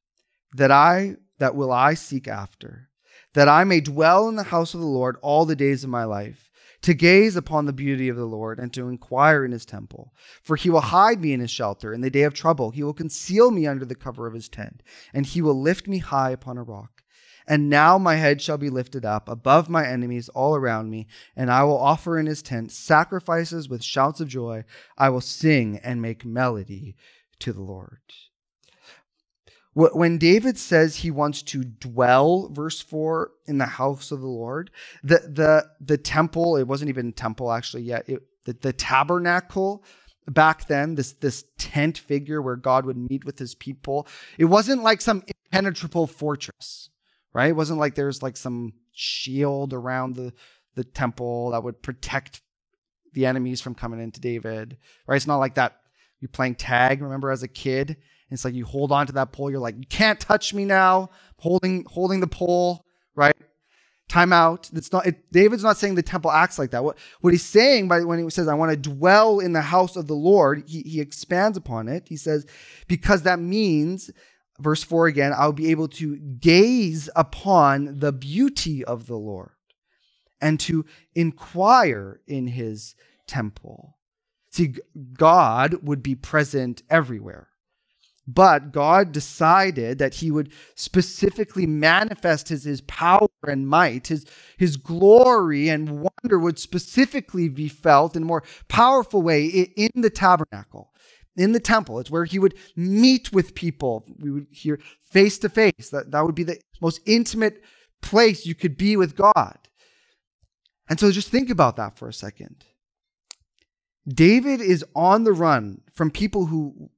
that 0.55 0.71
I 0.71 1.17
that 1.39 1.55
will 1.55 1.73
I 1.73 1.95
seek 1.95 2.27
after, 2.27 2.89
that 3.35 3.49
I 3.49 3.65
may 3.65 3.81
dwell 3.81 4.29
in 4.29 4.37
the 4.37 4.45
house 4.45 4.73
of 4.73 4.81
the 4.81 4.87
Lord 4.87 5.17
all 5.21 5.45
the 5.45 5.57
days 5.57 5.85
of 5.85 5.91
my 5.91 6.05
life 6.05 6.51
to 6.83 6.95
gaze 6.95 7.37
upon 7.37 7.67
the 7.67 7.73
beauty 7.73 8.09
of 8.09 8.17
the 8.17 8.25
Lord 8.25 8.59
and 8.59 8.73
to 8.75 8.89
inquire 8.89 9.45
in 9.45 9.53
his 9.53 9.67
temple. 9.67 10.13
For 10.43 10.57
he 10.57 10.71
will 10.71 10.81
hide 10.81 11.21
me 11.21 11.33
in 11.33 11.41
his 11.41 11.51
shelter 11.51 11.93
in 11.93 12.01
the 12.01 12.11
day 12.11 12.23
of 12.23 12.35
trouble. 12.35 12.71
He 12.71 12.83
will 12.83 12.93
conceal 12.93 13.51
me 13.51 13.67
under 13.67 13.85
the 13.85 13.95
cover 13.95 14.27
of 14.27 14.35
his 14.35 14.49
tent, 14.49 14.83
and 15.13 15.27
he 15.27 15.43
will 15.43 15.61
lift 15.61 15.89
me 15.89 15.99
high 15.99 16.31
upon 16.31 16.59
a 16.59 16.63
rock. 16.63 17.03
And 17.49 17.71
now 17.71 17.97
my 17.97 18.17
head 18.17 18.43
shall 18.43 18.59
be 18.59 18.71
lifted 18.71 19.05
up 19.05 19.29
above 19.29 19.69
my 19.69 19.87
enemies 19.87 20.29
all 20.31 20.57
around 20.57 20.91
me, 20.91 21.07
and 21.37 21.51
I 21.51 21.63
will 21.63 21.79
offer 21.79 22.19
in 22.19 22.27
his 22.27 22.43
tent 22.43 22.73
sacrifices 22.73 23.69
with 23.69 23.85
shouts 23.85 24.21
of 24.21 24.29
joy. 24.29 24.65
I 24.99 25.11
will 25.11 25.21
sing 25.21 25.79
and 25.83 26.03
make 26.03 26.25
melody 26.25 26.97
to 27.39 27.53
the 27.53 27.63
Lord. 27.63 28.01
When 29.77 30.17
David 30.17 30.57
says 30.57 30.97
he 30.97 31.11
wants 31.11 31.43
to 31.43 31.63
dwell, 31.63 32.49
verse 32.49 32.81
4, 32.81 33.31
in 33.47 33.59
the 33.59 33.67
house 33.67 34.11
of 34.11 34.23
the 34.23 34.27
Lord, 34.27 34.71
the, 35.05 35.19
the, 35.19 35.67
the 35.85 35.99
temple, 35.99 36.57
it 36.57 36.67
wasn't 36.67 36.89
even 36.89 37.13
temple 37.13 37.53
actually 37.53 37.83
yet, 37.83 38.09
it, 38.09 38.23
the, 38.47 38.55
the 38.55 38.73
tabernacle 38.73 39.85
back 40.27 40.67
then, 40.67 40.95
this, 40.95 41.13
this 41.13 41.45
tent 41.59 41.99
figure 41.99 42.41
where 42.41 42.57
God 42.57 42.87
would 42.87 42.97
meet 42.97 43.27
with 43.27 43.39
his 43.39 43.55
people, 43.55 44.09
it 44.39 44.47
wasn't 44.47 44.83
like 44.83 45.03
some 45.03 45.23
impenetrable 45.53 46.07
fortress, 46.07 46.89
right? 47.35 47.51
It 47.51 47.57
wasn't 47.57 47.79
like 47.79 47.97
there's 47.97 48.23
like 48.23 48.39
some 48.39 48.73
shield 48.93 49.75
around 49.75 50.17
the, 50.17 50.33
the 50.75 50.85
temple 50.85 51.51
that 51.51 51.63
would 51.63 51.83
protect 51.83 52.41
the 53.13 53.27
enemies 53.27 53.61
from 53.61 53.75
coming 53.75 54.01
into 54.01 54.21
David, 54.21 54.79
right? 55.07 55.17
It's 55.17 55.27
not 55.27 55.37
like 55.37 55.57
that. 55.57 55.81
You're 56.21 56.31
playing 56.31 56.55
tag, 56.55 57.03
remember, 57.03 57.31
as 57.31 57.43
a 57.43 57.49
kid? 57.49 57.99
It's 58.31 58.45
like 58.45 58.55
you 58.55 58.65
hold 58.65 58.93
on 58.93 59.07
to 59.07 59.13
that 59.15 59.33
pole. 59.33 59.51
You're 59.51 59.61
like, 59.61 59.77
you 59.77 59.87
can't 59.89 60.19
touch 60.19 60.53
me 60.53 60.65
now. 60.65 61.11
Holding 61.39 61.85
holding 61.85 62.21
the 62.21 62.27
pole, 62.27 62.85
right? 63.15 63.37
Time 64.09 64.33
out. 64.33 64.71
It's 64.73 64.93
not. 64.93 65.07
It, 65.07 65.31
David's 65.33 65.63
not 65.63 65.77
saying 65.77 65.95
the 65.97 66.03
temple 66.03 66.31
acts 66.31 66.59
like 66.59 66.71
that. 66.71 66.83
What 66.83 66.99
what 67.21 67.33
he's 67.33 67.45
saying 67.45 67.89
by 67.89 68.01
when 68.01 68.23
he 68.23 68.31
says, 68.31 68.49
"I 68.49 68.55
want 68.55 68.71
to 68.71 68.77
dwell 68.77 69.41
in 69.41 69.53
the 69.53 69.61
house 69.61 69.97
of 69.97 70.07
the 70.07 70.15
Lord," 70.15 70.65
he 70.67 70.83
he 70.83 71.01
expands 71.01 71.57
upon 71.57 71.89
it. 71.89 72.07
He 72.09 72.17
says, 72.17 72.47
because 72.89 73.23
that 73.23 73.39
means. 73.39 74.11
Verse 74.59 74.83
4 74.83 75.07
again, 75.07 75.35
I'll 75.37 75.53
be 75.53 75.71
able 75.71 75.87
to 75.89 76.17
gaze 76.17 77.11
upon 77.15 77.99
the 77.99 78.11
beauty 78.11 78.83
of 78.83 79.07
the 79.07 79.19
Lord 79.19 79.51
and 80.41 80.59
to 80.61 80.87
inquire 81.15 82.23
in 82.27 82.47
his 82.47 82.95
temple. 83.27 83.99
See, 84.51 84.77
God 85.13 85.75
would 85.83 86.03
be 86.03 86.15
present 86.15 86.83
everywhere. 86.89 87.49
But 88.29 88.73
God 88.73 89.13
decided 89.13 89.99
that 89.99 90.15
he 90.15 90.33
would 90.33 90.53
specifically 90.75 91.65
manifest 91.65 92.49
his, 92.49 92.65
his 92.65 92.81
power 92.83 93.29
and 93.47 93.69
might, 93.69 94.09
his, 94.09 94.27
his 94.59 94.77
glory 94.77 95.69
and 95.69 96.01
wonder 96.01 96.39
would 96.39 96.59
specifically 96.59 97.49
be 97.49 97.69
felt 97.69 98.17
in 98.17 98.25
a 98.25 98.27
more 98.27 98.43
powerful 98.69 99.23
way 99.23 99.47
in 99.47 99.91
the 99.95 100.11
tabernacle, 100.11 100.93
in 101.37 101.53
the 101.53 101.61
temple. 101.61 102.01
It's 102.01 102.11
where 102.11 102.25
he 102.25 102.41
would 102.41 102.55
meet 102.75 103.33
with 103.33 103.55
people. 103.55 104.05
We 104.19 104.33
would 104.33 104.47
hear 104.51 104.81
face 105.01 105.39
to 105.39 105.49
face. 105.49 105.91
That, 105.91 106.11
that 106.11 106.27
would 106.27 106.35
be 106.35 106.43
the 106.43 106.59
most 106.81 107.01
intimate 107.07 107.63
place 108.03 108.45
you 108.45 108.57
could 108.57 108.77
be 108.77 108.97
with 108.97 109.15
God. 109.15 109.59
And 110.89 110.99
so 110.99 111.13
just 111.13 111.29
think 111.29 111.49
about 111.49 111.77
that 111.77 111.97
for 111.97 112.09
a 112.09 112.13
second. 112.13 112.65
David 114.09 114.61
is 114.61 114.85
on 114.95 115.25
the 115.25 115.33
run 115.33 115.83
from 115.93 116.11
people 116.11 116.47
who 116.47 116.91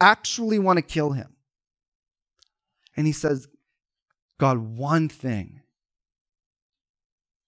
actually 0.00 0.58
want 0.58 0.78
to 0.78 0.82
kill 0.82 1.12
him. 1.12 1.34
And 2.96 3.06
he 3.06 3.12
says, 3.12 3.48
God, 4.38 4.58
one 4.58 5.08
thing. 5.08 5.60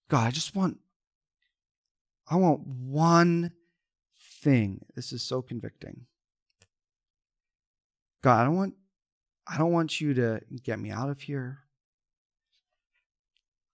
God, 0.09 0.27
I 0.27 0.31
just 0.31 0.55
want, 0.55 0.79
I 2.29 2.35
want 2.35 2.65
one 2.65 3.51
thing. 4.41 4.85
This 4.95 5.13
is 5.13 5.21
so 5.23 5.41
convicting. 5.41 6.05
God, 8.23 8.41
I 8.41 8.43
don't 8.45 8.55
want, 8.55 8.75
I 9.47 9.57
don't 9.57 9.71
want 9.71 9.99
you 10.01 10.13
to 10.15 10.41
get 10.63 10.79
me 10.79 10.91
out 10.91 11.09
of 11.09 11.21
here. 11.21 11.59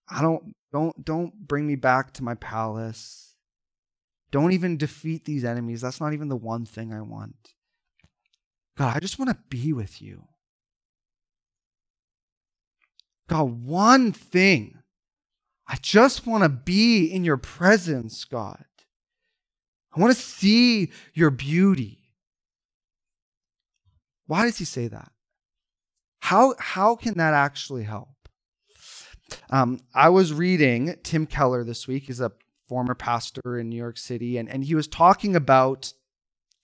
I 0.08 0.22
don't, 0.22 0.54
don't, 0.72 1.04
don't 1.04 1.34
bring 1.46 1.66
me 1.66 1.76
back 1.76 2.12
to 2.14 2.24
my 2.24 2.34
palace. 2.34 3.34
Don't 4.30 4.52
even 4.52 4.76
defeat 4.76 5.24
these 5.24 5.44
enemies. 5.44 5.80
That's 5.80 6.00
not 6.00 6.12
even 6.12 6.28
the 6.28 6.36
one 6.36 6.64
thing 6.66 6.92
I 6.92 7.02
want. 7.02 7.54
God, 8.78 8.96
I 8.96 9.00
just 9.00 9.18
want 9.18 9.30
to 9.30 9.36
be 9.48 9.72
with 9.72 10.00
you. 10.00 10.28
God, 13.28 13.64
one 13.64 14.12
thing. 14.12 14.78
I 15.66 15.76
just 15.82 16.28
want 16.28 16.44
to 16.44 16.48
be 16.48 17.06
in 17.06 17.24
your 17.24 17.36
presence, 17.36 18.24
God. 18.24 18.64
I 19.94 20.00
want 20.00 20.14
to 20.14 20.22
see 20.22 20.92
your 21.12 21.30
beauty. 21.30 22.08
Why 24.26 24.44
does 24.44 24.58
he 24.58 24.64
say 24.64 24.86
that? 24.86 25.10
How, 26.20 26.54
how 26.60 26.94
can 26.94 27.14
that 27.14 27.34
actually 27.34 27.82
help? 27.82 28.10
Um, 29.50 29.80
I 29.92 30.08
was 30.08 30.32
reading 30.32 30.94
Tim 31.02 31.26
Keller 31.26 31.64
this 31.64 31.88
week. 31.88 32.04
He's 32.04 32.20
a 32.20 32.32
former 32.68 32.94
pastor 32.94 33.58
in 33.58 33.70
New 33.70 33.76
York 33.76 33.98
City, 33.98 34.38
and, 34.38 34.48
and 34.48 34.64
he 34.64 34.76
was 34.76 34.86
talking 34.86 35.34
about 35.34 35.92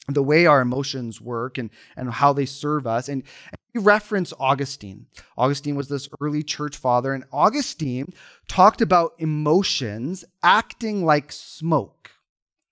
the 0.09 0.23
way 0.23 0.47
our 0.47 0.61
emotions 0.61 1.21
work 1.21 1.59
and, 1.59 1.71
and 1.97 2.11
how 2.11 2.33
they 2.33 2.47
serve 2.47 2.87
us. 2.87 3.09
And, 3.09 3.23
and 3.23 3.59
you 3.73 3.81
reference 3.81 4.33
Augustine. 4.39 5.07
Augustine 5.37 5.77
was 5.77 5.89
this 5.89 6.09
early 6.21 6.43
church 6.43 6.77
father, 6.77 7.13
and 7.13 7.25
Augustine 7.33 8.13
talked 8.47 8.81
about 8.81 9.15
emotions 9.19 10.25
acting 10.43 11.05
like 11.05 11.33
smoke. 11.33 12.11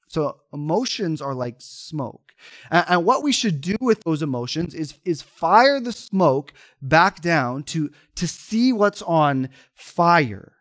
So 0.09 0.41
emotions 0.53 1.23
are 1.23 1.35
like 1.35 1.57
smoke. 1.59 2.35
And, 2.71 2.85
and 2.89 3.05
what 3.05 3.23
we 3.23 3.33
should 3.33 3.61
do 3.61 3.77
with 3.81 4.03
those 4.05 4.23
emotions 4.23 4.75
is, 4.75 4.99
is 5.05 5.23
fire 5.23 5.81
the 5.81 5.93
smoke 5.93 6.53
back 6.83 7.21
down 7.21 7.63
to, 7.65 7.91
to 8.17 8.29
see 8.29 8.73
what's 8.73 9.03
on 9.03 9.49
fire. 9.75 10.53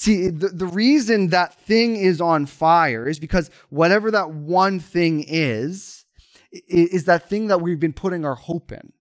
See, 0.00 0.30
the, 0.30 0.48
the 0.48 0.64
reason 0.64 1.28
that 1.28 1.60
thing 1.60 1.94
is 1.94 2.22
on 2.22 2.46
fire 2.46 3.06
is 3.06 3.18
because 3.18 3.50
whatever 3.68 4.10
that 4.10 4.30
one 4.30 4.80
thing 4.80 5.22
is, 5.28 6.06
is 6.50 7.04
that 7.04 7.28
thing 7.28 7.48
that 7.48 7.60
we've 7.60 7.78
been 7.78 7.92
putting 7.92 8.24
our 8.24 8.34
hope 8.34 8.72
in. 8.72 8.94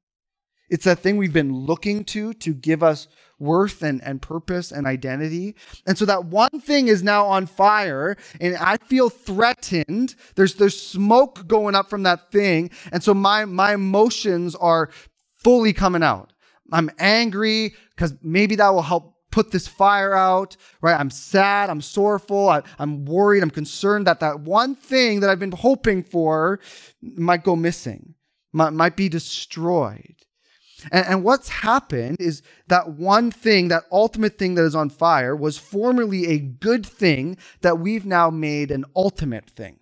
It's 0.70 0.84
that 0.84 1.00
thing 1.00 1.16
we've 1.16 1.32
been 1.32 1.54
looking 1.54 2.04
to 2.04 2.34
to 2.34 2.54
give 2.54 2.84
us 2.84 3.08
worth 3.40 3.82
and, 3.82 4.04
and 4.04 4.22
purpose 4.22 4.74
and 4.74 4.86
identity. 4.86 5.56
And 5.88 5.98
so 5.98 6.04
that 6.04 6.26
one 6.26 6.60
thing 6.60 6.90
is 6.90 7.02
now 7.02 7.28
on 7.28 7.46
fire 7.46 8.18
and 8.42 8.58
I 8.58 8.76
feel 8.76 9.10
threatened. 9.10 10.16
There's 10.36 10.56
there's 10.56 10.78
smoke 10.80 11.48
going 11.48 11.76
up 11.76 11.90
from 11.90 12.04
that 12.04 12.30
thing. 12.30 12.72
And 12.92 13.02
so 13.02 13.14
my 13.14 13.46
my 13.46 13.74
emotions 13.74 14.54
are 14.54 14.90
fully 15.32 15.72
coming 15.72 16.04
out. 16.04 16.34
I'm 16.74 16.92
angry 17.00 17.74
because 17.92 18.16
maybe 18.22 18.58
that 18.58 18.74
will 18.74 18.82
help 18.82 19.16
put 19.32 19.52
this 19.52 19.68
fire 19.68 20.16
out, 20.16 20.56
right? 20.82 21.00
I'm 21.00 21.10
sad, 21.10 21.70
I'm 21.70 21.82
sorrowful, 21.82 22.50
I, 22.50 22.64
am 22.80 23.06
worried, 23.06 23.44
I'm 23.44 23.50
concerned 23.50 24.08
that 24.08 24.20
that 24.20 24.42
one 24.42 24.76
thing 24.76 25.20
that 25.20 25.30
I've 25.30 25.40
been 25.40 25.52
hoping 25.52 26.04
for 26.04 26.60
might 27.02 27.44
go 27.44 27.56
missing, 27.56 28.16
might, 28.52 28.74
might 28.74 28.96
be 28.96 29.10
destroyed. 29.10 30.16
And, 30.92 31.06
and 31.06 31.24
what's 31.24 31.50
happened 31.50 32.18
is 32.20 32.42
that 32.68 32.92
one 32.92 33.32
thing, 33.32 33.68
that 33.68 33.84
ultimate 33.92 34.38
thing 34.38 34.56
that 34.56 34.64
is 34.64 34.76
on 34.76 34.90
fire, 34.90 35.36
was 35.36 35.58
formerly 35.58 36.28
a 36.28 36.40
good 36.40 36.86
thing 36.86 37.38
that 37.62 37.80
we've 37.80 38.06
now 38.06 38.30
made 38.30 38.72
an 38.72 38.86
ultimate 38.96 39.50
thing. 39.50 39.80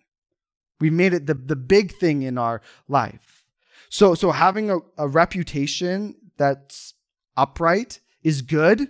We 0.79 0.89
made 0.89 1.13
it 1.13 1.25
the, 1.25 1.33
the 1.33 1.55
big 1.55 1.93
thing 1.93 2.21
in 2.21 2.38
our 2.38 2.62
life. 2.88 3.45
So, 3.89 4.15
so 4.15 4.31
having 4.31 4.69
a, 4.69 4.79
a 4.97 5.07
reputation 5.07 6.15
that's 6.38 6.93
upright 7.36 7.99
is 8.23 8.41
good 8.41 8.89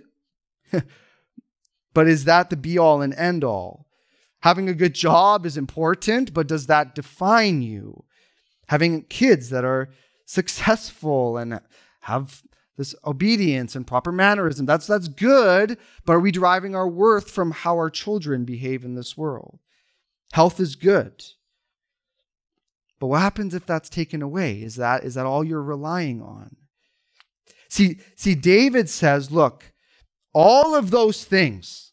but 1.94 2.08
is 2.08 2.24
that 2.24 2.50
the 2.50 2.56
be 2.56 2.78
all 2.78 3.02
and 3.02 3.14
end 3.14 3.44
all? 3.44 3.86
Having 4.42 4.68
a 4.68 4.74
good 4.74 4.94
job 4.94 5.44
is 5.44 5.56
important, 5.56 6.32
but 6.32 6.46
does 6.46 6.66
that 6.66 6.94
define 6.94 7.62
you? 7.62 8.04
Having 8.68 9.04
kids 9.04 9.50
that 9.50 9.64
are 9.64 9.88
successful 10.26 11.36
and 11.36 11.60
have 12.00 12.42
this 12.76 12.94
obedience 13.04 13.74
and 13.74 13.86
proper 13.86 14.12
mannerism, 14.12 14.64
that's, 14.64 14.86
that's 14.86 15.08
good, 15.08 15.76
but 16.04 16.12
are 16.12 16.20
we 16.20 16.30
deriving 16.30 16.76
our 16.76 16.88
worth 16.88 17.30
from 17.30 17.50
how 17.50 17.74
our 17.74 17.90
children 17.90 18.44
behave 18.44 18.84
in 18.84 18.94
this 18.94 19.16
world? 19.16 19.58
Health 20.32 20.60
is 20.60 20.76
good. 20.76 21.24
But 23.00 23.08
what 23.08 23.20
happens 23.20 23.54
if 23.54 23.66
that's 23.66 23.88
taken 23.88 24.22
away? 24.22 24.62
Is 24.62 24.76
that, 24.76 25.04
is 25.04 25.14
that 25.14 25.26
all 25.26 25.42
you're 25.42 25.62
relying 25.62 26.22
on? 26.22 26.56
See, 27.68 27.98
see, 28.16 28.34
David 28.34 28.88
says, 28.88 29.30
look, 29.30 29.72
all 30.32 30.74
of 30.74 30.90
those 30.90 31.24
things 31.24 31.92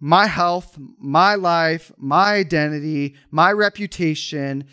my 0.00 0.26
health, 0.26 0.76
my 0.98 1.34
life, 1.34 1.90
my 1.96 2.34
identity, 2.34 3.14
my 3.30 3.50
reputation 3.50 4.64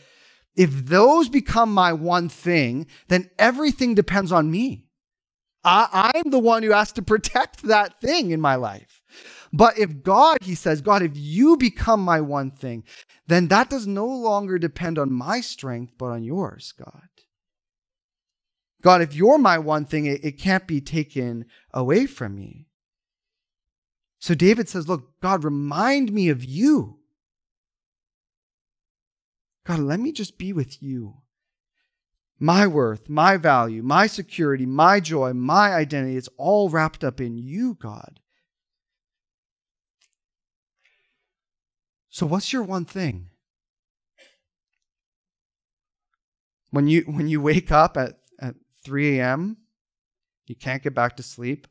if 0.56 0.86
those 0.86 1.30
become 1.30 1.74
my 1.74 1.94
one 1.94 2.30
thing, 2.30 2.88
then 3.08 3.30
everything 3.40 3.96
depends 3.96 4.32
on 4.32 4.52
me. 4.52 4.86
I, 5.64 6.12
am 6.16 6.32
the 6.32 6.40
one 6.40 6.64
who 6.64 6.72
has 6.72 6.92
to 6.94 7.02
protect 7.04 7.64
that 7.64 8.02
thing 8.02 8.32
in 8.32 8.42
my 8.42 8.56
life. 8.56 9.02
But 9.54 9.78
if 9.78 10.02
God, 10.02 10.40
he 10.42 10.56
says, 10.56 10.82
God, 10.82 11.04
if 11.04 11.12
you 11.16 11.56
become 11.56 12.02
my 12.02 12.20
one 12.20 12.52
thing, 12.52 12.84
then 13.28 13.48
that 13.50 13.70
does 13.70 13.86
no 13.86 14.08
longer 14.08 14.58
depend 14.58 14.98
on 14.98 15.12
my 15.12 15.40
strength, 15.42 15.94
but 15.98 16.08
on 16.08 16.24
yours, 16.24 16.74
God. 16.78 17.10
God, 18.82 19.02
if 19.02 19.16
you're 19.16 19.38
my 19.38 19.58
one 19.58 19.86
thing, 19.86 20.06
it, 20.06 20.24
it 20.24 20.40
can't 20.40 20.68
be 20.68 20.82
taken 20.82 21.46
away 21.74 22.06
from 22.06 22.36
me. 22.36 22.68
So 24.20 24.36
David 24.36 24.70
says, 24.70 24.88
Look, 24.88 25.20
God, 25.22 25.44
remind 25.44 26.12
me 26.12 26.30
of 26.30 26.44
you. 26.44 27.00
God, 29.66 29.80
let 29.80 30.00
me 30.00 30.12
just 30.12 30.38
be 30.38 30.54
with 30.54 30.82
you. 30.82 31.18
My 32.40 32.66
worth, 32.66 33.08
my 33.08 33.38
value, 33.38 33.84
my 33.84 34.08
security, 34.08 34.66
my 34.66 35.00
joy, 35.00 35.34
my 35.34 35.74
identity, 35.74 36.18
it's 36.18 36.30
all 36.38 36.70
wrapped 36.70 37.04
up 37.04 37.22
in 37.22 37.38
you, 37.38 37.76
God. 37.80 38.20
So, 42.10 42.26
what's 42.26 42.52
your 42.52 42.64
one 42.64 42.86
thing? 42.86 43.30
When 46.72 46.88
you, 46.88 47.02
when 47.02 47.28
you 47.28 47.42
wake 47.42 47.72
up 47.72 47.96
at 47.96 48.21
3 48.84 49.20
a.m., 49.20 49.58
you 50.48 50.56
can't 50.56 50.84
get 50.84 50.94
back 50.94 51.16
to 51.18 51.24
sleep. 51.24 51.68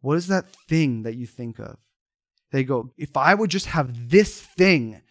What 0.00 0.16
is 0.16 0.26
that 0.26 0.50
thing 0.68 1.02
that 1.02 1.14
you 1.14 1.26
think 1.26 1.58
of? 1.58 1.76
They 2.50 2.64
go, 2.64 2.90
if 2.96 3.16
I 3.16 3.34
would 3.34 3.50
just 3.50 3.66
have 3.66 4.10
this 4.10 4.40
thing, 4.40 5.02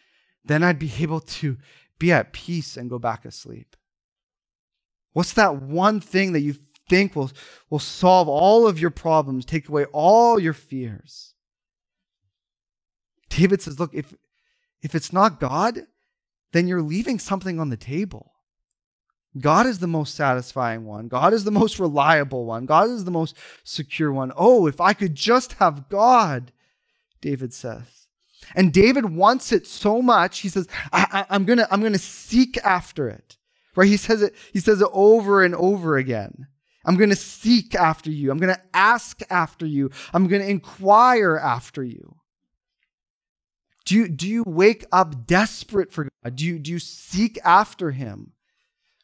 then 0.46 0.64
I'd 0.64 0.80
be 0.80 0.92
able 1.00 1.20
to 1.20 1.58
be 2.00 2.12
at 2.12 2.34
peace 2.34 2.78
and 2.78 2.90
go 2.90 3.00
back 3.00 3.26
asleep. 3.26 3.76
What's 5.14 5.34
that 5.34 5.62
one 5.62 6.00
thing 6.00 6.34
that 6.34 6.42
you 6.42 6.56
think 6.90 7.16
will, 7.16 7.32
will 7.70 7.80
solve 7.80 8.28
all 8.28 8.68
of 8.68 8.80
your 8.80 8.90
problems, 8.90 9.46
take 9.46 9.70
away 9.70 9.86
all 9.86 10.40
your 10.40 10.54
fears? 10.54 11.34
David 13.30 13.62
says, 13.62 13.80
look, 13.80 13.94
if, 13.94 14.14
if 14.82 14.94
it's 14.94 15.14
not 15.14 15.40
God, 15.40 15.88
then 16.52 16.68
you're 16.68 16.82
leaving 16.82 17.20
something 17.20 17.60
on 17.60 17.70
the 17.70 17.78
table. 17.78 18.33
God 19.40 19.66
is 19.66 19.80
the 19.80 19.88
most 19.88 20.16
satisfying 20.16 20.86
one. 20.86 21.08
God 21.08 21.34
is 21.34 21.44
the 21.44 21.52
most 21.52 21.80
reliable 21.80 22.46
one. 22.46 22.66
God 22.66 22.90
is 22.90 23.04
the 23.04 23.12
most 23.12 23.36
secure 23.64 24.12
one. 24.12 24.32
Oh, 24.36 24.68
if 24.68 24.80
I 24.80 24.94
could 24.94 25.16
just 25.16 25.54
have 25.54 25.90
God, 25.90 26.52
David 27.22 27.54
says. 27.54 28.08
And 28.56 28.74
David 28.74 29.16
wants 29.16 29.52
it 29.52 29.66
so 29.66 30.02
much, 30.02 30.40
he 30.40 30.50
says, 30.50 30.68
I, 30.92 31.26
am 31.30 31.46
gonna, 31.46 31.68
I'm 31.72 31.82
gonna 31.82 31.98
seek 31.98 32.58
after 32.64 33.10
it. 33.10 33.38
Right? 33.76 33.88
He 33.88 33.98
says 33.98 34.22
it, 34.22 34.36
he 34.52 34.60
says 34.60 34.82
it 34.82 34.90
over 34.92 35.44
and 35.44 35.56
over 35.56 35.98
again. 35.98 36.48
I'm 36.86 36.98
gonna 36.98 37.16
seek 37.16 37.74
after 37.74 38.12
you. 38.12 38.30
I'm 38.30 38.38
gonna 38.38 38.62
ask 38.74 39.22
after 39.30 39.66
you. 39.66 39.90
I'm 40.14 40.28
gonna 40.28 40.44
inquire 40.44 41.38
after 41.38 41.84
you. 41.84 42.18
Do 43.86 43.96
you, 43.96 44.08
do 44.08 44.28
you 44.28 44.44
wake 44.46 44.86
up 44.92 45.26
desperate 45.26 45.92
for 45.92 46.10
God? 46.24 46.36
Do 46.36 46.46
you, 46.46 46.60
do 46.60 46.72
you 46.72 46.80
seek 46.80 47.40
after 47.44 47.92
him? 47.92 48.34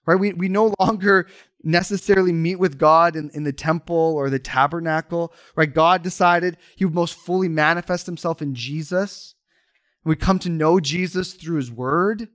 Right? 0.09 0.19
We, 0.19 0.33
we 0.33 0.49
no 0.49 0.73
longer 0.79 1.27
necessarily 1.63 2.31
meet 2.31 2.55
with 2.55 2.79
God 2.79 3.15
in, 3.15 3.29
in 3.35 3.43
the 3.43 3.53
temple 3.53 4.15
or 4.15 4.31
the 4.31 4.39
tabernacle, 4.39 5.31
right? 5.55 5.71
God 5.71 6.01
decided 6.01 6.57
he 6.75 6.83
would 6.83 6.95
most 6.95 7.13
fully 7.13 7.47
manifest 7.47 8.07
himself 8.07 8.41
in 8.41 8.55
Jesus. 8.55 9.35
We 10.03 10.15
come 10.15 10.39
to 10.39 10.49
know 10.49 10.79
Jesus 10.79 11.33
through 11.33 11.57
his 11.57 11.71
word. 11.71 12.29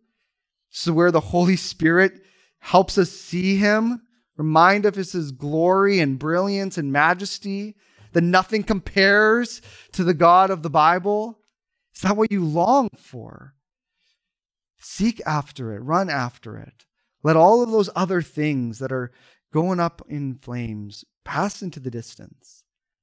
So 0.71 0.93
where 0.93 1.11
the 1.11 1.19
Holy 1.19 1.57
Spirit 1.57 2.13
helps 2.61 2.97
us 2.97 3.11
see 3.11 3.57
him, 3.57 4.03
remind 4.37 4.87
of 4.87 4.95
his, 4.95 5.11
his 5.11 5.33
glory 5.33 5.99
and 5.99 6.17
brilliance 6.17 6.79
and 6.79 6.93
majesty, 6.93 7.75
that 8.13 8.23
nothing 8.23 8.63
compares 8.63 9.61
to 9.93 10.05
the 10.05 10.15
God 10.15 10.51
of 10.51 10.63
the 10.63 10.71
Bible. 10.71 11.41
Is 11.97 12.03
that 12.03 12.17
what 12.17 12.31
you 12.31 12.45
long 12.45 12.89
for? 12.97 13.55
Seek 14.79 15.21
after 15.27 15.75
it, 15.75 15.81
run 15.81 16.09
after 16.09 16.57
it. 16.57 16.85
Let 17.25 17.35
all 17.35 17.63
of 17.63 17.73
those 17.73 17.91
other 17.97 18.23
things 18.23 18.79
that 18.79 18.93
are 18.93 19.11
going 19.53 19.81
up 19.81 20.03
in 20.09 20.37
flames 20.37 21.05
pass 21.25 21.63
into 21.63 21.81
the 21.81 21.91
distance. 21.91 22.63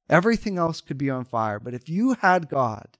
Everything 0.09 0.57
else 0.57 0.79
could 0.79 0.97
be 0.97 1.09
on 1.09 1.25
fire. 1.25 1.59
But 1.59 1.73
if 1.73 1.89
you 1.89 2.13
had 2.13 2.47
God, 2.47 2.97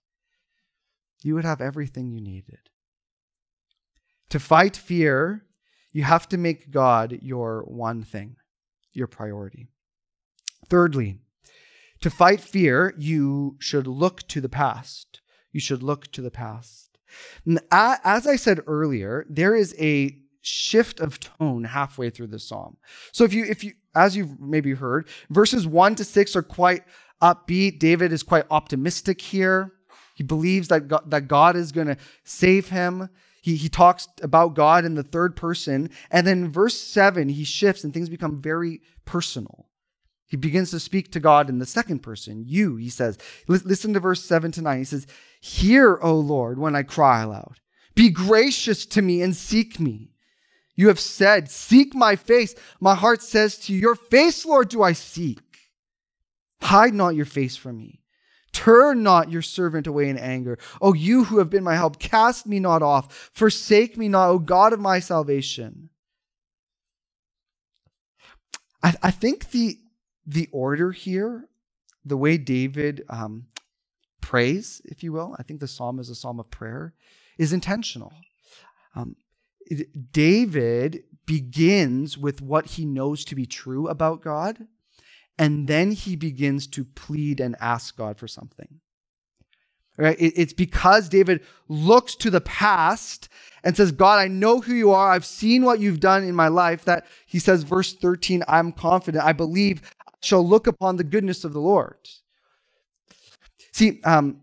you 1.24 1.36
would 1.36 1.46
have 1.46 1.62
everything 1.62 2.10
you 2.12 2.20
needed. 2.20 2.60
To 4.30 4.40
fight 4.40 4.76
fear, 4.76 5.46
you 5.92 6.04
have 6.04 6.28
to 6.30 6.38
make 6.38 6.72
God 6.72 7.20
your 7.22 7.64
one 7.68 8.02
thing, 8.02 8.38
your 8.92 9.08
priority. 9.08 9.68
Thirdly, 10.68 11.20
to 12.00 12.10
fight 12.10 12.42
fear, 12.42 12.96
you 12.98 13.58
should 13.60 13.86
look 13.86 14.28
to 14.30 14.42
the 14.42 14.50
past. 14.50 15.22
You 15.52 15.60
should 15.60 15.84
look 15.84 16.12
to 16.14 16.22
the 16.22 16.32
past. 16.32 16.98
As 17.72 18.26
I 18.26 18.38
said 18.38 18.62
earlier, 18.66 19.26
there 19.30 19.54
is 19.54 19.76
a 19.78 20.18
shift 20.42 21.00
of 21.00 21.20
tone 21.20 21.64
halfway 21.64 22.10
through 22.10 22.28
the 22.28 22.40
psalm. 22.40 22.78
So 23.12 23.24
if 23.24 23.34
you 23.34 23.46
if 23.46 23.64
you 23.64 23.74
as 23.96 24.16
you've 24.16 24.40
maybe 24.40 24.74
heard, 24.74 25.08
verses 25.30 25.68
1 25.68 25.96
to 25.96 26.04
6 26.04 26.36
are 26.36 26.44
quite 26.44 26.84
upbeat. 27.22 27.80
David 27.80 28.12
is 28.12 28.24
quite 28.24 28.46
optimistic 28.50 29.22
here. 29.22 29.74
He 30.16 30.24
believes 30.24 30.68
that 30.70 30.88
God, 30.88 31.10
that 31.10 31.28
God 31.28 31.56
is 31.56 31.72
going 31.72 31.88
to 31.88 31.98
save 32.24 32.70
him. 32.70 33.10
he, 33.42 33.56
he 33.56 33.70
talks 33.70 34.08
about 34.22 34.56
God 34.56 34.86
in 34.86 34.96
the 34.96 35.04
third 35.04 35.36
person. 35.36 35.90
And 36.10 36.26
then 36.26 36.52
verse 36.52 36.78
7, 36.78 37.30
he 37.30 37.44
shifts 37.44 37.84
and 37.84 37.94
things 37.94 38.10
become 38.10 38.42
very 38.42 38.82
personal. 39.06 39.68
He 40.28 40.38
begins 40.38 40.72
to 40.72 40.80
speak 40.80 41.12
to 41.12 41.20
God 41.20 41.50
in 41.50 41.60
the 41.60 41.66
second 41.66 42.00
person. 42.00 42.46
You, 42.48 42.78
he 42.78 42.90
says. 42.90 43.18
Listen 43.50 43.94
to 43.94 44.00
verse 44.00 44.24
7 44.24 44.52
to 44.54 44.62
9. 44.62 44.78
He 44.78 44.84
says, 44.86 45.06
Hear, 45.42 46.00
O 46.02 46.16
Lord, 46.16 46.58
when 46.58 46.74
I 46.76 46.84
cry 46.84 47.24
aloud. 47.24 47.60
Be 47.96 48.10
gracious 48.10 48.86
to 48.86 49.02
me 49.02 49.22
and 49.22 49.36
seek 49.36 49.78
me. 49.78 50.12
You 50.82 50.88
have 50.88 51.00
said, 51.00 51.52
Seek 51.52 51.94
my 51.94 52.15
face. 52.15 52.56
My 52.80 52.96
heart 52.96 53.22
says 53.22 53.56
to 53.60 53.72
you, 53.72 53.80
Your 53.80 53.94
face, 53.94 54.48
Lord, 54.48 54.70
do 54.70 54.82
I 54.82 54.94
seek. 54.94 55.39
Hide 56.60 56.96
not 56.96 57.13
your 57.13 57.28
face 57.28 57.56
from 57.56 57.78
me. 57.78 58.02
Turn 58.52 59.04
not 59.04 59.30
your 59.30 59.44
servant 59.44 59.86
away 59.86 60.10
in 60.10 60.17
anger. 60.17 60.58
O 60.82 60.96
you 60.96 61.26
who 61.26 61.38
have 61.38 61.52
been 61.52 61.63
my 61.63 61.76
help, 61.76 62.00
cast 62.00 62.48
me 62.48 62.60
not 62.60 62.82
off. 62.82 63.30
Forsake 63.32 63.96
me 63.96 64.10
not, 64.10 64.30
O 64.30 64.39
God 64.39 64.74
of 64.74 64.80
my 64.80 65.00
salvation. 65.00 65.91
I, 68.82 68.96
I 69.04 69.12
think 69.12 69.52
the, 69.52 69.78
the 70.26 70.50
order 70.52 70.91
here, 70.94 71.48
the 72.04 72.17
way 72.17 72.39
David 72.39 73.04
um, 73.08 73.46
prays, 74.20 74.82
if 74.86 75.04
you 75.04 75.13
will, 75.13 75.36
I 75.38 75.44
think 75.44 75.60
the 75.60 75.67
psalm 75.67 76.00
is 76.00 76.10
a 76.10 76.15
psalm 76.15 76.39
of 76.39 76.50
prayer, 76.50 76.96
is 77.38 77.54
intentional. 77.54 78.13
Um, 78.96 79.15
David 80.12 81.04
begins 81.26 82.18
with 82.18 82.42
what 82.42 82.66
he 82.66 82.86
knows 82.86 83.24
to 83.26 83.36
be 83.36 83.46
true 83.46 83.88
about 83.88 84.22
God, 84.22 84.68
and 85.38 85.68
then 85.68 85.92
he 85.92 86.16
begins 86.16 86.68
to 86.68 86.84
plead 86.84 87.40
and 87.40 87.56
ask 87.60 87.96
God 87.96 88.18
for 88.18 88.28
something. 88.28 88.80
Right? 89.98 90.18
It's 90.20 90.54
because 90.54 91.10
David 91.10 91.44
looks 91.68 92.16
to 92.16 92.30
the 92.30 92.42
past 92.42 93.30
and 93.64 93.78
says, 93.78 93.92
God, 93.92 94.20
I 94.20 94.28
know 94.28 94.62
who 94.62 94.74
you 94.74 94.92
are. 94.92 95.12
I've 95.12 95.26
seen 95.26 95.64
what 95.64 95.80
you've 95.80 96.00
done 96.00 96.24
in 96.24 96.34
my 96.34 96.48
life. 96.48 96.86
That 96.86 97.06
he 97.28 97.40
says, 97.40 97.64
verse 97.64 97.94
13, 97.94 98.44
I'm 98.48 98.72
confident. 98.72 99.24
I 99.24 99.34
believe 99.34 99.82
I 100.08 100.12
shall 100.22 100.48
look 100.48 100.66
upon 100.66 100.96
the 100.96 101.04
goodness 101.04 101.44
of 101.44 101.54
the 101.54 101.60
Lord. 101.60 101.98
See, 103.74 104.02
um, 104.04 104.42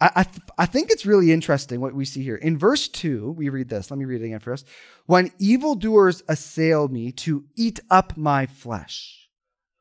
I, 0.00 0.10
I, 0.16 0.22
th- 0.24 0.42
I 0.58 0.66
think 0.66 0.90
it's 0.90 1.06
really 1.06 1.32
interesting 1.32 1.80
what 1.80 1.94
we 1.94 2.04
see 2.04 2.22
here. 2.22 2.36
In 2.36 2.58
verse 2.58 2.88
2, 2.88 3.32
we 3.32 3.48
read 3.48 3.68
this. 3.68 3.90
Let 3.90 3.98
me 3.98 4.04
read 4.04 4.22
it 4.22 4.26
again 4.26 4.40
for 4.40 4.52
us. 4.52 4.64
When 5.06 5.30
evildoers 5.38 6.22
assail 6.28 6.88
me 6.88 7.12
to 7.12 7.44
eat 7.56 7.80
up 7.90 8.16
my 8.16 8.46
flesh, 8.46 9.28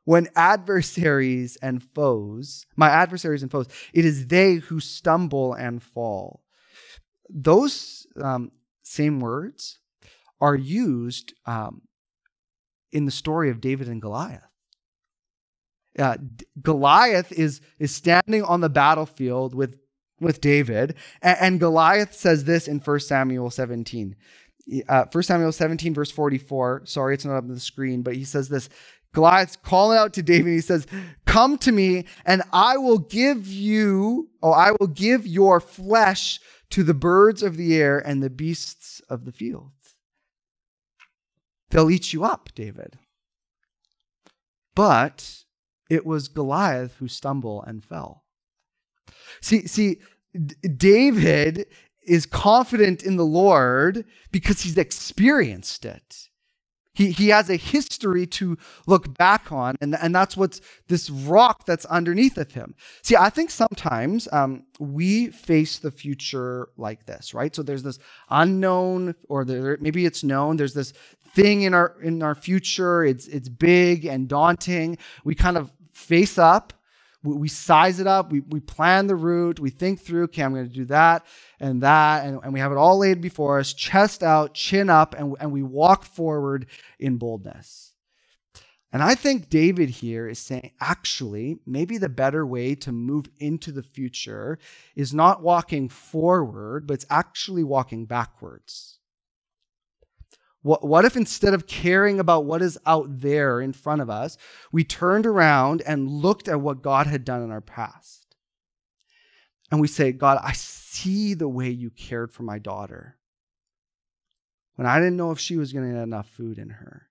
when 0.05 0.27
adversaries 0.35 1.57
and 1.61 1.81
foes, 1.81 2.65
my 2.75 2.89
adversaries 2.89 3.41
and 3.41 3.51
foes, 3.51 3.67
it 3.93 4.05
is 4.05 4.27
they 4.27 4.55
who 4.55 4.79
stumble 4.79 5.53
and 5.53 5.81
fall. 5.81 6.43
Those 7.29 8.05
um, 8.21 8.51
same 8.83 9.19
words 9.19 9.79
are 10.41 10.55
used 10.55 11.33
um, 11.45 11.83
in 12.91 13.05
the 13.05 13.11
story 13.11 13.49
of 13.49 13.61
David 13.61 13.87
and 13.87 14.01
Goliath. 14.01 14.43
Uh, 15.97 16.17
Goliath 16.61 17.31
is, 17.31 17.61
is 17.79 17.95
standing 17.95 18.43
on 18.43 18.61
the 18.61 18.69
battlefield 18.69 19.55
with 19.55 19.77
with 20.23 20.41
David. 20.41 20.95
And, 21.21 21.37
and 21.39 21.59
Goliath 21.59 22.13
says 22.13 22.45
this 22.45 22.67
in 22.67 22.79
1 22.79 22.99
Samuel 23.01 23.49
17. 23.49 24.15
Uh, 24.87 25.05
1 25.11 25.23
Samuel 25.23 25.51
17, 25.51 25.93
verse 25.93 26.11
44. 26.11 26.83
Sorry, 26.85 27.13
it's 27.13 27.25
not 27.25 27.35
up 27.35 27.43
on 27.43 27.53
the 27.53 27.59
screen, 27.59 28.01
but 28.01 28.15
he 28.15 28.23
says 28.23 28.49
this 28.49 28.69
Goliath's 29.13 29.57
calling 29.57 29.97
out 29.97 30.13
to 30.13 30.23
David. 30.23 30.53
He 30.53 30.61
says, 30.61 30.87
Come 31.25 31.57
to 31.59 31.71
me, 31.71 32.05
and 32.25 32.41
I 32.51 32.77
will 32.77 32.97
give 32.97 33.47
you, 33.47 34.29
or 34.41 34.55
I 34.55 34.71
will 34.79 34.87
give 34.87 35.27
your 35.27 35.59
flesh 35.59 36.39
to 36.71 36.83
the 36.83 36.95
birds 36.95 37.43
of 37.43 37.55
the 37.55 37.75
air 37.75 37.99
and 37.99 38.23
the 38.23 38.29
beasts 38.29 39.01
of 39.09 39.25
the 39.25 39.31
field. 39.31 39.71
They'll 41.69 41.91
eat 41.91 42.13
you 42.13 42.23
up, 42.23 42.49
David. 42.55 42.97
But 44.75 45.43
it 45.89 46.05
was 46.05 46.27
Goliath 46.27 46.95
who 46.97 47.07
stumbled 47.07 47.65
and 47.67 47.83
fell. 47.83 48.23
See, 49.41 49.67
see, 49.67 49.99
David 50.77 51.67
is 52.05 52.25
confident 52.25 53.03
in 53.03 53.15
the 53.15 53.25
Lord 53.25 54.05
because 54.31 54.61
he's 54.61 54.77
experienced 54.77 55.85
it. 55.85 56.29
He, 56.95 57.11
he 57.11 57.29
has 57.29 57.49
a 57.49 57.55
history 57.55 58.27
to 58.27 58.55
look 58.85 59.17
back 59.17 59.51
on, 59.51 59.75
and, 59.81 59.95
and 59.95 60.13
that's 60.13 60.37
what's 60.37 60.61
this 60.87 61.09
rock 61.09 61.65
that's 61.65 61.85
underneath 61.85 62.37
of 62.37 62.51
him. 62.51 62.75
See, 63.01 63.15
I 63.15 63.31
think 63.31 63.49
sometimes 63.49 64.27
um, 64.31 64.65
we 64.79 65.29
face 65.29 65.79
the 65.79 65.89
future 65.89 66.69
like 66.77 67.07
this, 67.07 67.33
right? 67.33 67.55
So 67.55 67.63
there's 67.63 67.81
this 67.81 67.97
unknown, 68.29 69.15
or 69.27 69.43
there, 69.43 69.77
maybe 69.81 70.05
it's 70.05 70.23
known. 70.23 70.57
There's 70.57 70.75
this 70.75 70.93
thing 71.33 71.63
in 71.63 71.73
our 71.73 71.95
in 72.03 72.21
our 72.21 72.35
future. 72.35 73.03
It's 73.03 73.27
it's 73.27 73.49
big 73.49 74.05
and 74.05 74.27
daunting. 74.27 74.99
We 75.23 75.33
kind 75.33 75.57
of 75.57 75.71
face 75.93 76.37
up 76.37 76.73
we, 77.23 77.47
size 77.47 77.99
it 77.99 78.07
up, 78.07 78.31
we, 78.31 78.41
we 78.41 78.59
plan 78.59 79.07
the 79.07 79.15
route, 79.15 79.59
we 79.59 79.69
think 79.69 80.01
through, 80.01 80.23
okay, 80.25 80.43
I'm 80.43 80.53
going 80.53 80.67
to 80.67 80.73
do 80.73 80.85
that 80.85 81.25
and 81.59 81.81
that, 81.81 82.25
and, 82.25 82.39
and 82.43 82.53
we 82.53 82.59
have 82.59 82.71
it 82.71 82.77
all 82.77 82.97
laid 82.97 83.21
before 83.21 83.59
us, 83.59 83.73
chest 83.73 84.23
out, 84.23 84.53
chin 84.53 84.89
up, 84.89 85.15
and, 85.17 85.35
and 85.39 85.51
we 85.51 85.63
walk 85.63 86.03
forward 86.03 86.67
in 86.99 87.17
boldness. 87.17 87.93
And 88.91 89.01
I 89.01 89.15
think 89.15 89.49
David 89.49 89.89
here 89.89 90.27
is 90.27 90.37
saying, 90.37 90.71
actually, 90.79 91.57
maybe 91.65 91.97
the 91.97 92.09
better 92.09 92.45
way 92.45 92.75
to 92.75 92.91
move 92.91 93.25
into 93.39 93.71
the 93.71 93.81
future 93.81 94.59
is 94.95 95.15
not 95.15 95.41
walking 95.41 95.89
forward, 95.89 96.85
but 96.85 96.93
it's 96.93 97.05
actually 97.09 97.63
walking 97.63 98.05
backwards. 98.05 98.99
What, 100.63 100.85
what 100.85 101.05
if 101.05 101.15
instead 101.15 101.53
of 101.53 101.67
caring 101.67 102.19
about 102.19 102.45
what 102.45 102.61
is 102.61 102.79
out 102.85 103.19
there 103.19 103.61
in 103.61 103.73
front 103.73 104.01
of 104.01 104.09
us, 104.09 104.37
we 104.71 104.83
turned 104.83 105.25
around 105.25 105.81
and 105.85 106.09
looked 106.09 106.47
at 106.47 106.61
what 106.61 106.81
God 106.81 107.05
had 107.05 107.25
done 107.25 107.43
in 107.43 107.51
our 107.51 107.61
past? 107.61 108.35
And 109.69 109.81
we 109.81 109.87
say, 109.87 110.11
God, 110.11 110.39
I 110.41 110.53
see 110.53 111.33
the 111.33 111.49
way 111.49 111.69
you 111.69 111.89
cared 111.89 112.31
for 112.31 112.43
my 112.43 112.59
daughter 112.59 113.17
when 114.75 114.87
I 114.87 114.99
didn't 114.99 115.17
know 115.17 115.31
if 115.31 115.39
she 115.39 115.57
was 115.57 115.73
going 115.73 115.87
to 115.87 115.93
get 115.93 116.03
enough 116.03 116.29
food 116.29 116.57
in 116.57 116.69
her. 116.69 117.07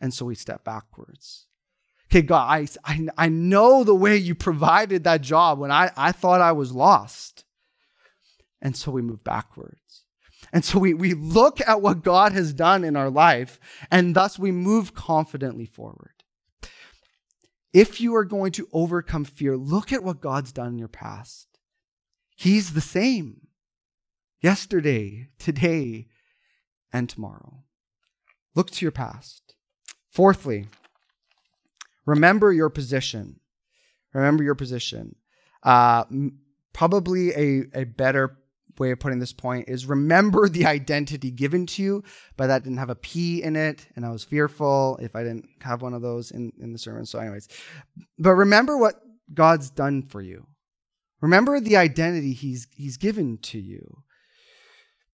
And 0.00 0.12
so 0.12 0.26
we 0.26 0.34
step 0.34 0.64
backwards. 0.64 1.46
Okay, 2.10 2.22
God, 2.22 2.48
I, 2.48 2.68
I, 2.84 3.08
I 3.18 3.28
know 3.28 3.84
the 3.84 3.94
way 3.94 4.16
you 4.16 4.34
provided 4.34 5.04
that 5.04 5.22
job 5.22 5.58
when 5.58 5.70
I, 5.70 5.90
I 5.96 6.12
thought 6.12 6.40
I 6.40 6.52
was 6.52 6.72
lost. 6.72 7.44
And 8.62 8.76
so 8.76 8.90
we 8.90 9.02
move 9.02 9.24
backwards. 9.24 9.85
And 10.52 10.64
so 10.64 10.78
we, 10.78 10.94
we 10.94 11.14
look 11.14 11.60
at 11.66 11.82
what 11.82 12.02
God 12.02 12.32
has 12.32 12.52
done 12.52 12.84
in 12.84 12.96
our 12.96 13.10
life, 13.10 13.58
and 13.90 14.14
thus 14.14 14.38
we 14.38 14.52
move 14.52 14.94
confidently 14.94 15.66
forward. 15.66 16.12
If 17.72 18.00
you 18.00 18.14
are 18.16 18.24
going 18.24 18.52
to 18.52 18.68
overcome 18.72 19.24
fear, 19.24 19.56
look 19.56 19.92
at 19.92 20.02
what 20.02 20.20
God's 20.20 20.52
done 20.52 20.68
in 20.68 20.78
your 20.78 20.88
past. 20.88 21.48
He's 22.36 22.72
the 22.72 22.80
same 22.80 23.48
yesterday, 24.40 25.28
today, 25.38 26.06
and 26.92 27.08
tomorrow. 27.08 27.64
Look 28.54 28.70
to 28.70 28.84
your 28.84 28.92
past. 28.92 29.54
Fourthly, 30.10 30.68
remember 32.06 32.52
your 32.52 32.70
position. 32.70 33.40
Remember 34.14 34.42
your 34.42 34.54
position. 34.54 35.16
Uh, 35.62 36.04
probably 36.72 37.32
a, 37.32 37.64
a 37.74 37.84
better 37.84 38.38
way 38.78 38.90
of 38.90 39.00
putting 39.00 39.18
this 39.18 39.32
point 39.32 39.68
is 39.68 39.86
remember 39.86 40.48
the 40.48 40.66
identity 40.66 41.30
given 41.30 41.66
to 41.66 41.82
you, 41.82 42.04
but 42.36 42.48
that 42.48 42.62
didn't 42.62 42.78
have 42.78 42.90
a 42.90 42.94
P 42.94 43.42
in 43.42 43.56
it, 43.56 43.86
and 43.96 44.04
I 44.04 44.10
was 44.10 44.24
fearful 44.24 44.98
if 45.00 45.14
I 45.16 45.22
didn't 45.22 45.48
have 45.62 45.82
one 45.82 45.94
of 45.94 46.02
those 46.02 46.30
in, 46.30 46.52
in 46.60 46.72
the 46.72 46.78
sermon. 46.78 47.06
So, 47.06 47.18
anyways, 47.18 47.48
but 48.18 48.34
remember 48.34 48.76
what 48.76 49.00
God's 49.32 49.70
done 49.70 50.02
for 50.02 50.20
you. 50.20 50.46
Remember 51.20 51.60
the 51.60 51.76
identity 51.76 52.32
He's 52.32 52.68
He's 52.72 52.96
given 52.96 53.38
to 53.38 53.58
you. 53.58 54.02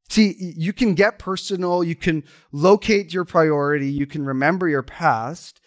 See, 0.08 0.34
you 0.38 0.74
can 0.74 0.94
get 0.94 1.18
personal, 1.18 1.82
you 1.82 1.94
can 1.94 2.24
locate 2.52 3.14
your 3.14 3.24
priority, 3.24 3.90
you 3.90 4.06
can 4.06 4.26
remember 4.26 4.68
your 4.68 4.82
past, 4.82 5.58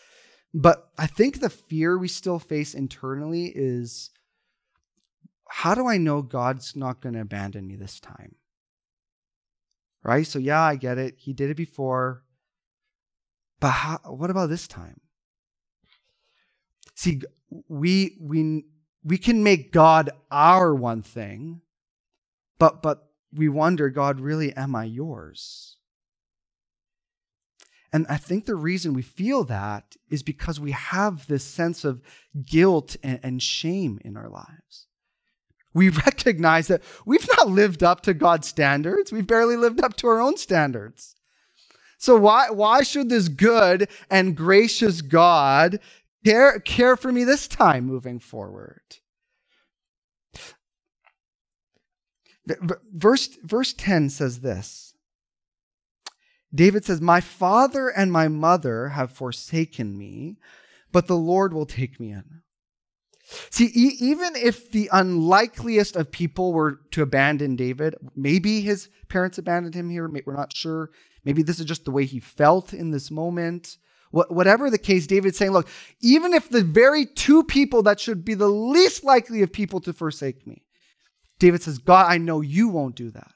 but 0.54 0.90
I 1.00 1.08
think 1.08 1.40
the 1.40 1.50
fear 1.50 1.98
we 1.98 2.08
still 2.08 2.38
face 2.38 2.76
internally 2.76 3.52
is 3.56 4.12
how 5.50 5.76
do 5.76 5.88
I 5.88 5.98
know 5.98 6.22
God's 6.22 6.76
not 6.76 7.02
going 7.02 7.14
to 7.14 7.22
abandon 7.22 7.68
me 7.68 7.76
this 7.76 8.00
time? 8.00 8.36
Right? 10.04 10.26
So, 10.26 10.40
yeah, 10.40 10.62
I 10.62 10.76
get 10.76 10.98
it. 10.98 11.16
He 11.18 11.34
did 11.34 11.50
it 11.50 11.58
before. 11.58 12.24
But 13.60 13.72
how, 13.72 13.98
what 14.06 14.30
about 14.30 14.50
this 14.50 14.68
time? 14.68 15.02
See, 16.96 17.22
we, 17.68 18.18
we, 18.20 18.66
we 19.04 19.18
can 19.18 19.44
make 19.44 19.72
God 19.72 20.12
our 20.32 20.74
one 20.74 21.02
thing, 21.02 21.62
but, 22.60 22.82
but 22.82 23.10
we 23.34 23.50
wonder, 23.50 23.90
God, 23.90 24.20
really, 24.20 24.56
am 24.56 24.76
I 24.76 24.86
yours? 24.86 25.78
And 27.92 28.06
I 28.10 28.18
think 28.18 28.46
the 28.46 28.56
reason 28.56 28.94
we 28.94 29.02
feel 29.02 29.44
that 29.46 29.96
is 30.10 30.22
because 30.22 30.60
we 30.60 30.72
have 30.72 31.28
this 31.28 31.44
sense 31.44 31.86
of 31.86 32.02
guilt 32.46 32.98
and, 33.02 33.20
and 33.24 33.42
shame 33.42 34.00
in 34.04 34.18
our 34.18 34.30
lives. 34.30 34.88
We 35.76 35.90
recognize 36.06 36.68
that 36.70 36.82
we've 37.06 37.28
not 37.38 37.50
lived 37.50 37.84
up 37.84 38.02
to 38.02 38.16
God's 38.16 38.48
standards. 38.48 39.12
We've 39.12 39.28
barely 39.28 39.58
lived 39.58 39.84
up 39.84 39.96
to 39.98 40.08
our 40.08 40.20
own 40.20 40.38
standards. 40.38 41.16
So 42.00 42.18
why, 42.18 42.50
why 42.50 42.82
should 42.82 43.10
this 43.10 43.28
good 43.28 43.90
and 44.10 44.36
gracious 44.36 45.02
God 45.02 45.80
care, 46.24 46.60
care 46.60 46.96
for 46.96 47.12
me 47.12 47.24
this 47.24 47.48
time 47.48 47.86
moving 47.86 48.20
forward? 48.20 48.82
Verse, 52.94 53.30
verse 53.44 53.74
10 53.74 54.10
says 54.10 54.40
this 54.42 54.94
David 56.54 56.86
says, 56.86 57.02
My 57.02 57.22
father 57.22 57.90
and 57.90 58.12
my 58.12 58.28
mother 58.28 58.90
have 58.90 59.12
forsaken 59.12 59.98
me, 59.98 60.38
but 60.92 61.08
the 61.08 61.18
Lord 61.18 61.54
will 61.54 61.66
take 61.66 62.00
me 62.00 62.12
in. 62.12 62.42
See, 63.50 63.66
e- 63.74 63.98
even 64.00 64.36
if 64.36 64.72
the 64.72 64.90
unlikeliest 64.92 65.96
of 65.96 66.12
people 66.12 66.54
were 66.54 66.82
to 66.92 67.02
abandon 67.02 67.56
David, 67.56 67.96
maybe 68.16 68.62
his 68.62 68.90
parents 69.10 69.38
abandoned 69.38 69.76
him 69.76 69.90
here, 69.90 70.10
we're 70.26 70.36
not 70.36 70.56
sure. 70.56 70.92
Maybe 71.24 71.42
this 71.42 71.60
is 71.60 71.66
just 71.66 71.86
the 71.86 71.92
way 71.92 72.06
he 72.06 72.20
felt 72.20 72.74
in 72.74 72.92
this 72.92 73.10
moment. 73.10 73.78
Wh- 74.12 74.30
whatever 74.30 74.70
the 74.70 74.78
case, 74.78 75.08
David's 75.08 75.38
saying, 75.38 75.52
look, 75.52 75.68
even 76.02 76.34
if 76.34 76.50
the 76.50 76.64
very 76.64 77.06
two 77.06 77.44
people 77.44 77.82
that 77.84 78.00
should 78.00 78.24
be 78.24 78.36
the 78.36 78.48
least 78.48 79.04
likely 79.04 79.42
of 79.42 79.52
people 79.52 79.80
to 79.82 79.94
forsake 79.94 80.46
me, 80.46 80.64
David 81.40 81.64
says, 81.64 81.80
God, 81.80 82.06
I 82.10 82.18
know 82.18 82.42
you 82.42 82.70
won't 82.70 82.96
do 82.96 83.10
that. 83.12 83.32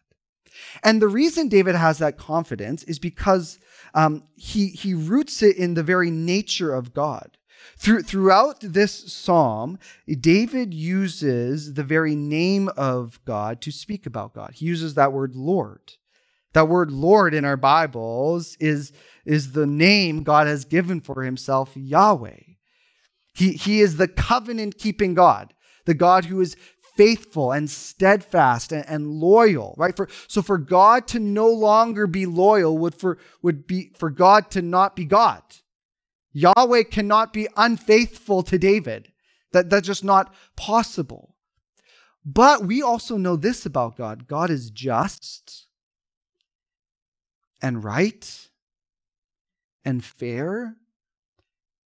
And 0.84 1.02
the 1.02 1.08
reason 1.08 1.48
David 1.48 1.76
has 1.76 1.98
that 1.98 2.18
confidence 2.18 2.84
is 2.84 3.00
because 3.00 3.60
um, 3.94 4.24
he, 4.36 4.68
he 4.68 4.94
roots 4.94 5.42
it 5.42 5.58
in 5.58 5.74
the 5.74 5.84
very 5.84 6.12
nature 6.12 6.74
of 6.74 6.94
God. 6.94 7.38
Through, 7.78 8.04
throughout 8.04 8.58
this 8.62 9.12
psalm, 9.12 9.80
David 10.08 10.74
uses 10.74 11.74
the 11.74 11.84
very 11.84 12.16
name 12.16 12.70
of 12.76 13.20
God 13.26 13.62
to 13.62 13.72
speak 13.72 14.06
about 14.06 14.34
God. 14.34 14.52
He 14.56 14.66
uses 14.66 14.96
that 14.96 15.14
word 15.14 15.36
Lord. 15.36 15.94
That 16.54 16.68
word 16.68 16.92
Lord 16.92 17.34
in 17.34 17.46
our 17.46 17.58
Bibles 17.58 18.58
is, 18.60 18.92
is 19.26 19.52
the 19.52 19.68
name 19.68 20.24
God 20.24 20.48
has 20.48 20.66
given 20.66 21.00
for 21.00 21.24
himself, 21.24 21.72
Yahweh. 21.76 22.40
He, 23.34 23.54
he 23.54 23.82
is 23.82 23.98
the 23.98 24.08
covenant 24.08 24.78
keeping 24.78 25.14
God, 25.14 25.54
the 25.86 25.94
God 25.94 26.26
who 26.26 26.42
is 26.42 26.58
faithful 26.96 27.54
and 27.54 27.70
steadfast 27.70 28.74
and, 28.74 28.84
and, 28.90 29.08
loyal, 29.08 29.74
right? 29.78 29.96
For, 29.96 30.10
so 30.28 30.42
for 30.42 30.58
God 30.58 31.08
to 31.08 31.20
no 31.20 31.48
longer 31.48 32.08
be 32.08 32.26
loyal 32.26 32.78
would, 32.80 32.94
for, 32.94 33.18
would 33.42 33.66
be 33.66 33.94
for 33.98 34.10
God 34.10 34.52
to 34.52 34.62
not 34.62 34.98
be 34.98 35.06
God. 35.06 35.42
Yahweh 36.42 36.84
cannot 36.84 37.34
be 37.34 37.48
unfaithful 37.58 38.44
to 38.44 38.58
David. 38.58 39.12
That, 39.52 39.70
that's 39.70 39.88
just 39.88 40.04
not 40.04 40.34
possible. 40.56 41.36
But 42.26 42.66
we 42.66 42.82
also 42.82 43.18
know 43.18 43.36
this 43.36 43.66
about 43.66 43.98
God 43.98 44.28
God 44.28 44.50
is 44.50 44.70
just 44.70 45.68
and 47.62 47.84
right 47.84 48.50
and 49.84 50.04
fair. 50.04 50.76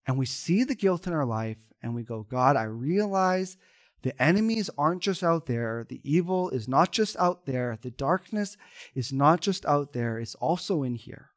And 0.06 0.18
we 0.18 0.26
see 0.26 0.64
the 0.64 0.74
guilt 0.74 1.06
in 1.06 1.12
our 1.12 1.24
life 1.24 1.58
and 1.82 1.94
we 1.94 2.02
go, 2.02 2.22
God, 2.22 2.56
I 2.56 2.64
realize 2.64 3.56
the 4.02 4.20
enemies 4.22 4.68
aren't 4.76 5.00
just 5.00 5.24
out 5.24 5.46
there. 5.46 5.86
The 5.88 6.00
evil 6.04 6.50
is 6.50 6.68
not 6.68 6.92
just 6.92 7.16
out 7.16 7.46
there. 7.46 7.78
The 7.80 7.90
darkness 7.90 8.58
is 8.94 9.12
not 9.12 9.40
just 9.40 9.64
out 9.64 9.94
there, 9.94 10.18
it's 10.18 10.34
also 10.34 10.82
in 10.82 10.94
here. 10.94 11.30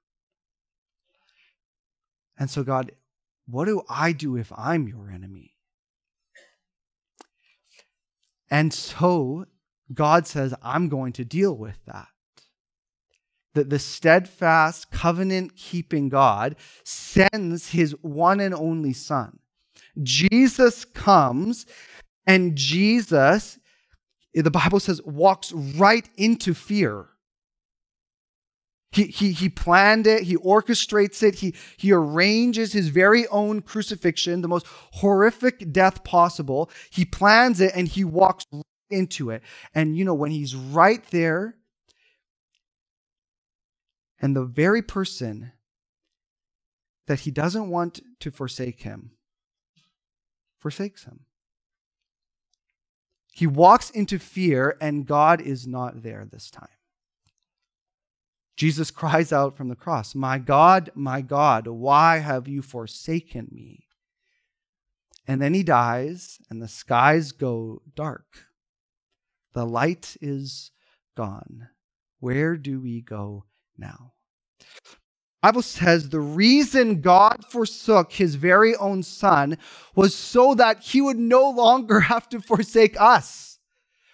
And 2.38 2.49
so, 2.49 2.63
God, 2.63 2.91
what 3.47 3.65
do 3.65 3.81
I 3.89 4.11
do 4.11 4.35
if 4.35 4.51
I'm 4.55 4.87
your 4.87 5.09
enemy? 5.09 5.55
And 8.49 8.73
so, 8.73 9.45
God 9.93 10.27
says, 10.27 10.53
I'm 10.61 10.89
going 10.89 11.13
to 11.13 11.25
deal 11.25 11.55
with 11.55 11.83
that. 11.85 12.07
That 13.53 13.69
the 13.69 13.79
steadfast, 13.79 14.91
covenant 14.91 15.55
keeping 15.55 16.09
God 16.09 16.55
sends 16.83 17.71
his 17.71 17.91
one 18.01 18.39
and 18.39 18.53
only 18.53 18.93
Son. 18.93 19.39
Jesus 20.03 20.85
comes, 20.85 21.65
and 22.25 22.55
Jesus, 22.55 23.57
the 24.33 24.51
Bible 24.51 24.79
says, 24.79 25.01
walks 25.03 25.51
right 25.51 26.07
into 26.17 26.53
fear. 26.53 27.07
He, 28.91 29.03
he, 29.07 29.33
he 29.33 29.49
planned 29.49 30.07
it, 30.07 30.23
he 30.23 30.38
orchestrates 30.38 31.21
it, 31.21 31.35
he, 31.35 31.53
he 31.75 31.91
arranges 31.91 32.71
his 32.71 32.88
very 32.88 33.27
own 33.27 33.61
crucifixion, 33.61 34.41
the 34.41 34.47
most 34.47 34.65
horrific 34.93 35.71
death 35.73 36.03
possible. 36.03 36.71
He 36.89 37.03
plans 37.03 37.59
it 37.59 37.73
and 37.75 37.88
he 37.88 38.03
walks 38.03 38.45
into 38.89 39.29
it. 39.29 39.43
And 39.75 39.97
you 39.97 40.05
know, 40.05 40.13
when 40.13 40.31
he's 40.31 40.55
right 40.55 41.05
there, 41.11 41.55
and 44.19 44.35
the 44.35 44.45
very 44.45 44.81
person 44.81 45.51
that 47.07 47.21
he 47.21 47.31
doesn't 47.31 47.69
want 47.69 48.01
to 48.19 48.31
forsake 48.31 48.81
him 48.81 49.11
forsakes 50.59 51.05
him. 51.05 51.21
He 53.31 53.45
walks 53.45 53.91
into 53.91 54.17
fear, 54.17 54.75
and 54.81 55.05
God 55.05 55.39
is 55.39 55.67
not 55.67 56.01
there 56.01 56.25
this 56.25 56.49
time. 56.49 56.76
Jesus 58.58 58.89
cries 58.89 59.32
out 59.32 59.55
from 59.55 59.70
the 59.70 59.76
cross, 59.76 60.16
My 60.16 60.39
God, 60.39 60.89
my 60.95 61.22
God, 61.22 61.68
why 61.68 62.18
have 62.18 62.47
you 62.47 62.64
forsaken 62.64 63.47
me? 63.51 63.86
And 65.28 65.41
then 65.41 65.53
he 65.53 65.62
dies, 65.62 66.39
and 66.49 66.62
the 66.62 66.68
skies 66.68 67.32
go 67.32 67.82
dark. 67.95 68.47
The 69.53 69.66
light 69.66 70.18
is 70.22 70.72
gone. 71.16 71.70
Where 72.20 72.58
do 72.58 72.82
we 72.82 73.01
go 73.01 73.45
now? 73.78 74.14
Bible 75.43 75.62
says 75.62 76.10
the 76.10 76.20
reason 76.20 77.01
God 77.01 77.45
forsook 77.47 78.12
his 78.14 78.36
very 78.36 78.76
own 78.76 79.03
son 79.03 79.58
was 79.95 80.16
so 80.16 80.55
that 80.55 80.82
he 80.82 80.99
would 80.99 81.18
no 81.18 81.49
longer 81.49 81.99
have 82.01 82.28
to 82.30 82.41
forsake 82.41 82.99
us 82.99 83.57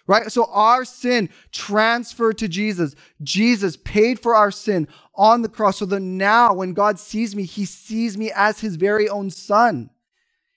right? 0.06 0.30
So 0.30 0.46
our 0.50 0.84
sin 0.84 1.30
transferred 1.52 2.38
to 2.38 2.48
Jesus. 2.48 2.94
Jesus 3.22 3.76
paid 3.76 4.20
for 4.20 4.34
our 4.34 4.50
sin 4.50 4.88
on 5.14 5.42
the 5.42 5.48
cross 5.48 5.78
so 5.78 5.86
that 5.86 6.00
now 6.00 6.54
when 6.54 6.74
God 6.74 6.98
sees 6.98 7.34
me, 7.34 7.44
he 7.44 7.64
sees 7.64 8.18
me 8.18 8.30
as 8.34 8.60
his 8.60 8.76
very 8.76 9.08
own 9.08 9.30
son. 9.30 9.90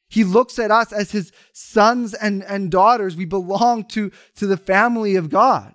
He 0.10 0.24
looks 0.24 0.58
at 0.58 0.72
us 0.72 0.94
as 0.94 1.12
his 1.12 1.32
sons 1.52 2.14
and, 2.14 2.44
and 2.44 2.72
daughters. 2.72 3.16
We 3.16 3.26
belong 3.26 3.86
to, 3.90 4.12
to 4.36 4.48
the 4.48 4.58
family 4.58 5.16
of 5.16 5.30
God. 5.30 5.74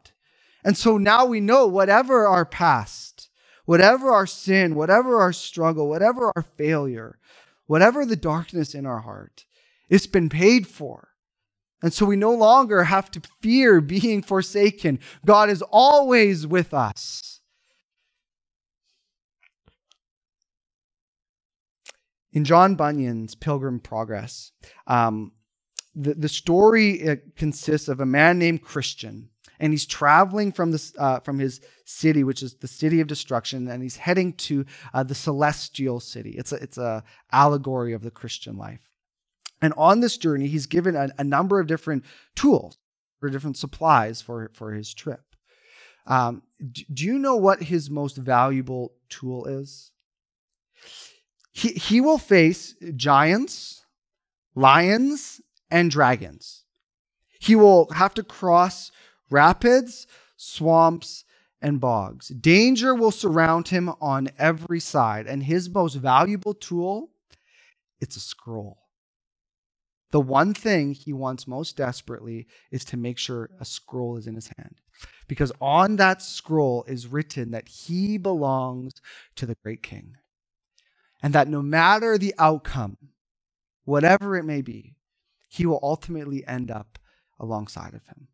And 0.64 0.76
so 0.76 0.96
now 0.96 1.26
we 1.26 1.40
know 1.40 1.66
whatever 1.66 2.26
our 2.26 2.46
past, 2.46 3.28
whatever 3.64 4.10
our 4.10 4.26
sin, 4.26 4.74
whatever 4.74 5.20
our 5.20 5.32
struggle, 5.32 5.88
whatever 5.88 6.32
our 6.34 6.42
failure, 6.42 7.18
whatever 7.66 8.06
the 8.06 8.16
darkness 8.16 8.74
in 8.74 8.86
our 8.86 9.00
heart, 9.00 9.44
it's 9.90 10.06
been 10.06 10.28
paid 10.28 10.66
for. 10.66 11.08
And 11.82 11.92
so 11.92 12.06
we 12.06 12.16
no 12.16 12.32
longer 12.32 12.84
have 12.84 13.10
to 13.10 13.20
fear 13.40 13.80
being 13.80 14.22
forsaken. 14.22 15.00
God 15.26 15.50
is 15.50 15.62
always 15.62 16.46
with 16.46 16.72
us. 16.72 17.40
In 22.32 22.44
John 22.44 22.76
Bunyan's 22.76 23.34
Pilgrim 23.34 23.78
Progress, 23.78 24.52
um, 24.86 25.32
the, 25.94 26.14
the 26.14 26.28
story 26.28 27.20
consists 27.36 27.88
of 27.88 28.00
a 28.00 28.06
man 28.06 28.38
named 28.38 28.62
Christian, 28.62 29.28
and 29.60 29.72
he's 29.72 29.84
traveling 29.84 30.50
from, 30.50 30.70
this, 30.70 30.94
uh, 30.98 31.20
from 31.20 31.38
his 31.38 31.60
city, 31.84 32.24
which 32.24 32.42
is 32.42 32.54
the 32.54 32.68
city 32.68 33.00
of 33.00 33.06
destruction, 33.06 33.68
and 33.68 33.82
he's 33.82 33.96
heading 33.96 34.32
to 34.34 34.64
uh, 34.94 35.02
the 35.02 35.14
celestial 35.14 36.00
city. 36.00 36.30
It's 36.30 36.52
a, 36.52 36.56
it's 36.56 36.78
a 36.78 37.04
allegory 37.32 37.92
of 37.92 38.02
the 38.02 38.10
Christian 38.10 38.56
life. 38.56 38.91
And 39.62 39.72
on 39.76 40.00
this 40.00 40.18
journey, 40.18 40.48
he's 40.48 40.66
given 40.66 40.96
a, 40.96 41.08
a 41.16 41.24
number 41.24 41.60
of 41.60 41.68
different 41.68 42.04
tools 42.34 42.76
or 43.22 43.30
different 43.30 43.56
supplies 43.56 44.20
for, 44.20 44.50
for 44.52 44.72
his 44.72 44.92
trip. 44.92 45.22
Um, 46.06 46.42
do 46.92 47.04
you 47.04 47.16
know 47.18 47.36
what 47.36 47.62
his 47.62 47.88
most 47.88 48.16
valuable 48.16 48.92
tool 49.08 49.46
is? 49.46 49.92
He, 51.52 51.68
he 51.68 52.00
will 52.00 52.18
face 52.18 52.74
giants, 52.96 53.84
lions, 54.56 55.40
and 55.70 55.90
dragons. 55.90 56.64
He 57.38 57.54
will 57.54 57.88
have 57.92 58.14
to 58.14 58.24
cross 58.24 58.90
rapids, 59.30 60.06
swamps, 60.36 61.24
and 61.60 61.80
bogs. 61.80 62.28
Danger 62.28 62.94
will 62.94 63.12
surround 63.12 63.68
him 63.68 63.92
on 64.00 64.30
every 64.38 64.80
side, 64.80 65.26
and 65.28 65.44
his 65.44 65.70
most 65.70 65.94
valuable 65.94 66.54
tool, 66.54 67.10
it's 68.00 68.16
a 68.16 68.20
scroll. 68.20 68.81
The 70.12 70.20
one 70.20 70.54
thing 70.54 70.92
he 70.94 71.12
wants 71.12 71.48
most 71.48 71.76
desperately 71.76 72.46
is 72.70 72.84
to 72.86 72.96
make 72.96 73.18
sure 73.18 73.50
a 73.60 73.64
scroll 73.64 74.16
is 74.16 74.26
in 74.26 74.36
his 74.36 74.50
hand. 74.58 74.76
Because 75.26 75.52
on 75.60 75.96
that 75.96 76.22
scroll 76.22 76.84
is 76.86 77.06
written 77.08 77.50
that 77.50 77.68
he 77.68 78.18
belongs 78.18 78.92
to 79.36 79.46
the 79.46 79.56
great 79.64 79.82
king. 79.82 80.16
And 81.22 81.34
that 81.34 81.48
no 81.48 81.62
matter 81.62 82.18
the 82.18 82.34
outcome, 82.38 82.98
whatever 83.84 84.36
it 84.36 84.44
may 84.44 84.62
be, 84.62 84.96
he 85.48 85.66
will 85.66 85.80
ultimately 85.82 86.46
end 86.46 86.70
up 86.70 86.98
alongside 87.40 87.94
of 87.94 88.06
him. 88.06 88.28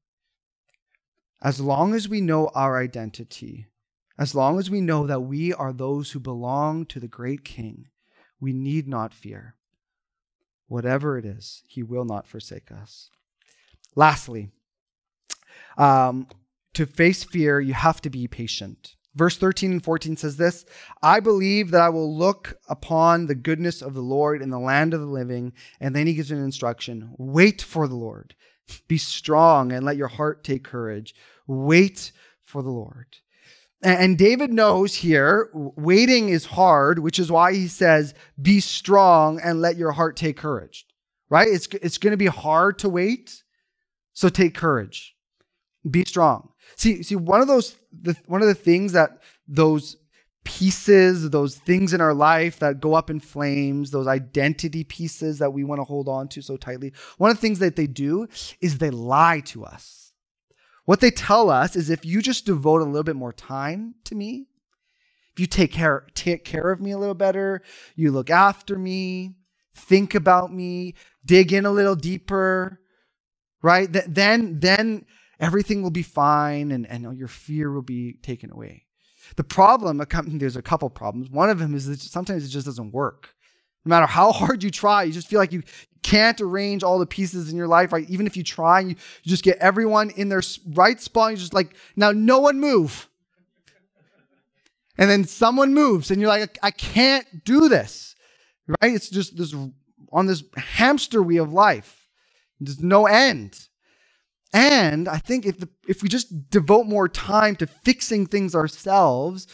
as 1.40 1.60
long 1.60 1.94
as 1.94 2.08
we 2.08 2.20
know 2.20 2.48
our 2.54 2.80
identity, 2.80 3.68
as 4.18 4.34
long 4.34 4.58
as 4.58 4.70
we 4.70 4.80
know 4.80 5.06
that 5.06 5.20
we 5.20 5.52
are 5.54 5.72
those 5.72 6.10
who 6.12 6.20
belong 6.20 6.84
to 6.86 6.98
the 6.98 7.08
great 7.08 7.44
King, 7.44 7.88
we 8.40 8.52
need 8.52 8.88
not 8.88 9.14
fear. 9.14 9.54
Whatever 10.68 11.18
it 11.18 11.24
is, 11.24 11.62
he 11.66 11.82
will 11.82 12.04
not 12.04 12.26
forsake 12.26 12.70
us. 12.70 13.10
Lastly, 13.96 14.50
um, 15.76 16.28
to 16.74 16.86
face 16.86 17.24
fear, 17.24 17.60
you 17.60 17.74
have 17.74 18.00
to 18.02 18.10
be 18.10 18.28
patient. 18.28 18.94
Verse 19.14 19.36
13 19.36 19.72
and 19.72 19.82
14 19.84 20.16
says 20.16 20.36
this 20.36 20.64
I 21.02 21.20
believe 21.20 21.70
that 21.72 21.80
I 21.80 21.88
will 21.88 22.16
look 22.16 22.58
upon 22.68 23.26
the 23.26 23.34
goodness 23.34 23.82
of 23.82 23.94
the 23.94 24.02
Lord 24.02 24.42
in 24.42 24.50
the 24.50 24.60
land 24.60 24.94
of 24.94 25.00
the 25.00 25.06
living. 25.06 25.54
And 25.80 25.94
then 25.96 26.06
he 26.06 26.14
gives 26.14 26.30
an 26.30 26.42
instruction 26.42 27.14
wait 27.18 27.60
for 27.60 27.88
the 27.88 27.96
Lord. 27.96 28.34
Be 28.86 28.98
strong 28.98 29.72
and 29.72 29.84
let 29.84 29.96
your 29.96 30.08
heart 30.08 30.44
take 30.44 30.62
courage. 30.62 31.14
Wait 31.46 32.12
for 32.44 32.62
the 32.62 32.70
Lord. 32.70 33.16
And 33.80 34.18
David 34.18 34.52
knows 34.52 34.94
here 34.94 35.50
waiting 35.52 36.30
is 36.30 36.46
hard, 36.46 36.98
which 36.98 37.18
is 37.18 37.30
why 37.30 37.52
he 37.52 37.68
says, 37.68 38.12
Be 38.40 38.60
strong 38.60 39.40
and 39.40 39.60
let 39.60 39.76
your 39.76 39.92
heart 39.92 40.16
take 40.16 40.36
courage. 40.36 40.84
Right? 41.30 41.48
It's, 41.48 41.68
it's 41.82 41.98
going 41.98 42.12
to 42.12 42.16
be 42.16 42.26
hard 42.26 42.78
to 42.80 42.88
wait. 42.88 43.44
So 44.14 44.28
take 44.28 44.54
courage. 44.54 45.14
Be 45.88 46.04
strong. 46.04 46.50
See, 46.76 47.02
see, 47.02 47.14
one 47.14 47.40
of 47.40 47.46
those, 47.46 47.76
the, 47.92 48.16
one 48.26 48.42
of 48.42 48.48
the 48.48 48.54
things 48.54 48.92
that 48.92 49.22
those 49.46 49.96
pieces, 50.44 51.30
those 51.30 51.56
things 51.56 51.92
in 51.92 52.00
our 52.00 52.14
life 52.14 52.58
that 52.58 52.80
go 52.80 52.94
up 52.94 53.10
in 53.10 53.20
flames, 53.20 53.90
those 53.90 54.06
identity 54.06 54.82
pieces 54.82 55.38
that 55.38 55.52
we 55.52 55.62
want 55.62 55.78
to 55.78 55.84
hold 55.84 56.08
on 56.08 56.26
to 56.28 56.42
so 56.42 56.56
tightly, 56.56 56.92
one 57.18 57.30
of 57.30 57.36
the 57.36 57.40
things 57.40 57.58
that 57.60 57.76
they 57.76 57.86
do 57.86 58.26
is 58.60 58.78
they 58.78 58.90
lie 58.90 59.40
to 59.40 59.64
us. 59.64 60.07
What 60.88 61.00
they 61.00 61.10
tell 61.10 61.50
us 61.50 61.76
is 61.76 61.90
if 61.90 62.06
you 62.06 62.22
just 62.22 62.46
devote 62.46 62.80
a 62.80 62.86
little 62.86 63.02
bit 63.02 63.14
more 63.14 63.34
time 63.34 63.96
to 64.04 64.14
me, 64.14 64.46
if 65.34 65.38
you 65.38 65.46
take 65.46 65.70
care, 65.70 66.06
take 66.14 66.46
care 66.46 66.70
of 66.70 66.80
me 66.80 66.92
a 66.92 66.96
little 66.96 67.14
better, 67.14 67.60
you 67.94 68.10
look 68.10 68.30
after 68.30 68.78
me, 68.78 69.34
think 69.74 70.14
about 70.14 70.50
me, 70.50 70.94
dig 71.26 71.52
in 71.52 71.66
a 71.66 71.70
little 71.70 71.94
deeper, 71.94 72.80
right? 73.60 73.92
Th- 73.92 74.06
then, 74.08 74.60
then 74.60 75.04
everything 75.38 75.82
will 75.82 75.90
be 75.90 76.02
fine 76.02 76.72
and, 76.72 76.86
and 76.86 77.18
your 77.18 77.28
fear 77.28 77.70
will 77.70 77.82
be 77.82 78.14
taken 78.22 78.50
away. 78.50 78.86
The 79.36 79.44
problem, 79.44 80.02
there's 80.38 80.56
a 80.56 80.62
couple 80.62 80.88
problems. 80.88 81.28
One 81.28 81.50
of 81.50 81.58
them 81.58 81.74
is 81.74 81.84
that 81.84 82.00
sometimes 82.00 82.46
it 82.46 82.48
just 82.48 82.64
doesn't 82.64 82.92
work. 82.92 83.34
No 83.84 83.90
matter 83.90 84.06
how 84.06 84.32
hard 84.32 84.62
you 84.62 84.70
try, 84.70 85.04
you 85.04 85.12
just 85.12 85.28
feel 85.28 85.38
like 85.38 85.52
you 85.52 85.62
can't 86.02 86.40
arrange 86.40 86.82
all 86.82 86.98
the 86.98 87.06
pieces 87.06 87.50
in 87.50 87.56
your 87.56 87.66
life, 87.66 87.92
right? 87.92 88.08
Even 88.08 88.26
if 88.26 88.36
you 88.36 88.44
try, 88.44 88.80
you, 88.80 88.88
you 88.88 89.30
just 89.30 89.44
get 89.44 89.58
everyone 89.58 90.10
in 90.10 90.28
their 90.28 90.42
right 90.74 91.00
spot. 91.00 91.30
You're 91.30 91.38
just 91.38 91.54
like, 91.54 91.74
now 91.96 92.12
no 92.12 92.38
one 92.40 92.60
move. 92.60 93.08
And 94.96 95.08
then 95.08 95.24
someone 95.24 95.74
moves, 95.74 96.10
and 96.10 96.20
you're 96.20 96.28
like, 96.28 96.58
I 96.62 96.72
can't 96.72 97.44
do 97.44 97.68
this, 97.68 98.16
right? 98.66 98.92
It's 98.92 99.08
just 99.08 99.36
this 99.36 99.54
on 100.12 100.26
this 100.26 100.42
hamster 100.56 101.22
wheel 101.22 101.44
of 101.44 101.52
life. 101.52 102.08
There's 102.60 102.82
no 102.82 103.06
end. 103.06 103.68
And 104.52 105.08
I 105.08 105.18
think 105.18 105.46
if, 105.46 105.58
the, 105.58 105.68
if 105.86 106.02
we 106.02 106.08
just 106.08 106.50
devote 106.50 106.86
more 106.86 107.08
time 107.08 107.54
to 107.56 107.66
fixing 107.66 108.26
things 108.26 108.54
ourselves, 108.54 109.46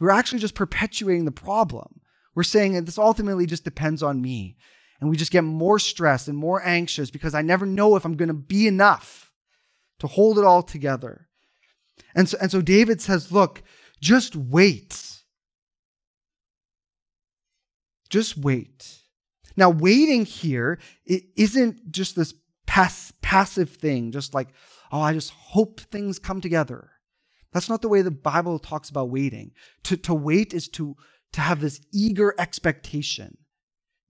we're 0.00 0.10
actually 0.10 0.38
just 0.38 0.54
perpetuating 0.54 1.26
the 1.26 1.30
problem. 1.30 2.00
We're 2.38 2.44
saying 2.44 2.74
that 2.74 2.86
this 2.86 2.98
ultimately 2.98 3.46
just 3.46 3.64
depends 3.64 4.00
on 4.00 4.22
me. 4.22 4.56
And 5.00 5.10
we 5.10 5.16
just 5.16 5.32
get 5.32 5.42
more 5.42 5.80
stressed 5.80 6.28
and 6.28 6.38
more 6.38 6.64
anxious 6.64 7.10
because 7.10 7.34
I 7.34 7.42
never 7.42 7.66
know 7.66 7.96
if 7.96 8.04
I'm 8.04 8.14
going 8.14 8.28
to 8.28 8.32
be 8.32 8.68
enough 8.68 9.32
to 9.98 10.06
hold 10.06 10.38
it 10.38 10.44
all 10.44 10.62
together. 10.62 11.26
And 12.14 12.28
so, 12.28 12.38
and 12.40 12.48
so 12.48 12.62
David 12.62 13.00
says, 13.00 13.32
look, 13.32 13.64
just 14.00 14.36
wait. 14.36 15.18
Just 18.08 18.38
wait. 18.38 19.00
Now, 19.56 19.70
waiting 19.70 20.24
here 20.24 20.78
it 21.06 21.24
isn't 21.36 21.90
just 21.90 22.14
this 22.14 22.34
pass, 22.68 23.12
passive 23.20 23.70
thing, 23.70 24.12
just 24.12 24.32
like, 24.32 24.50
oh, 24.92 25.00
I 25.00 25.12
just 25.12 25.32
hope 25.32 25.80
things 25.80 26.20
come 26.20 26.40
together. 26.40 26.92
That's 27.52 27.68
not 27.68 27.82
the 27.82 27.88
way 27.88 28.02
the 28.02 28.12
Bible 28.12 28.60
talks 28.60 28.90
about 28.90 29.10
waiting. 29.10 29.50
To, 29.82 29.96
to 29.96 30.14
wait 30.14 30.54
is 30.54 30.68
to, 30.68 30.94
to 31.32 31.40
have 31.40 31.60
this 31.60 31.80
eager 31.92 32.34
expectation. 32.38 33.36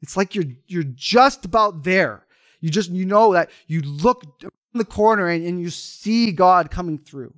It's 0.01 0.17
like 0.17 0.35
you're, 0.35 0.45
you're 0.67 0.85
just 0.85 1.45
about 1.45 1.85
there. 1.85 2.27
You 2.61 2.71
just, 2.71 2.91
you 2.91 3.05
know 3.05 3.33
that 3.33 3.51
you 3.67 3.83
look 3.83 4.25
in 4.43 4.51
the 4.75 4.85
corner 4.85 5.29
and, 5.29 5.45
and 5.45 5.61
you 5.61 5.71
see 5.71 6.33
God 6.33 6.71
coming 6.71 6.99
through. 6.99 7.35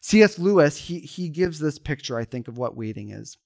C.S. 0.00 0.38
Lewis, 0.38 0.76
he, 0.76 0.98
he 0.98 1.30
gives 1.30 1.58
this 1.58 1.78
picture, 1.78 2.18
I 2.18 2.26
think, 2.26 2.46
of 2.46 2.58
what 2.58 2.76
waiting 2.76 3.10
is. 3.10 3.38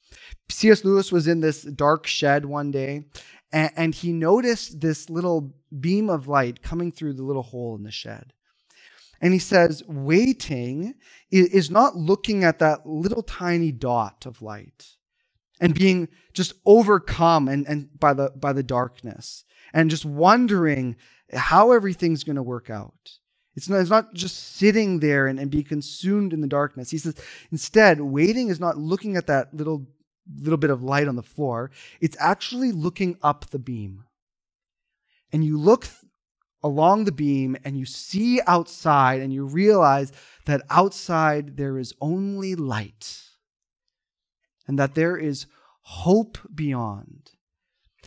C.S. 0.51 0.85
Lewis 0.85 1.13
was 1.13 1.29
in 1.29 1.41
this 1.41 1.63
dark 1.63 2.07
shed 2.07 2.45
one 2.45 2.73
day 2.73 3.05
and, 3.53 3.71
and 3.77 3.95
he 3.95 4.13
noticed 4.13 4.81
this 4.81 5.09
little 5.09 5.55
beam 5.79 6.11
of 6.11 6.27
light 6.27 6.63
coming 6.63 6.91
through 6.91 7.15
the 7.15 7.23
little 7.23 7.45
hole 7.45 7.77
in 7.77 7.85
the 7.85 7.93
shed. 7.93 8.33
And 9.21 9.33
he 9.33 9.39
says, 9.39 9.83
waiting 9.87 10.95
is 11.31 11.71
not 11.71 11.97
looking 11.97 12.45
at 12.45 12.59
that 12.61 12.87
little 12.87 13.23
tiny 13.23 13.73
dot 13.73 14.27
of 14.27 14.43
light 14.43 14.98
and 15.61 15.75
being 15.75 16.09
just 16.33 16.53
overcome 16.65 17.49
and, 17.49 17.67
and 17.67 17.89
by 17.99 18.15
the 18.15 18.31
by 18.37 18.53
the 18.53 18.63
darkness 18.63 19.45
and 19.73 19.91
just 19.91 20.05
wondering 20.05 20.97
how 21.33 21.73
everything's 21.73 22.25
going 22.25 22.37
to 22.37 22.43
work 22.43 22.71
out. 22.71 23.19
It's 23.55 23.69
not, 23.69 23.81
it's 23.81 23.91
not 23.91 24.15
just 24.15 24.57
sitting 24.57 25.01
there 25.01 25.27
and, 25.27 25.39
and 25.39 25.51
be 25.51 25.65
consumed 25.65 26.33
in 26.33 26.41
the 26.41 26.47
darkness. 26.47 26.91
He 26.91 26.99
says, 26.99 27.17
instead, 27.51 28.01
waiting 28.01 28.49
is 28.49 28.61
not 28.61 28.79
looking 28.79 29.17
at 29.17 29.27
that 29.27 29.53
little 29.53 29.89
little 30.37 30.59
bit 30.59 30.71
of 30.71 30.83
light 30.83 31.09
on 31.09 31.17
the 31.17 31.23
floor, 31.23 31.71
it's 32.01 32.17
actually 32.21 32.73
looking 32.73 33.17
up 33.23 33.51
the 33.51 33.59
beam. 33.59 34.05
And 35.33 35.45
you 35.45 35.59
look 35.59 35.85
th- 35.85 35.95
along 36.63 37.05
the 37.05 37.13
beam 37.13 37.57
and 37.65 37.79
you 37.79 37.87
see 37.87 38.41
outside 38.47 39.21
and 39.21 39.33
you 39.33 39.47
realize 39.47 40.13
that 40.47 40.63
outside 40.71 41.57
there 41.57 41.79
is 41.79 41.95
only 42.01 42.55
light 42.55 43.23
and 44.69 44.79
that 44.79 44.95
there 44.95 45.17
is 45.17 45.47
hope 45.81 46.39
beyond. 46.55 47.31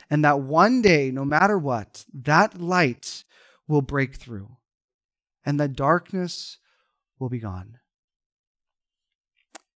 And 0.10 0.24
that 0.24 0.40
one 0.40 0.82
day, 0.82 1.10
no 1.12 1.26
matter 1.26 1.58
what, 1.58 2.06
that 2.14 2.62
light 2.62 3.24
will 3.68 3.82
break 3.82 4.16
through 4.16 4.58
and 5.46 5.60
the 5.60 5.68
darkness 5.68 6.58
will 7.20 7.30
be 7.30 7.40
gone. 7.40 7.80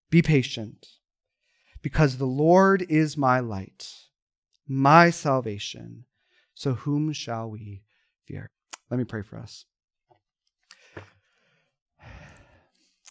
Be 0.10 0.22
patient 0.22 0.88
because 1.82 2.18
the 2.18 2.26
Lord 2.26 2.86
is 2.88 3.18
my 3.18 3.40
light, 3.40 3.92
my 4.68 5.10
salvation. 5.10 6.06
So 6.54 6.74
whom 6.74 7.12
shall 7.12 7.50
we 7.50 7.84
fear? 8.26 8.50
Let 8.90 8.98
me 8.98 9.04
pray 9.04 9.24
for 9.24 9.38
us. 9.38 9.66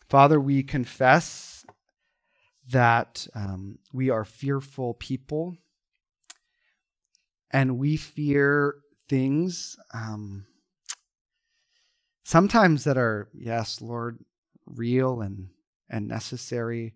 Father, 0.09 0.39
we 0.41 0.63
confess 0.63 1.54
that 2.71 3.27
um, 3.35 3.79
we 3.93 4.11
are 4.11 4.25
fearful 4.25 4.95
people 4.95 5.57
and 7.51 7.79
we 7.79 7.97
fear 7.97 8.77
things 9.09 9.77
um, 9.93 10.47
sometimes 12.25 12.85
that 12.85 12.97
are, 12.97 13.29
yes, 13.35 13.81
Lord, 13.81 14.19
real 14.67 15.21
and, 15.21 15.49
and 15.91 16.09
necessary 16.09 16.95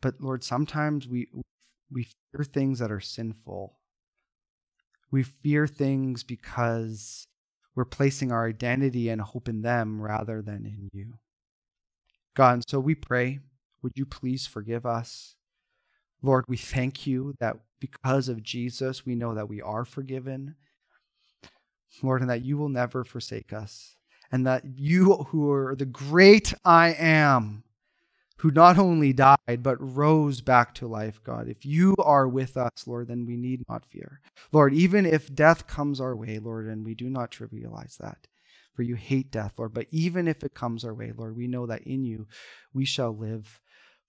but 0.00 0.20
Lord, 0.20 0.42
sometimes 0.44 1.06
we 1.06 1.28
we 1.90 2.04
fear 2.04 2.44
things 2.44 2.78
that 2.78 2.90
are 2.90 3.00
sinful. 3.00 3.76
We 5.10 5.24
fear 5.24 5.66
things 5.66 6.22
because 6.22 7.26
we're 7.74 7.84
placing 7.84 8.30
our 8.30 8.46
identity 8.48 9.08
and 9.08 9.20
hope 9.20 9.48
in 9.48 9.62
them 9.62 10.00
rather 10.00 10.40
than 10.40 10.64
in 10.66 10.88
you. 10.92 11.14
God, 12.36 12.52
and 12.54 12.64
so 12.68 12.78
we 12.78 12.94
pray, 12.94 13.40
would 13.82 13.92
you 13.96 14.06
please 14.06 14.46
forgive 14.46 14.86
us? 14.86 15.36
Lord, 16.22 16.44
we 16.48 16.56
thank 16.56 17.06
you 17.06 17.34
that 17.40 17.56
because 17.80 18.28
of 18.28 18.42
Jesus, 18.42 19.06
we 19.06 19.14
know 19.14 19.34
that 19.34 19.48
we 19.48 19.62
are 19.62 19.84
forgiven. 19.84 20.56
Lord, 22.02 22.20
and 22.20 22.30
that 22.30 22.44
you 22.44 22.56
will 22.56 22.68
never 22.68 23.04
forsake 23.04 23.52
us. 23.52 23.96
And 24.32 24.46
that 24.46 24.62
you, 24.76 25.14
who 25.30 25.50
are 25.50 25.74
the 25.74 25.86
great 25.86 26.54
I 26.64 26.94
am, 26.98 27.64
who 28.38 28.50
not 28.50 28.78
only 28.78 29.12
died, 29.12 29.62
but 29.62 29.76
rose 29.80 30.40
back 30.40 30.74
to 30.76 30.86
life, 30.86 31.20
God. 31.24 31.48
If 31.48 31.66
you 31.66 31.96
are 31.98 32.28
with 32.28 32.56
us, 32.56 32.86
Lord, 32.86 33.08
then 33.08 33.26
we 33.26 33.36
need 33.36 33.62
not 33.68 33.84
fear. 33.84 34.20
Lord, 34.52 34.72
even 34.72 35.04
if 35.04 35.34
death 35.34 35.66
comes 35.66 36.00
our 36.00 36.16
way, 36.16 36.38
Lord, 36.38 36.66
and 36.66 36.84
we 36.84 36.94
do 36.94 37.10
not 37.10 37.32
trivialize 37.32 37.98
that, 37.98 38.28
for 38.74 38.82
you 38.82 38.94
hate 38.94 39.30
death, 39.30 39.54
Lord, 39.58 39.74
but 39.74 39.86
even 39.90 40.28
if 40.28 40.44
it 40.44 40.54
comes 40.54 40.84
our 40.84 40.94
way, 40.94 41.12
Lord, 41.14 41.36
we 41.36 41.48
know 41.48 41.66
that 41.66 41.82
in 41.82 42.04
you 42.04 42.28
we 42.72 42.84
shall 42.84 43.14
live 43.16 43.60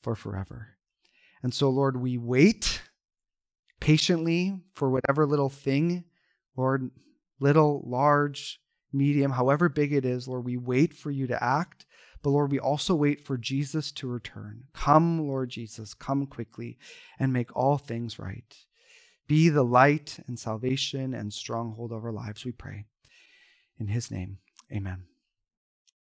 for 0.03 0.15
forever. 0.15 0.77
And 1.43 1.53
so, 1.53 1.69
Lord, 1.69 1.97
we 2.01 2.17
wait 2.17 2.83
patiently 3.79 4.59
for 4.75 4.89
whatever 4.89 5.25
little 5.27 5.49
thing, 5.49 6.05
Lord, 6.57 6.91
little, 7.39 7.83
large, 7.85 8.59
medium, 8.93 9.31
however 9.33 9.69
big 9.69 9.93
it 9.93 10.05
is, 10.05 10.27
Lord, 10.27 10.45
we 10.45 10.57
wait 10.57 10.93
for 10.93 11.11
you 11.11 11.27
to 11.27 11.43
act 11.43 11.85
But 12.23 12.31
Lord, 12.31 12.51
we 12.51 12.59
also 12.59 12.95
wait 12.95 13.25
for 13.25 13.37
Jesus 13.37 13.91
to 13.93 14.07
return. 14.09 14.65
Come, 14.73 15.27
Lord 15.27 15.51
Jesus, 15.51 15.95
come 15.95 16.27
quickly 16.27 16.79
and 17.19 17.33
make 17.33 17.55
all 17.55 17.79
things 17.79 18.19
right. 18.19 18.55
Be 19.27 19.49
the 19.49 19.63
light 19.63 20.19
and 20.27 20.39
salvation 20.39 21.13
and 21.13 21.33
stronghold 21.33 21.93
of 21.93 22.03
our 22.05 22.13
lives, 22.13 22.45
we 22.45 22.53
pray. 22.53 22.85
In 23.79 23.87
his 23.87 24.11
name, 24.11 24.39
amen. 24.71 25.10